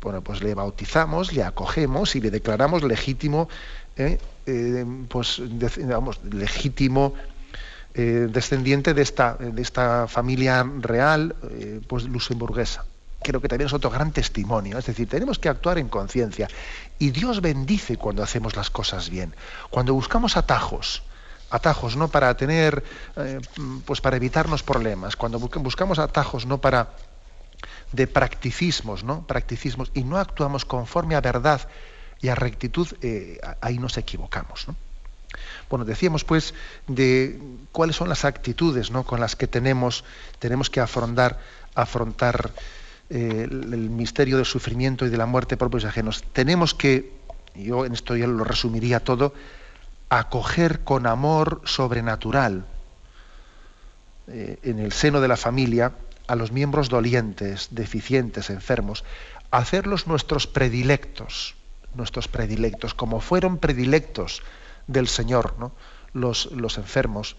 bueno, 0.00 0.22
pues 0.22 0.42
le 0.42 0.54
bautizamos, 0.54 1.32
le 1.32 1.42
acogemos 1.42 2.16
y 2.16 2.20
le 2.20 2.30
declaramos 2.30 2.82
legítimo, 2.82 3.48
eh, 3.96 4.18
eh, 4.46 4.86
pues, 5.08 5.38
legítimo 5.38 7.14
eh, 7.94 8.28
descendiente 8.30 8.94
de 8.94 9.02
esta, 9.02 9.34
de 9.34 9.60
esta 9.60 10.08
familia 10.08 10.66
real, 10.80 11.36
pues 11.88 12.04
luxemburguesa. 12.04 12.86
Creo 13.22 13.40
que 13.40 13.48
también 13.48 13.66
es 13.66 13.72
otro 13.72 13.90
gran 13.90 14.12
testimonio. 14.12 14.78
Es 14.78 14.86
decir, 14.86 15.08
tenemos 15.08 15.38
que 15.38 15.48
actuar 15.48 15.78
en 15.78 15.88
conciencia. 15.88 16.48
Y 16.98 17.10
Dios 17.10 17.40
bendice 17.40 17.96
cuando 17.96 18.22
hacemos 18.22 18.56
las 18.56 18.70
cosas 18.70 19.10
bien. 19.10 19.34
Cuando 19.70 19.94
buscamos 19.94 20.36
atajos, 20.36 21.02
atajos, 21.50 21.96
no 21.96 22.08
para 22.08 22.36
tener, 22.36 22.82
eh, 23.16 23.40
pues 23.84 24.00
para 24.00 24.16
evitarnos 24.16 24.62
problemas, 24.62 25.16
cuando 25.16 25.38
buscamos 25.38 25.98
atajos, 25.98 26.46
no 26.46 26.60
para 26.60 26.90
de 27.92 28.06
practicismos, 28.06 29.04
¿no? 29.04 29.26
Practicismos 29.26 29.90
y 29.94 30.02
no 30.02 30.18
actuamos 30.18 30.64
conforme 30.64 31.14
a 31.14 31.20
verdad 31.20 31.68
y 32.20 32.28
a 32.28 32.34
rectitud, 32.34 32.88
eh, 33.02 33.38
ahí 33.60 33.78
nos 33.78 33.98
equivocamos. 33.98 34.66
Bueno, 35.68 35.84
decíamos 35.84 36.24
pues 36.24 36.54
de 36.86 37.40
cuáles 37.72 37.96
son 37.96 38.08
las 38.08 38.24
actitudes 38.24 38.90
¿no? 38.90 39.04
con 39.04 39.20
las 39.20 39.36
que 39.36 39.46
tenemos, 39.46 40.04
tenemos 40.38 40.70
que 40.70 40.80
afrontar, 40.80 41.38
afrontar 41.74 42.52
eh, 43.14 43.46
el, 43.50 43.90
misterio 43.90 44.38
del 44.38 44.46
sufrimiento 44.46 45.04
y 45.04 45.10
de 45.10 45.18
la 45.18 45.26
muerte 45.26 45.58
por 45.58 45.68
propios 45.68 45.84
ajenos. 45.84 46.24
Tenemos 46.32 46.72
que, 46.72 47.12
yo 47.54 47.84
en 47.84 47.92
esto 47.92 48.16
ya 48.16 48.26
lo 48.26 48.42
resumiría 48.42 49.00
todo, 49.00 49.34
acoger 50.08 50.80
con 50.80 51.06
amor 51.06 51.60
sobrenatural 51.64 52.64
eh, 54.28 54.58
en 54.62 54.78
el 54.78 54.92
seno 54.92 55.20
de 55.20 55.28
la 55.28 55.36
familia 55.36 55.92
a 56.26 56.36
los 56.36 56.52
miembros 56.52 56.88
dolientes, 56.88 57.68
deficientes, 57.72 58.48
enfermos, 58.48 59.04
hacerlos 59.50 60.06
nuestros 60.06 60.46
predilectos, 60.46 61.54
nuestros 61.94 62.28
predilectos, 62.28 62.94
como 62.94 63.20
fueron 63.20 63.58
predilectos 63.58 64.42
del 64.86 65.06
Señor, 65.06 65.56
¿no? 65.58 65.72
los, 66.14 66.50
los 66.52 66.78
enfermos 66.78 67.36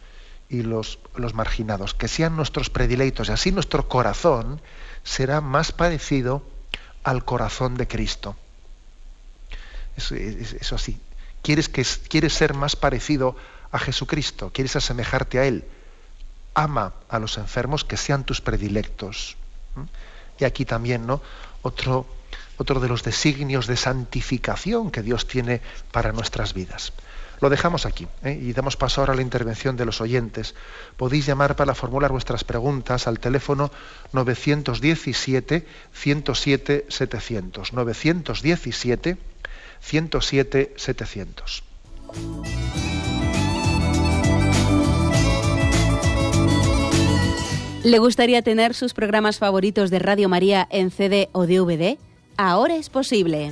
y 0.50 0.62
los, 0.62 1.00
los 1.16 1.34
marginados, 1.34 1.96
que 1.96 2.08
sean 2.08 2.36
nuestros 2.36 2.70
predilectos, 2.70 3.30
y 3.30 3.32
así 3.32 3.52
nuestro 3.52 3.90
corazón 3.90 4.62
será 5.04 5.42
más 5.42 5.72
parecido 5.72 6.44
al 7.04 7.26
corazón 7.26 7.76
de 7.76 7.88
Cristo. 7.88 8.36
Eso, 9.98 10.76
así, 10.76 11.00
¿Quieres, 11.42 11.70
que, 11.70 11.86
¿Quieres 12.08 12.34
ser 12.34 12.54
más 12.54 12.76
parecido 12.76 13.36
a 13.72 13.80
Jesucristo? 13.80 14.52
¿Quieres 14.54 14.76
asemejarte 14.76 15.40
a 15.40 15.46
Él? 15.46 15.66
ama 16.54 16.94
a 17.10 17.20
los 17.20 17.38
enfermos, 17.38 17.84
que 17.84 17.98
sean 17.98 18.24
tus 18.24 18.42
predilectos. 18.42 19.36
Y 20.40 20.46
aquí 20.46 20.66
también. 20.66 21.08
Otro, 21.62 22.06
otro 22.58 22.80
de 22.80 22.88
los 22.88 23.04
designios 23.04 23.68
de 23.68 23.78
santificación 23.78 24.92
que 24.92 25.02
Dios 25.02 25.28
tiene 25.28 25.62
para 25.92 26.12
nuestras 26.12 26.54
vidas. 26.54 26.94
Lo 27.44 27.50
dejamos 27.50 27.86
aquí 27.86 28.08
¿eh? 28.24 28.40
y 28.42 28.54
damos 28.54 28.78
paso 28.78 29.02
ahora 29.02 29.12
a 29.12 29.18
la 29.18 29.22
intervención 29.22 29.76
de 29.76 29.84
los 29.84 30.00
oyentes. 30.00 30.56
Podéis 30.96 31.26
llamar 31.26 31.58
para 31.58 31.76
formular 31.76 32.10
vuestras 32.10 32.46
preguntas 32.46 33.06
al 33.06 33.20
teléfono 33.20 33.70
917 34.14 35.68
107 35.92 36.86
700. 36.88 37.74
917 37.74 39.18
107 39.82 40.74
700. 40.78 41.64
¿Le 47.84 48.00
gustaría 48.00 48.42
tener 48.42 48.74
sus 48.74 48.94
programas 48.94 49.38
favoritos 49.38 49.90
de 49.90 50.00
Radio 50.00 50.30
María 50.30 50.66
en 50.72 50.92
CD 50.92 51.28
o 51.34 51.46
DVD? 51.46 51.98
Ahora 52.38 52.78
es 52.78 52.90
posible. 52.90 53.52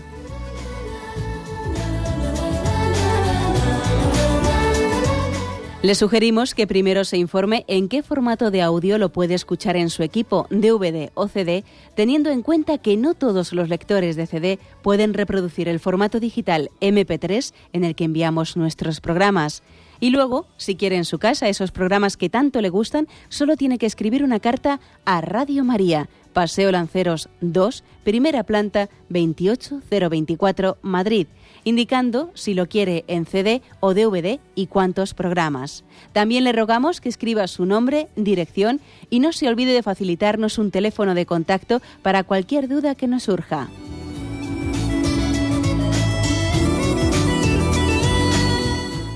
Le 5.83 5.95
sugerimos 5.95 6.53
que 6.53 6.67
primero 6.67 7.03
se 7.05 7.17
informe 7.17 7.65
en 7.67 7.89
qué 7.89 8.03
formato 8.03 8.51
de 8.51 8.61
audio 8.61 8.99
lo 8.99 9.11
puede 9.11 9.33
escuchar 9.33 9.75
en 9.77 9.89
su 9.89 10.03
equipo, 10.03 10.45
DVD 10.51 11.09
o 11.15 11.27
CD, 11.27 11.63
teniendo 11.95 12.29
en 12.29 12.43
cuenta 12.43 12.77
que 12.77 12.97
no 12.97 13.15
todos 13.15 13.51
los 13.51 13.67
lectores 13.67 14.15
de 14.15 14.27
CD 14.27 14.59
pueden 14.83 15.15
reproducir 15.15 15.67
el 15.67 15.79
formato 15.79 16.19
digital 16.19 16.69
MP3 16.81 17.51
en 17.73 17.83
el 17.83 17.95
que 17.95 18.03
enviamos 18.03 18.57
nuestros 18.57 19.01
programas. 19.01 19.63
Y 19.99 20.11
luego, 20.11 20.45
si 20.55 20.75
quiere 20.75 20.97
en 20.97 21.05
su 21.05 21.17
casa 21.17 21.49
esos 21.49 21.71
programas 21.71 22.15
que 22.15 22.29
tanto 22.29 22.61
le 22.61 22.69
gustan, 22.69 23.07
solo 23.29 23.57
tiene 23.57 23.79
que 23.79 23.87
escribir 23.87 24.23
una 24.23 24.39
carta 24.39 24.79
a 25.03 25.19
Radio 25.21 25.63
María, 25.63 26.09
Paseo 26.31 26.71
Lanceros 26.71 27.27
2, 27.41 27.83
primera 28.03 28.43
planta 28.43 28.87
28024, 29.09 30.77
Madrid 30.83 31.25
indicando 31.63 32.31
si 32.33 32.53
lo 32.53 32.67
quiere 32.67 33.03
en 33.07 33.25
CD 33.25 33.61
o 33.79 33.93
DVD 33.93 34.39
y 34.55 34.67
cuántos 34.67 35.13
programas. 35.13 35.83
También 36.13 36.43
le 36.43 36.51
rogamos 36.51 37.01
que 37.01 37.09
escriba 37.09 37.47
su 37.47 37.65
nombre, 37.65 38.07
dirección 38.15 38.81
y 39.09 39.19
no 39.19 39.31
se 39.31 39.47
olvide 39.47 39.73
de 39.73 39.83
facilitarnos 39.83 40.57
un 40.57 40.71
teléfono 40.71 41.15
de 41.15 41.25
contacto 41.25 41.81
para 42.01 42.23
cualquier 42.23 42.67
duda 42.67 42.95
que 42.95 43.07
nos 43.07 43.23
surja. 43.23 43.69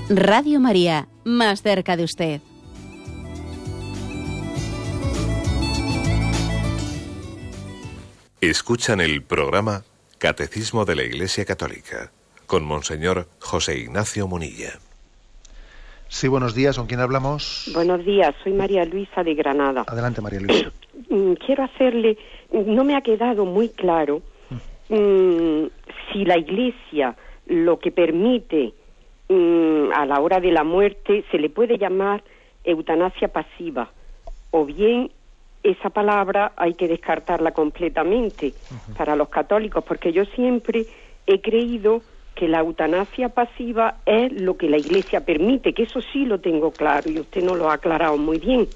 Radio 0.08 0.60
María, 0.60 1.08
más 1.24 1.62
cerca 1.62 1.96
de 1.96 2.04
usted. 2.04 2.40
Escuchan 8.40 9.00
el 9.00 9.24
programa 9.24 9.82
Catecismo 10.18 10.84
de 10.84 10.94
la 10.94 11.02
Iglesia 11.02 11.44
Católica 11.44 12.12
con 12.46 12.64
Monseñor 12.64 13.26
José 13.40 13.78
Ignacio 13.78 14.26
Munilla. 14.26 14.78
Sí, 16.08 16.28
buenos 16.28 16.54
días. 16.54 16.76
¿Con 16.78 16.86
quién 16.86 17.00
hablamos? 17.00 17.70
Buenos 17.74 18.04
días. 18.04 18.34
Soy 18.42 18.52
María 18.52 18.84
Luisa 18.84 19.22
de 19.22 19.34
Granada. 19.34 19.84
Adelante, 19.86 20.20
María 20.20 20.40
Luisa. 20.40 20.70
Mm, 21.10 21.34
quiero 21.34 21.62
hacerle, 21.62 22.16
no 22.50 22.82
me 22.82 22.96
ha 22.96 23.02
quedado 23.02 23.44
muy 23.44 23.68
claro 23.68 24.22
mm, 24.88 25.66
si 26.10 26.24
la 26.24 26.38
Iglesia 26.38 27.14
lo 27.46 27.78
que 27.78 27.92
permite 27.92 28.72
mm, 29.28 29.92
a 29.94 30.06
la 30.06 30.18
hora 30.20 30.40
de 30.40 30.50
la 30.50 30.64
muerte 30.64 31.22
se 31.30 31.38
le 31.38 31.50
puede 31.50 31.76
llamar 31.76 32.24
eutanasia 32.64 33.28
pasiva 33.28 33.90
o 34.50 34.64
bien 34.64 35.12
esa 35.62 35.90
palabra 35.90 36.52
hay 36.56 36.72
que 36.74 36.88
descartarla 36.88 37.52
completamente 37.52 38.54
para 38.96 39.16
los 39.16 39.28
católicos 39.28 39.84
porque 39.84 40.12
yo 40.12 40.24
siempre 40.24 40.86
he 41.26 41.40
creído 41.42 42.00
que 42.36 42.46
la 42.46 42.60
eutanasia 42.60 43.30
pasiva 43.30 43.96
es 44.04 44.30
lo 44.30 44.56
que 44.56 44.68
la 44.68 44.76
Iglesia 44.76 45.24
permite, 45.24 45.72
que 45.72 45.84
eso 45.84 46.00
sí 46.12 46.26
lo 46.26 46.38
tengo 46.38 46.76
claro 46.76 47.10
y 47.10 47.18
usted 47.18 47.42
no 47.42 47.56
lo 47.56 47.70
ha 47.70 47.74
aclarado 47.74 48.16
muy 48.18 48.38
bien. 48.38 48.68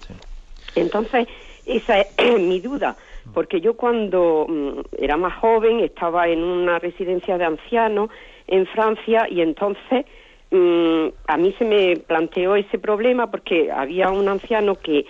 Entonces, 0.74 1.28
esa 1.66 2.00
es 2.16 2.40
mi 2.40 2.58
duda, 2.58 2.96
porque 3.34 3.60
yo 3.60 3.74
cuando 3.74 4.46
mm, 4.48 4.80
era 4.98 5.18
más 5.18 5.34
joven 5.34 5.80
estaba 5.80 6.26
en 6.26 6.42
una 6.42 6.78
residencia 6.78 7.36
de 7.36 7.44
ancianos 7.44 8.10
en 8.46 8.66
Francia 8.66 9.28
y 9.30 9.42
entonces 9.42 10.06
mm, 10.50 11.06
a 11.26 11.36
mí 11.36 11.54
se 11.58 11.64
me 11.66 11.96
planteó 11.98 12.56
ese 12.56 12.78
problema 12.78 13.30
porque 13.30 13.70
había 13.70 14.08
un 14.08 14.26
anciano 14.26 14.76
que, 14.76 15.04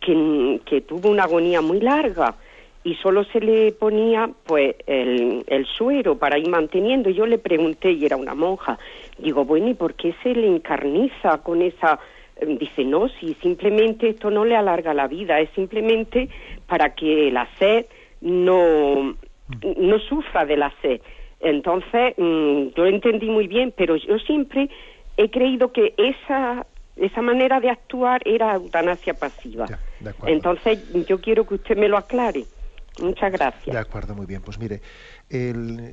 que 0.00 0.80
tuvo 0.80 1.10
una 1.10 1.24
agonía 1.24 1.60
muy 1.60 1.80
larga 1.80 2.34
y 2.84 2.94
solo 2.96 3.24
se 3.24 3.40
le 3.40 3.72
ponía 3.72 4.30
pues 4.44 4.76
el, 4.86 5.42
el, 5.46 5.66
suero 5.66 6.18
para 6.18 6.38
ir 6.38 6.48
manteniendo. 6.48 7.08
Yo 7.08 7.26
le 7.26 7.38
pregunté, 7.38 7.92
y 7.92 8.04
era 8.04 8.16
una 8.16 8.34
monja, 8.34 8.78
digo, 9.18 9.44
bueno, 9.46 9.70
¿y 9.70 9.74
por 9.74 9.94
qué 9.94 10.14
se 10.22 10.34
le 10.34 10.46
encarniza 10.46 11.38
con 11.42 11.62
esa...? 11.62 11.98
Dice, 12.46 12.84
no, 12.84 13.08
si 13.08 13.34
simplemente 13.34 14.08
esto 14.08 14.28
no 14.28 14.44
le 14.44 14.56
alarga 14.56 14.92
la 14.92 15.06
vida, 15.06 15.40
es 15.40 15.48
simplemente 15.50 16.28
para 16.66 16.94
que 16.94 17.30
la 17.30 17.48
sed 17.58 17.86
no, 18.20 19.16
no 19.76 19.98
sufra 20.00 20.44
de 20.44 20.56
la 20.56 20.72
sed. 20.82 21.00
Entonces, 21.40 22.14
mm, 22.18 22.68
yo 22.76 22.86
entendí 22.86 23.30
muy 23.30 23.46
bien, 23.46 23.72
pero 23.74 23.94
yo 23.96 24.18
siempre 24.18 24.68
he 25.16 25.30
creído 25.30 25.72
que 25.72 25.94
esa 25.96 26.66
esa 26.96 27.22
manera 27.22 27.60
de 27.60 27.70
actuar 27.70 28.22
era 28.24 28.54
eutanasia 28.54 29.14
pasiva. 29.14 29.66
Entonces, 30.26 30.80
yo 31.06 31.20
quiero 31.20 31.44
que 31.44 31.54
usted 31.54 31.76
me 31.76 31.88
lo 31.88 31.96
aclare. 31.96 32.44
Muchas 33.00 33.32
gracias. 33.32 33.74
De 33.74 33.78
acuerdo, 33.78 34.14
muy 34.14 34.26
bien. 34.26 34.40
Pues 34.40 34.58
mire, 34.58 34.80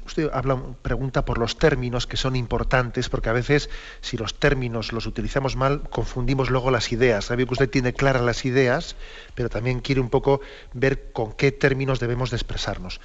usted 0.05 0.29
habla, 0.31 0.61
pregunta 0.81 1.25
por 1.25 1.39
los 1.39 1.57
términos 1.57 2.05
que 2.05 2.15
son 2.15 2.35
importantes, 2.35 3.09
porque 3.09 3.29
a 3.29 3.33
veces 3.33 3.71
si 4.01 4.17
los 4.17 4.35
términos 4.35 4.93
los 4.93 5.07
utilizamos 5.07 5.55
mal, 5.55 5.81
confundimos 5.89 6.51
luego 6.51 6.69
las 6.69 6.91
ideas. 6.91 7.25
Sabe 7.25 7.47
que 7.47 7.53
usted 7.53 7.69
tiene 7.69 7.93
claras 7.93 8.21
las 8.21 8.45
ideas, 8.45 8.95
pero 9.33 9.49
también 9.49 9.79
quiere 9.79 9.99
un 9.99 10.09
poco 10.09 10.41
ver 10.73 11.11
con 11.11 11.33
qué 11.33 11.51
términos 11.51 11.99
debemos 11.99 12.29
de 12.29 12.37
expresarnos. 12.37 13.01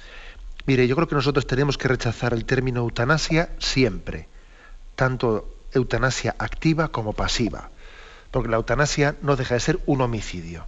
Mire, 0.67 0.87
yo 0.87 0.95
creo 0.95 1.07
que 1.07 1.15
nosotros 1.15 1.47
tenemos 1.47 1.77
que 1.77 1.87
rechazar 1.87 2.33
el 2.33 2.45
término 2.45 2.81
eutanasia 2.81 3.49
siempre, 3.57 4.27
tanto 4.95 5.55
eutanasia 5.71 6.35
activa 6.37 6.89
como 6.89 7.13
pasiva, 7.13 7.71
porque 8.29 8.49
la 8.49 8.57
eutanasia 8.57 9.15
no 9.21 9.35
deja 9.37 9.55
de 9.55 9.59
ser 9.61 9.79
un 9.85 10.01
homicidio. 10.01 10.65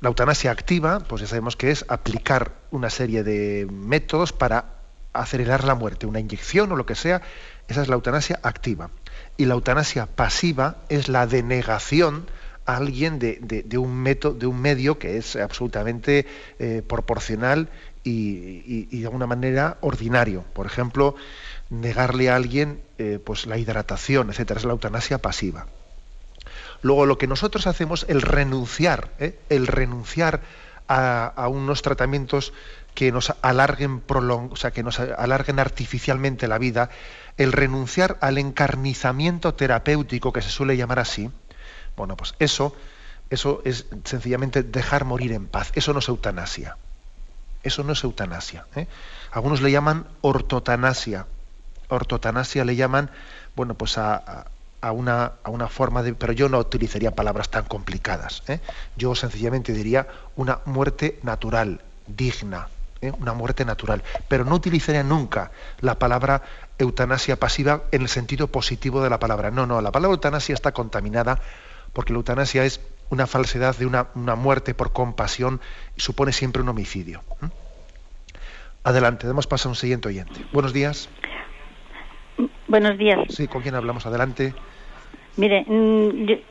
La 0.00 0.08
eutanasia 0.08 0.50
activa, 0.50 1.00
pues 1.00 1.20
ya 1.20 1.28
sabemos 1.28 1.56
que 1.56 1.70
es 1.70 1.84
aplicar 1.88 2.52
una 2.70 2.88
serie 2.88 3.22
de 3.22 3.66
métodos 3.70 4.32
para 4.32 4.80
acelerar 5.12 5.64
la 5.64 5.74
muerte, 5.74 6.06
una 6.06 6.20
inyección 6.20 6.72
o 6.72 6.76
lo 6.76 6.86
que 6.86 6.94
sea, 6.94 7.20
esa 7.68 7.82
es 7.82 7.88
la 7.88 7.96
eutanasia 7.96 8.40
activa. 8.42 8.90
Y 9.36 9.44
la 9.44 9.54
eutanasia 9.54 10.06
pasiva 10.06 10.78
es 10.88 11.08
la 11.08 11.26
denegación 11.26 12.26
a 12.64 12.76
alguien 12.76 13.18
de, 13.18 13.78
un 13.78 14.60
medio 14.62 14.98
que 14.98 15.18
es 15.18 15.36
absolutamente 15.36 16.26
eh, 16.58 16.82
proporcional 16.86 17.68
y, 18.02 18.86
de 18.86 19.04
alguna 19.04 19.26
manera 19.26 19.76
ordinario. 19.82 20.44
Por 20.54 20.64
ejemplo, 20.64 21.14
negarle 21.68 22.30
a 22.30 22.36
alguien 22.36 22.80
eh, 22.96 23.18
pues 23.22 23.46
la 23.46 23.58
hidratación, 23.58 24.30
etcétera, 24.30 24.60
es 24.60 24.64
la 24.64 24.72
eutanasia 24.72 25.18
pasiva. 25.18 25.66
Luego 26.82 27.06
lo 27.06 27.18
que 27.18 27.26
nosotros 27.26 27.66
hacemos, 27.66 28.06
el 28.08 28.22
renunciar, 28.22 29.10
¿eh? 29.18 29.38
el 29.48 29.66
renunciar 29.66 30.40
a, 30.88 31.46
unos 31.48 31.82
tratamientos 31.82 32.52
que 32.94 33.12
nos 33.12 33.32
alarguen 33.42 34.02
o 34.08 34.56
sea, 34.56 34.72
que 34.72 34.82
nos 34.82 34.98
alarguen 34.98 35.60
artificialmente 35.60 36.48
la 36.48 36.58
vida, 36.58 36.90
el 37.36 37.52
renunciar 37.52 38.18
al 38.20 38.38
encarnizamiento 38.38 39.54
terapéutico 39.54 40.32
que 40.32 40.42
se 40.42 40.50
suele 40.50 40.76
llamar 40.76 40.98
así, 40.98 41.30
bueno, 41.96 42.16
pues 42.16 42.34
eso, 42.38 42.74
eso 43.28 43.62
es 43.64 43.86
sencillamente 44.04 44.62
dejar 44.62 45.04
morir 45.04 45.32
en 45.32 45.46
paz. 45.46 45.70
Eso 45.74 45.92
no 45.92 46.00
es 46.00 46.08
eutanasia. 46.08 46.76
Eso 47.62 47.84
no 47.84 47.92
es 47.92 48.02
eutanasia. 48.02 48.66
¿eh? 48.74 48.86
Algunos 49.30 49.60
le 49.60 49.70
llaman 49.70 50.06
ortotanasia. 50.22 51.26
Ortotanasia 51.88 52.64
le 52.64 52.74
llaman, 52.74 53.10
bueno, 53.54 53.74
pues 53.74 53.98
a 53.98 54.14
a 54.16 54.46
una, 54.92 55.32
a 55.42 55.50
una 55.50 55.68
forma 55.68 56.02
de... 56.02 56.14
Pero 56.14 56.32
yo 56.32 56.48
no 56.48 56.58
utilizaría 56.58 57.14
palabras 57.14 57.50
tan 57.50 57.64
complicadas. 57.64 58.42
¿eh? 58.48 58.60
Yo 58.96 59.14
sencillamente 59.14 59.72
diría 59.72 60.06
una 60.36 60.60
muerte 60.64 61.18
natural, 61.22 61.80
digna, 62.06 62.68
¿eh? 63.00 63.12
una 63.18 63.34
muerte 63.34 63.64
natural. 63.64 64.02
Pero 64.28 64.44
no 64.44 64.54
utilizaría 64.54 65.02
nunca 65.02 65.50
la 65.80 65.98
palabra 65.98 66.42
eutanasia 66.78 67.36
pasiva 67.36 67.82
en 67.92 68.02
el 68.02 68.08
sentido 68.08 68.48
positivo 68.48 69.02
de 69.02 69.10
la 69.10 69.18
palabra. 69.18 69.50
No, 69.50 69.66
no, 69.66 69.80
la 69.80 69.92
palabra 69.92 70.14
eutanasia 70.14 70.54
está 70.54 70.72
contaminada 70.72 71.40
porque 71.92 72.12
la 72.12 72.18
eutanasia 72.18 72.64
es 72.64 72.80
una 73.10 73.26
falsedad 73.26 73.76
de 73.76 73.86
una, 73.86 74.06
muerte 74.14 74.74
por 74.74 74.92
compasión 74.92 75.60
y 75.96 76.00
supone 76.00 76.32
siempre 76.32 76.62
un 76.62 76.68
homicidio. 76.68 77.22
¿eh? 77.42 77.46
Adelante, 78.84 79.26
demos 79.26 79.46
paso 79.46 79.68
a 79.68 79.70
un 79.70 79.76
siguiente 79.76 80.08
oyente. 80.08 80.46
Buenos 80.52 80.72
días. 80.72 81.08
Buenos 82.68 82.96
días. 82.98 83.18
Sí, 83.28 83.48
¿con 83.48 83.62
quién 83.62 83.74
hablamos? 83.74 84.06
Adelante. 84.06 84.54
Mire, 85.36 85.64
mm, 85.66 86.24
le 86.26 86.44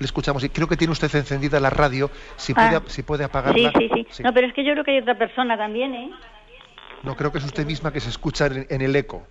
escuchamos. 0.00 0.42
Y 0.44 0.48
creo 0.48 0.66
que 0.68 0.76
tiene 0.76 0.92
usted 0.92 1.14
encendida 1.14 1.60
la 1.60 1.70
radio. 1.70 2.10
Si 2.36 2.54
puede, 2.54 2.76
Ah. 2.76 2.82
si 2.86 3.02
puede 3.02 3.24
apagarla. 3.24 3.72
Sí, 3.78 3.88
sí, 3.92 4.06
sí, 4.10 4.22
No, 4.22 4.32
pero 4.32 4.46
es 4.46 4.54
que 4.54 4.64
yo 4.64 4.72
creo 4.72 4.84
que 4.84 4.92
hay 4.92 4.98
otra 4.98 5.16
persona 5.18 5.56
también, 5.56 5.94
¿eh? 5.94 6.10
No, 7.02 7.16
creo 7.16 7.32
que 7.32 7.38
es 7.38 7.44
usted 7.44 7.66
misma 7.66 7.92
que 7.92 8.00
se 8.00 8.10
escucha 8.10 8.46
en, 8.46 8.66
en 8.68 8.82
el 8.82 8.94
eco. 8.96 9.26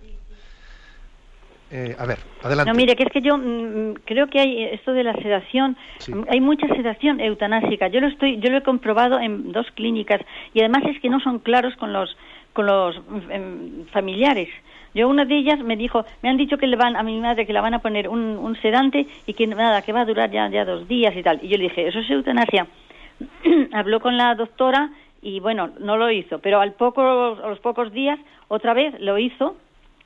Eh, 1.72 1.94
a 1.96 2.04
ver, 2.04 2.18
adelante. 2.42 2.72
No, 2.72 2.76
mire, 2.76 2.96
que 2.96 3.04
es 3.04 3.12
que 3.12 3.20
yo 3.20 3.38
mm, 3.38 3.94
creo 4.04 4.26
que 4.26 4.40
hay 4.40 4.64
esto 4.64 4.92
de 4.92 5.04
la 5.04 5.12
sedación, 5.14 5.76
Sí. 5.98 6.12
mm, 6.12 6.24
hay 6.28 6.40
mucha 6.40 6.66
sedación 6.66 7.20
eutanásica. 7.20 7.86
Yo 7.86 8.00
lo 8.00 8.08
estoy, 8.08 8.40
yo 8.40 8.50
lo 8.50 8.58
he 8.58 8.62
comprobado 8.64 9.20
en 9.20 9.52
dos 9.52 9.66
clínicas 9.76 10.20
y 10.52 10.60
además 10.60 10.82
es 10.86 11.00
que 11.00 11.08
no 11.08 11.20
son 11.20 11.38
claros 11.38 11.74
con 11.76 11.92
los 11.92 12.16
con 12.54 12.66
los 12.66 12.96
mm, 13.08 13.30
em, 13.30 13.86
familiares. 13.92 14.48
Yo 14.94 15.08
una 15.08 15.24
de 15.24 15.36
ellas 15.36 15.60
me 15.60 15.76
dijo, 15.76 16.04
me 16.22 16.28
han 16.28 16.36
dicho 16.36 16.58
que 16.58 16.66
le 16.66 16.76
van 16.76 16.96
a 16.96 17.02
mi 17.02 17.18
madre 17.20 17.46
que 17.46 17.52
la 17.52 17.60
van 17.60 17.74
a 17.74 17.78
poner 17.80 18.08
un, 18.08 18.20
un 18.38 18.56
sedante 18.60 19.06
y 19.26 19.34
que 19.34 19.46
nada, 19.46 19.82
que 19.82 19.92
va 19.92 20.00
a 20.00 20.04
durar 20.04 20.30
ya 20.30 20.48
ya 20.48 20.64
dos 20.64 20.88
días 20.88 21.16
y 21.16 21.22
tal. 21.22 21.38
Y 21.42 21.48
yo 21.48 21.56
le 21.56 21.64
dije, 21.64 21.86
eso 21.86 22.00
es 22.00 22.10
eutanasia. 22.10 22.66
Habló 23.72 24.00
con 24.00 24.16
la 24.16 24.34
doctora 24.34 24.90
y 25.22 25.40
bueno, 25.40 25.70
no 25.78 25.96
lo 25.96 26.10
hizo, 26.10 26.38
pero 26.38 26.60
al 26.60 26.72
poco 26.72 27.02
a 27.02 27.48
los 27.48 27.60
pocos 27.60 27.92
días 27.92 28.18
otra 28.48 28.74
vez 28.74 28.98
lo 29.00 29.18
hizo 29.18 29.56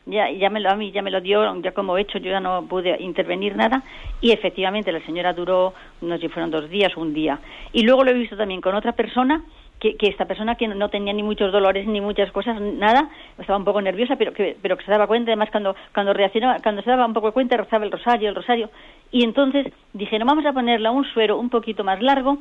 ya, 0.06 0.30
ya 0.30 0.50
me 0.50 0.60
lo, 0.60 0.70
a 0.70 0.76
mí 0.76 0.92
ya 0.92 1.02
me 1.02 1.10
lo 1.10 1.20
dio, 1.20 1.60
ya 1.62 1.72
como 1.72 1.96
he 1.96 2.02
hecho, 2.02 2.18
yo 2.18 2.30
ya 2.30 2.40
no 2.40 2.66
pude 2.66 2.96
intervenir 3.00 3.56
nada 3.56 3.82
y 4.20 4.32
efectivamente 4.32 4.92
la 4.92 5.00
señora 5.00 5.32
duró, 5.32 5.72
no 6.02 6.16
sé 6.16 6.22
si 6.22 6.28
fueron 6.28 6.50
dos 6.50 6.68
días 6.68 6.96
un 6.96 7.14
día. 7.14 7.38
Y 7.72 7.82
luego 7.84 8.04
lo 8.04 8.10
he 8.10 8.14
visto 8.14 8.36
también 8.36 8.60
con 8.60 8.74
otra 8.74 8.92
persona, 8.92 9.42
que, 9.80 9.96
que 9.96 10.08
esta 10.08 10.24
persona 10.26 10.54
que 10.54 10.66
no 10.68 10.88
tenía 10.88 11.12
ni 11.12 11.22
muchos 11.22 11.52
dolores 11.52 11.86
ni 11.86 12.00
muchas 12.00 12.30
cosas, 12.32 12.60
nada, 12.60 13.10
estaba 13.38 13.58
un 13.58 13.64
poco 13.64 13.80
nerviosa, 13.82 14.16
pero 14.16 14.32
que, 14.32 14.56
pero 14.62 14.76
que 14.76 14.84
se 14.84 14.90
daba 14.90 15.06
cuenta, 15.06 15.30
además 15.30 15.50
cuando, 15.50 15.76
cuando 15.92 16.12
reaccionaba, 16.14 16.58
cuando 16.62 16.82
se 16.82 16.90
daba 16.90 17.04
un 17.06 17.12
poco 17.12 17.26
de 17.28 17.32
cuenta, 17.34 17.56
rezaba 17.56 17.84
el 17.84 17.92
rosario, 17.92 18.28
el 18.30 18.34
rosario. 18.34 18.70
Y 19.10 19.24
entonces 19.24 19.66
dije, 19.92 20.18
no 20.18 20.24
vamos 20.24 20.46
a 20.46 20.52
ponerla 20.52 20.90
un 20.90 21.04
suero 21.12 21.38
un 21.38 21.50
poquito 21.50 21.84
más 21.84 22.00
largo 22.00 22.38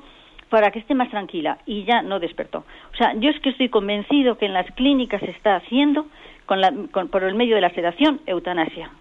para 0.50 0.72
que 0.72 0.80
esté 0.80 0.94
más 0.96 1.10
tranquila 1.10 1.58
y 1.66 1.84
ya 1.84 2.02
no 2.02 2.20
despertó. 2.20 2.60
O 2.94 2.96
sea, 2.98 3.14
yo 3.16 3.30
es 3.30 3.40
que 3.42 3.50
estoy 3.50 3.70
convencido 3.70 4.38
que 4.38 4.46
en 4.46 4.54
las 4.54 4.68
clínicas 4.76 5.20
se 5.22 5.32
está 5.32 5.56
haciendo 5.56 6.06
con 6.46 6.62
la, 6.62 6.72
con- 6.92 7.10
por 7.10 7.24
el 7.24 7.34
medio 7.36 7.56
de 7.56 7.62
la 7.62 7.72
sedación 7.72 8.22
eutanasia. 8.26 8.92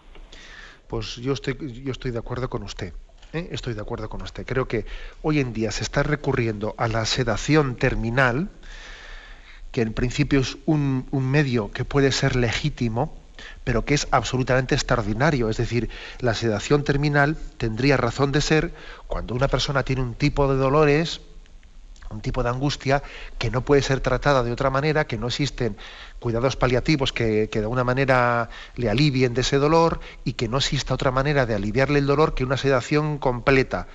Pues 0.89 1.17
yo 1.17 1.33
estoy, 1.33 1.55
yo 1.85 1.93
estoy 1.93 2.11
de 2.11 2.19
acuerdo 2.19 2.49
con 2.49 2.63
usted. 2.63 2.93
¿Eh? 3.33 3.49
Estoy 3.51 3.75
de 3.75 3.81
acuerdo 3.81 4.09
con 4.09 4.23
usted. 4.23 4.47
Creo 4.47 4.69
que 4.69 4.87
hoy 5.23 5.41
en 5.41 5.53
día 5.53 5.71
se 5.71 5.83
está 5.83 6.03
recurriendo 6.03 6.75
a 6.79 6.89
la 6.89 7.05
sedación 7.05 7.77
terminal, 7.77 8.51
que 9.71 9.83
en 9.83 9.93
principio 9.93 10.41
es 10.41 10.59
un, 10.67 11.07
un 11.11 11.31
medio 11.31 11.71
que 11.71 11.85
puede 11.85 12.13
ser 12.13 12.37
legítimo, 12.37 13.17
pero 13.65 13.85
que 13.85 13.95
es 13.95 14.09
absolutamente 14.11 14.75
extraordinario. 14.75 15.49
Es 15.49 15.57
decir, 15.57 15.89
la 16.21 16.35
sedación 16.35 16.85
terminal 16.85 17.37
tendría 17.57 17.97
razón 17.97 18.33
de 18.33 18.41
ser 18.41 18.73
cuando 19.07 19.35
una 19.35 19.49
persona 19.49 19.83
tiene 19.83 20.03
un 20.03 20.15
tipo 20.15 20.53
de 20.53 20.59
dolores, 20.59 21.21
un 22.13 22.21
tipo 22.21 22.43
de 22.43 22.51
angustia 22.51 23.03
que 23.39 23.51
no 23.51 23.63
puede 23.63 23.83
ser 23.83 24.01
tratada 24.01 24.43
de 24.43 24.53
otra 24.53 24.71
manera, 24.71 25.07
que 25.07 25.19
no 25.19 25.29
existen 25.29 25.77
cuidados 26.19 26.57
paliativos 26.57 27.13
que, 27.13 27.49
que 27.51 27.59
de 27.59 27.65
alguna 27.65 27.85
manera 27.85 28.51
le 28.77 28.89
alivien 28.89 29.35
de 29.35 29.41
ese 29.41 29.59
dolor 29.59 30.01
y 30.25 30.35
que 30.35 30.49
no 30.49 30.59
exista 30.59 30.95
otra 30.95 31.11
manera 31.11 31.47
de 31.47 31.55
aliviarle 31.55 31.99
el 31.99 32.07
dolor 32.07 32.35
que 32.35 32.45
una 32.45 32.57
sedación 32.57 33.19
completa, 33.19 33.89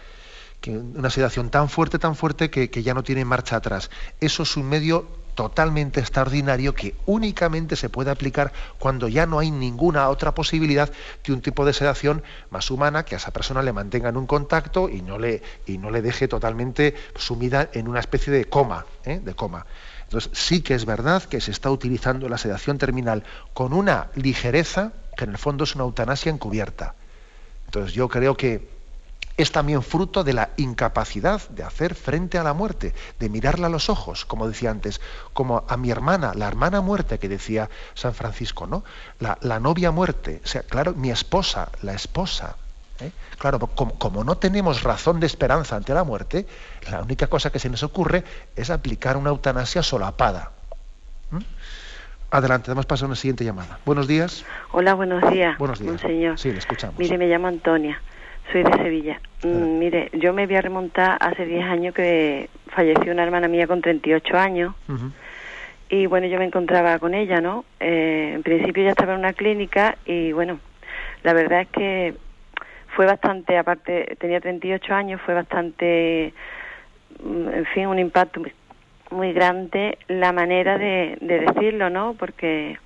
que 0.61 0.71
una 0.71 1.09
sedación 1.09 1.49
tan 1.49 1.69
fuerte, 1.69 1.99
tan 1.99 2.15
fuerte 2.15 2.49
que, 2.49 2.69
que 2.69 2.83
ya 2.83 2.93
no 2.93 3.03
tiene 3.03 3.25
marcha 3.25 3.55
atrás. 3.55 3.89
Eso 4.19 4.43
es 4.43 4.57
un 4.57 4.67
medio 4.67 5.07
totalmente 5.37 5.99
extraordinario 5.99 6.73
que 6.73 6.95
únicamente 7.05 7.75
se 7.75 7.89
puede 7.89 8.09
aplicar 8.09 8.51
cuando 8.79 9.07
ya 9.07 9.27
no 9.27 9.37
hay 9.37 9.51
ninguna 9.51 10.09
otra 10.09 10.33
posibilidad 10.33 10.91
que 11.21 11.31
un 11.31 11.41
tipo 11.41 11.63
de 11.63 11.73
sedación 11.73 12.23
más 12.49 12.71
humana 12.71 13.05
que 13.05 13.13
a 13.13 13.19
esa 13.19 13.29
persona 13.29 13.61
le 13.61 13.71
mantenga 13.71 14.09
en 14.09 14.17
un 14.17 14.25
contacto 14.25 14.89
y 14.89 15.03
no 15.03 15.19
le, 15.19 15.43
y 15.67 15.77
no 15.77 15.91
le 15.91 16.01
deje 16.01 16.27
totalmente 16.27 16.95
sumida 17.15 17.69
en 17.73 17.87
una 17.87 17.99
especie 17.99 18.33
de 18.33 18.45
coma, 18.45 18.87
¿eh? 19.05 19.21
de 19.23 19.35
coma. 19.35 19.67
Entonces 20.05 20.31
sí 20.33 20.61
que 20.61 20.73
es 20.73 20.85
verdad 20.85 21.21
que 21.21 21.39
se 21.39 21.51
está 21.51 21.69
utilizando 21.69 22.27
la 22.29 22.39
sedación 22.39 22.79
terminal 22.79 23.23
con 23.53 23.73
una 23.73 24.07
ligereza 24.15 24.91
que 25.15 25.25
en 25.25 25.29
el 25.29 25.37
fondo 25.37 25.65
es 25.65 25.75
una 25.75 25.83
eutanasia 25.83 26.31
encubierta. 26.31 26.95
Entonces 27.65 27.93
yo 27.93 28.09
creo 28.09 28.35
que 28.35 28.76
es 29.37 29.51
también 29.51 29.83
fruto 29.83 30.23
de 30.23 30.33
la 30.33 30.49
incapacidad 30.57 31.47
de 31.49 31.63
hacer 31.63 31.95
frente 31.95 32.37
a 32.37 32.43
la 32.43 32.53
muerte, 32.53 32.93
de 33.19 33.29
mirarla 33.29 33.67
a 33.67 33.69
los 33.69 33.89
ojos, 33.89 34.25
como 34.25 34.47
decía 34.47 34.71
antes, 34.71 34.99
como 35.33 35.63
a 35.67 35.77
mi 35.77 35.91
hermana, 35.91 36.33
la 36.35 36.47
hermana 36.47 36.81
muerte 36.81 37.19
que 37.19 37.29
decía 37.29 37.69
San 37.93 38.13
Francisco, 38.13 38.65
¿no? 38.65 38.83
La, 39.19 39.37
la 39.41 39.59
novia 39.59 39.91
muerte, 39.91 40.41
o 40.43 40.47
sea, 40.47 40.63
claro, 40.63 40.93
mi 40.93 41.11
esposa, 41.11 41.69
la 41.83 41.93
esposa. 41.93 42.55
¿eh? 42.99 43.11
Claro, 43.37 43.59
como, 43.59 43.93
como 43.99 44.23
no 44.23 44.37
tenemos 44.37 44.83
razón 44.83 45.19
de 45.19 45.27
esperanza 45.27 45.75
ante 45.75 45.93
la 45.93 46.03
muerte, 46.03 46.47
la 46.89 47.01
única 47.01 47.27
cosa 47.27 47.51
que 47.51 47.59
se 47.59 47.69
nos 47.69 47.83
ocurre 47.83 48.23
es 48.55 48.69
aplicar 48.69 49.17
una 49.17 49.29
eutanasia 49.29 49.83
solapada. 49.83 50.51
¿Mm? 51.29 51.39
Adelante, 52.29 52.69
damos 52.69 52.85
paso 52.85 53.05
a 53.05 53.07
una 53.07 53.15
siguiente 53.15 53.45
llamada. 53.45 53.79
Buenos 53.85 54.07
días. 54.07 54.43
Hola, 54.73 54.95
buenos 54.95 55.31
días. 55.31 55.57
Buenos 55.57 55.79
días. 55.79 55.93
Monseñor. 55.93 56.37
Sí, 56.37 56.51
le 56.51 56.57
escuchamos. 56.57 56.97
Mire, 56.97 57.17
me 57.17 57.27
llamo 57.27 57.47
Antonia, 57.47 58.01
soy 58.51 58.63
de 58.63 58.73
Sevilla. 58.73 59.19
Mm, 59.43 59.77
mire, 59.79 60.09
yo 60.13 60.33
me 60.33 60.45
voy 60.47 60.55
a 60.55 60.61
remontar 60.61 61.17
hace 61.19 61.45
10 61.45 61.63
años 61.65 61.93
que 61.93 62.49
falleció 62.69 63.11
una 63.11 63.23
hermana 63.23 63.47
mía 63.47 63.67
con 63.67 63.81
38 63.81 64.37
años 64.37 64.73
Ujú. 64.87 65.11
y 65.89 66.05
bueno, 66.07 66.27
yo 66.27 66.37
me 66.39 66.45
encontraba 66.45 66.97
con 66.99 67.13
ella, 67.13 67.39
¿no? 67.41 67.65
Eh, 67.79 68.31
en 68.35 68.43
principio 68.43 68.83
ya 68.83 68.91
estaba 68.91 69.13
en 69.13 69.19
una 69.19 69.33
clínica 69.33 69.97
y 70.05 70.31
bueno, 70.31 70.59
la 71.23 71.33
verdad 71.33 71.61
es 71.61 71.67
que 71.69 72.13
fue 72.95 73.05
bastante, 73.05 73.57
aparte, 73.57 74.15
tenía 74.19 74.39
38 74.41 74.93
años, 74.93 75.21
fue 75.21 75.33
bastante, 75.35 76.33
mm, 77.23 77.49
en 77.49 77.65
fin, 77.67 77.87
un 77.87 77.99
impacto 77.99 78.41
muy- 79.11 79.33
grande 79.33 79.97
la 80.07 80.31
manera 80.33 80.77
de, 80.77 81.17
de 81.21 81.39
decirlo, 81.39 81.89
¿no? 81.89 82.15
Porque, 82.19 82.77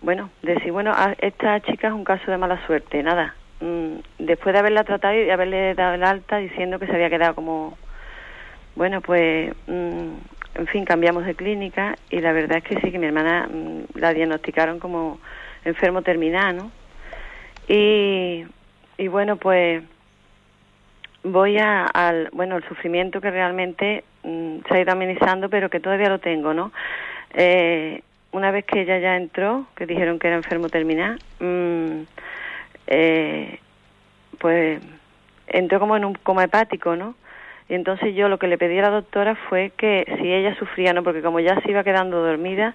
bueno, 0.00 0.30
decir, 0.42 0.72
bueno, 0.72 0.92
a- 0.94 1.14
esta 1.18 1.60
chica 1.60 1.88
es 1.88 1.92
un 1.92 2.04
caso 2.04 2.30
de 2.30 2.38
mala 2.38 2.64
suerte, 2.66 3.02
nada. 3.02 3.34
Mm, 3.62 4.00
Después 4.18 4.52
de 4.52 4.58
haberla 4.58 4.82
tratado 4.82 5.14
y 5.14 5.24
de 5.24 5.32
haberle 5.32 5.74
dado 5.74 5.94
el 5.94 6.02
alta 6.02 6.38
diciendo 6.38 6.80
que 6.80 6.86
se 6.86 6.94
había 6.94 7.10
quedado 7.10 7.34
como, 7.36 7.78
bueno, 8.74 9.00
pues, 9.00 9.54
mm, 9.68 10.14
en 10.54 10.66
fin, 10.66 10.84
cambiamos 10.84 11.24
de 11.24 11.34
clínica 11.34 11.96
y 12.10 12.20
la 12.20 12.32
verdad 12.32 12.58
es 12.58 12.64
que 12.64 12.80
sí, 12.80 12.90
que 12.90 12.98
mi 12.98 13.06
hermana 13.06 13.48
mm, 13.48 13.98
la 13.98 14.12
diagnosticaron 14.12 14.80
como 14.80 15.20
enfermo 15.64 16.02
terminal, 16.02 16.56
¿no? 16.56 16.70
Y, 17.68 18.44
y 18.98 19.08
bueno, 19.08 19.36
pues 19.36 19.82
voy 21.22 21.56
al, 21.58 22.30
bueno, 22.32 22.56
el 22.56 22.64
sufrimiento 22.64 23.20
que 23.20 23.30
realmente 23.30 24.02
se 24.22 24.74
ha 24.74 24.80
ido 24.80 24.92
amenizando, 24.92 25.48
pero 25.48 25.70
que 25.70 25.78
todavía 25.78 26.08
lo 26.08 26.18
tengo, 26.18 26.52
¿no? 26.52 26.72
Eh, 27.34 28.02
una 28.32 28.50
vez 28.50 28.64
que 28.64 28.80
ella 28.80 28.98
ya 28.98 29.16
entró, 29.16 29.66
que 29.76 29.86
dijeron 29.86 30.18
que 30.18 30.26
era 30.26 30.36
enfermo 30.36 30.68
terminal, 30.68 31.18
mm, 31.38 32.02
eh, 32.86 33.58
pues 34.38 34.80
entró 35.46 35.80
como 35.80 35.96
en 35.96 36.04
un 36.04 36.14
coma 36.14 36.44
hepático, 36.44 36.96
¿no? 36.96 37.14
Y 37.68 37.74
entonces 37.74 38.14
yo 38.14 38.28
lo 38.28 38.38
que 38.38 38.48
le 38.48 38.58
pedí 38.58 38.78
a 38.78 38.82
la 38.82 38.90
doctora 38.90 39.34
fue 39.48 39.72
que 39.76 40.04
si 40.18 40.32
ella 40.32 40.54
sufría, 40.56 40.92
¿no? 40.92 41.02
Porque 41.02 41.22
como 41.22 41.40
ya 41.40 41.60
se 41.60 41.70
iba 41.70 41.84
quedando 41.84 42.22
dormida, 42.22 42.74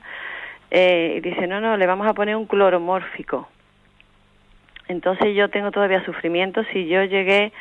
eh, 0.71 1.15
y 1.17 1.19
dice, 1.21 1.47
no, 1.47 1.61
no, 1.61 1.77
le 1.77 1.85
vamos 1.87 2.07
a 2.07 2.13
poner 2.13 2.35
un 2.35 2.45
cloromórfico. 2.45 3.47
Entonces 4.87 5.35
yo 5.35 5.49
tengo 5.49 5.71
todavía 5.71 6.03
sufrimiento 6.05 6.63
si 6.71 6.87
yo 6.87 7.03
llegué 7.03 7.51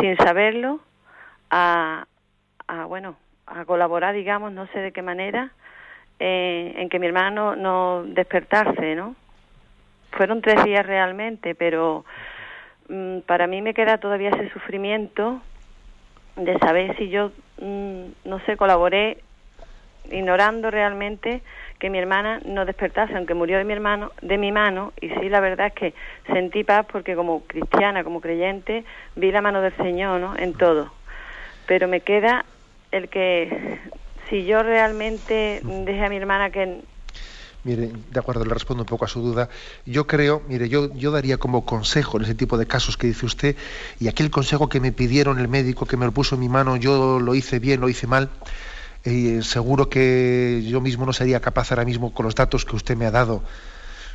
sin 0.00 0.16
saberlo 0.16 0.80
a, 1.50 2.06
a 2.66 2.84
bueno, 2.86 3.16
a 3.46 3.64
colaborar, 3.64 4.14
digamos, 4.14 4.52
no 4.52 4.66
sé 4.68 4.78
de 4.80 4.92
qué 4.92 5.02
manera, 5.02 5.50
eh, 6.18 6.74
en 6.76 6.88
que 6.88 6.98
mi 6.98 7.06
hermana 7.06 7.56
no, 7.56 8.04
despertarse, 8.04 8.94
¿no? 8.94 9.16
Fueron 10.12 10.42
tres 10.42 10.64
días 10.64 10.84
realmente, 10.86 11.54
pero 11.54 12.04
mm, 12.88 13.20
para 13.20 13.46
mí 13.46 13.62
me 13.62 13.74
queda 13.74 13.98
todavía 13.98 14.30
ese 14.30 14.50
sufrimiento 14.50 15.40
de 16.36 16.58
saber 16.58 16.96
si 16.96 17.08
yo, 17.08 17.32
mm, 17.60 18.04
no 18.24 18.40
sé, 18.46 18.56
colaboré 18.56 19.18
ignorando 20.10 20.70
realmente 20.70 21.42
que 21.78 21.90
mi 21.90 21.98
hermana 21.98 22.40
no 22.44 22.64
despertase, 22.64 23.16
aunque 23.16 23.34
murió 23.34 23.58
de 23.58 23.64
mi 23.64 23.72
hermano, 23.72 24.12
de 24.20 24.38
mi 24.38 24.52
mano, 24.52 24.92
y 25.00 25.08
sí 25.10 25.28
la 25.28 25.40
verdad 25.40 25.68
es 25.68 25.72
que 25.74 25.94
sentí 26.26 26.64
paz 26.64 26.86
porque 26.90 27.14
como 27.14 27.44
cristiana, 27.46 28.04
como 28.04 28.20
creyente, 28.20 28.84
vi 29.16 29.30
la 29.30 29.40
mano 29.40 29.60
del 29.60 29.76
Señor, 29.76 30.20
¿no? 30.20 30.36
En 30.36 30.54
todo. 30.54 30.92
Pero 31.66 31.88
me 31.88 32.00
queda 32.00 32.44
el 32.90 33.08
que 33.08 33.78
si 34.28 34.44
yo 34.44 34.62
realmente 34.62 35.60
dejé 35.62 36.04
a 36.04 36.08
mi 36.08 36.16
hermana 36.16 36.50
que 36.50 36.80
Mire, 37.62 37.90
de 38.10 38.18
acuerdo, 38.18 38.44
le 38.44 38.54
respondo 38.54 38.84
un 38.84 38.88
poco 38.88 39.04
a 39.04 39.08
su 39.08 39.20
duda. 39.20 39.50
Yo 39.84 40.06
creo, 40.06 40.42
mire, 40.48 40.68
yo, 40.70 40.94
yo 40.94 41.10
daría 41.10 41.36
como 41.36 41.66
consejo 41.66 42.16
en 42.16 42.24
ese 42.24 42.34
tipo 42.34 42.56
de 42.56 42.66
casos 42.66 42.96
que 42.96 43.06
dice 43.06 43.26
usted, 43.26 43.56
y 43.98 44.08
aquel 44.08 44.30
consejo 44.30 44.68
que 44.70 44.80
me 44.80 44.92
pidieron 44.92 45.38
el 45.38 45.48
médico 45.48 45.84
que 45.84 45.98
me 45.98 46.06
lo 46.06 46.12
puso 46.12 46.36
en 46.36 46.40
mi 46.40 46.48
mano, 46.48 46.76
yo 46.76 47.20
lo 47.20 47.34
hice 47.34 47.58
bien, 47.58 47.80
lo 47.80 47.88
hice 47.88 48.06
mal. 48.06 48.30
eh, 49.04 49.40
seguro 49.42 49.88
que 49.88 50.62
yo 50.68 50.82
mismo 50.82 51.06
no 51.06 51.14
sería 51.14 51.40
capaz 51.40 51.70
ahora 51.72 51.86
mismo 51.86 52.12
con 52.12 52.26
los 52.26 52.34
datos 52.34 52.66
que 52.66 52.76
usted 52.76 52.98
me 52.98 53.06
ha 53.06 53.10
dado, 53.10 53.42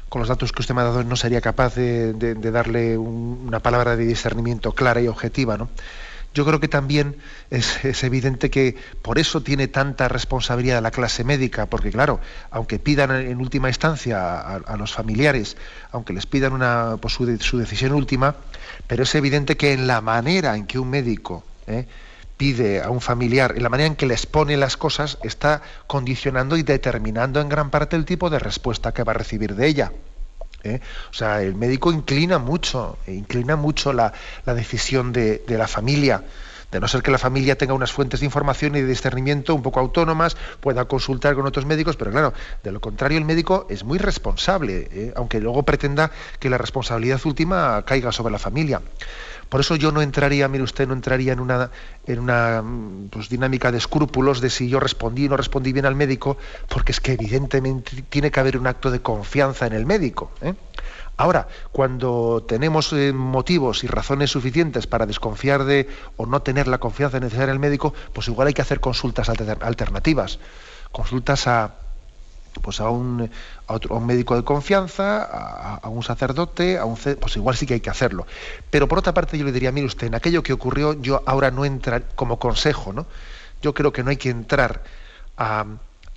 con 0.10 0.20
los 0.20 0.30
datos 0.30 0.52
que 0.52 0.62
usted 0.62 0.76
me 0.76 0.82
ha 0.82 0.86
dado, 0.86 1.04
no 1.04 1.16
sería 1.16 1.42
capaz 1.42 1.74
de 1.76 2.14
darle 2.52 2.96
un- 2.96 3.46
una 3.48 3.60
palabra 3.62 3.96
de 3.96 4.06
discernimiento 4.06 4.74
clara 4.74 5.02
y 5.02 5.08
objetiva, 5.08 5.58
¿no? 5.58 5.70
Yo 6.36 6.44
creo 6.44 6.60
que 6.60 6.68
también 6.68 7.16
es, 7.50 8.04
evidente 8.04 8.50
que 8.50 8.76
por 9.02 9.20
eso 9.20 9.42
tiene 9.42 9.70
tanta 9.70 10.10
responsabilidad 10.10 10.84
la 10.84 10.92
clase 10.92 11.24
médica, 11.24 11.68
porque 11.68 11.92
claro, 11.92 12.20
aunque 12.52 12.78
pidan 12.78 13.12
en 13.12 13.40
última 13.40 13.70
instancia 13.70 14.42
a, 14.42 14.76
los 14.76 14.92
familiares, 14.92 15.56
aunque 15.94 16.12
les 16.12 16.26
pidan 16.26 16.52
una, 16.52 16.98
pues, 17.00 17.14
su, 17.14 17.58
decisión 17.58 17.94
última, 17.94 18.36
pero 18.86 19.04
es 19.04 19.16
evidente 19.16 19.56
que 19.56 19.72
en 19.72 19.88
la 19.88 20.02
manera 20.02 20.58
en 20.58 20.68
que 20.68 20.78
un 20.78 20.90
médico 20.90 21.46
¿eh? 21.68 21.88
pide 22.36 22.84
a 22.84 22.90
un 22.90 23.00
familiar, 23.00 23.54
en 23.56 23.64
la 23.64 23.70
manera 23.70 23.88
en 23.88 23.96
que 23.96 24.06
les 24.06 24.26
pone 24.26 24.58
las 24.58 24.76
cosas, 24.76 25.18
está 25.24 25.62
condicionando 25.88 26.58
y 26.58 26.64
determinando 26.64 27.40
en 27.40 27.48
gran 27.48 27.70
parte 27.70 27.96
el 27.96 28.04
tipo 28.04 28.30
de 28.30 28.40
respuesta 28.40 28.94
que 28.94 29.06
va 29.06 29.14
a 29.14 29.16
recibir 29.16 29.56
de 29.56 29.68
ella. 29.68 29.94
¿Eh? 30.66 30.82
O 31.10 31.14
sea, 31.14 31.42
el 31.42 31.56
médico 31.56 31.92
inclina 31.92 32.40
mucho, 32.40 32.98
inclina 33.08 33.56
mucho 33.56 33.94
la, 33.94 34.14
decisión 34.46 35.14
de, 35.14 35.44
la 35.48 35.68
familia 35.68 36.24
de 36.72 36.80
no 36.82 36.88
ser 36.90 37.04
que 37.04 37.12
la 37.12 37.18
familia 37.18 37.58
tenga 37.58 37.74
unas 37.74 37.94
fuentes 37.94 38.20
de 38.20 38.26
información 38.26 38.76
y 38.76 38.82
de 38.82 38.88
discernimiento 38.88 39.56
un 39.56 39.62
poco 39.62 39.80
autónomas, 39.80 40.36
pueda 40.60 40.86
consultar 40.86 41.36
con 41.36 41.46
otros 41.46 41.66
médicos, 41.66 41.96
pero 41.96 42.12
claro, 42.12 42.34
de 42.64 42.72
lo 42.72 42.82
contrario 42.82 43.18
el 43.18 43.24
médico 43.24 43.66
es 43.70 43.86
muy 43.86 43.98
responsable, 43.98 44.90
¿eh? 44.92 45.14
aunque 45.16 45.40
luego 45.40 45.64
pretenda 45.64 46.12
que 46.38 46.50
la 46.50 46.58
responsabilidad 46.58 47.22
última 47.24 47.82
caiga 47.86 48.12
sobre 48.12 48.34
la 48.34 48.40
familia. 48.40 48.82
Por 49.50 49.62
eso 49.62 49.76
yo 49.76 49.92
no 49.92 50.02
entraría, 50.02 50.48
mire 50.48 50.64
usted, 50.64 50.88
no 50.88 50.94
entraría 50.94 51.34
en 51.34 51.40
una, 51.40 51.72
en 52.06 52.20
una 52.20 52.64
pues, 53.10 53.30
dinámica 53.30 53.72
de 53.72 53.78
escrúpulos 53.78 54.42
de 54.42 54.50
si 54.50 54.68
yo 54.68 54.80
respondí 54.80 55.28
o 55.28 55.30
no 55.30 55.38
respondí 55.38 55.72
bien 55.74 55.86
al 55.86 55.96
médico, 55.96 56.38
porque 56.70 56.92
es 56.92 57.00
que 57.00 57.14
evidentemente 57.14 58.04
tiene 58.10 58.32
que 58.32 58.40
haber 58.40 58.58
un 58.58 58.68
acto 58.68 58.92
de 58.92 59.02
confianza 59.02 59.68
en 59.68 59.74
el 59.74 59.86
médico. 59.86 60.32
¿eh? 60.42 60.54
Ahora, 61.18 61.48
cuando 61.72 62.44
tenemos 62.48 62.92
eh, 62.92 63.14
motivos 63.14 63.84
y 63.84 63.88
razones 63.88 64.32
suficientes 64.32 64.88
para 64.88 65.06
desconfiar 65.06 65.64
de 65.64 65.88
o 66.18 66.26
no 66.26 66.42
tener 66.42 66.68
la 66.68 66.80
confianza 66.80 67.20
necesaria 67.20 67.52
en 67.52 67.52
el 67.52 67.60
médico, 67.60 67.94
pues 68.14 68.28
igual 68.28 68.48
hay 68.48 68.54
que 68.54 68.62
hacer 68.62 68.80
consultas 68.82 69.30
alternativas, 69.30 70.40
consultas 70.92 71.48
a, 71.48 71.85
pues 72.62 72.80
a 72.80 72.90
un, 72.90 73.30
otro, 73.68 73.96
un 73.96 74.06
médico 74.06 74.36
de 74.36 74.44
confianza, 74.44 75.24
a, 75.76 75.90
un 75.90 76.04
sacerdote, 76.04 76.78
a 76.78 76.86
un 76.86 76.96
pues 76.96 77.36
igual 77.38 77.56
sí 77.56 77.66
que 77.66 77.76
hay 77.76 77.80
que 77.80 77.90
hacerlo. 77.90 78.26
Pero 78.70 78.88
por 78.88 79.00
otra 79.00 79.14
parte 79.14 79.38
yo 79.38 79.46
le 79.46 79.52
diría, 79.52 79.72
mire 79.72 79.88
usted, 79.88 80.08
en 80.08 80.16
aquello 80.16 80.44
que 80.44 80.54
ocurrió 80.54 80.94
yo 80.94 81.24
ahora 81.26 81.52
no 81.52 81.66
entra 81.66 82.02
como 82.02 82.40
consejo, 82.40 82.94
¿no? 82.94 83.06
Yo 83.62 83.74
creo 83.74 83.92
que 83.92 84.04
no 84.04 84.10
hay 84.10 84.18
que 84.18 84.30
entrar 84.30 84.84
a, 85.38 85.66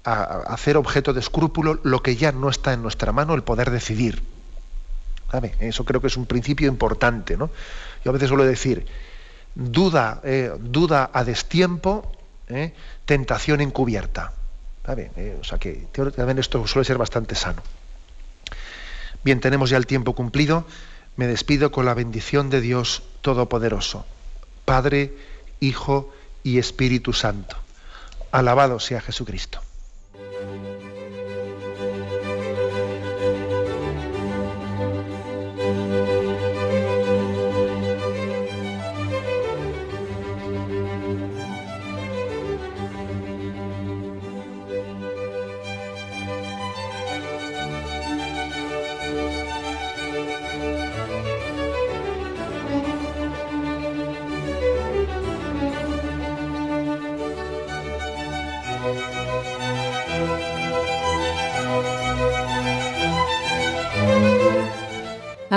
a 0.04 0.22
hacer 0.52 0.76
objeto 0.76 1.12
de 1.12 1.20
escrúpulo 1.20 1.80
lo 1.82 2.02
que 2.02 2.16
ya 2.16 2.32
no 2.32 2.48
está 2.50 2.72
en 2.72 2.82
nuestra 2.82 3.12
mano 3.12 3.34
el 3.34 3.42
poder 3.42 3.70
decidir. 3.70 4.22
Eso 5.60 5.84
creo 5.84 6.00
que 6.00 6.06
es 6.06 6.16
un 6.16 6.26
principio 6.26 6.68
importante, 6.68 7.36
¿no? 7.36 7.50
Yo 8.04 8.10
a 8.10 8.12
veces 8.12 8.28
suelo 8.28 8.44
decir, 8.44 8.86
duda, 9.54 10.20
eh, 10.24 10.52
duda 10.58 11.10
a 11.12 11.24
destiempo, 11.24 12.10
¿eh? 12.48 12.72
tentación 13.04 13.60
encubierta. 13.60 14.32
Eh, 14.96 15.36
o 15.40 15.44
sea 15.44 15.58
que 15.58 15.86
también 15.92 16.38
esto 16.38 16.66
suele 16.66 16.84
ser 16.84 16.96
bastante 16.96 17.34
sano. 17.34 17.62
Bien, 19.22 19.40
tenemos 19.40 19.70
ya 19.70 19.76
el 19.76 19.86
tiempo 19.86 20.14
cumplido. 20.14 20.66
Me 21.16 21.26
despido 21.26 21.70
con 21.72 21.84
la 21.84 21.94
bendición 21.94 22.48
de 22.48 22.60
Dios 22.60 23.02
Todopoderoso, 23.20 24.06
Padre, 24.64 25.14
Hijo 25.60 26.12
y 26.42 26.58
Espíritu 26.58 27.12
Santo. 27.12 27.56
Alabado 28.30 28.78
sea 28.78 29.00
Jesucristo. 29.00 29.60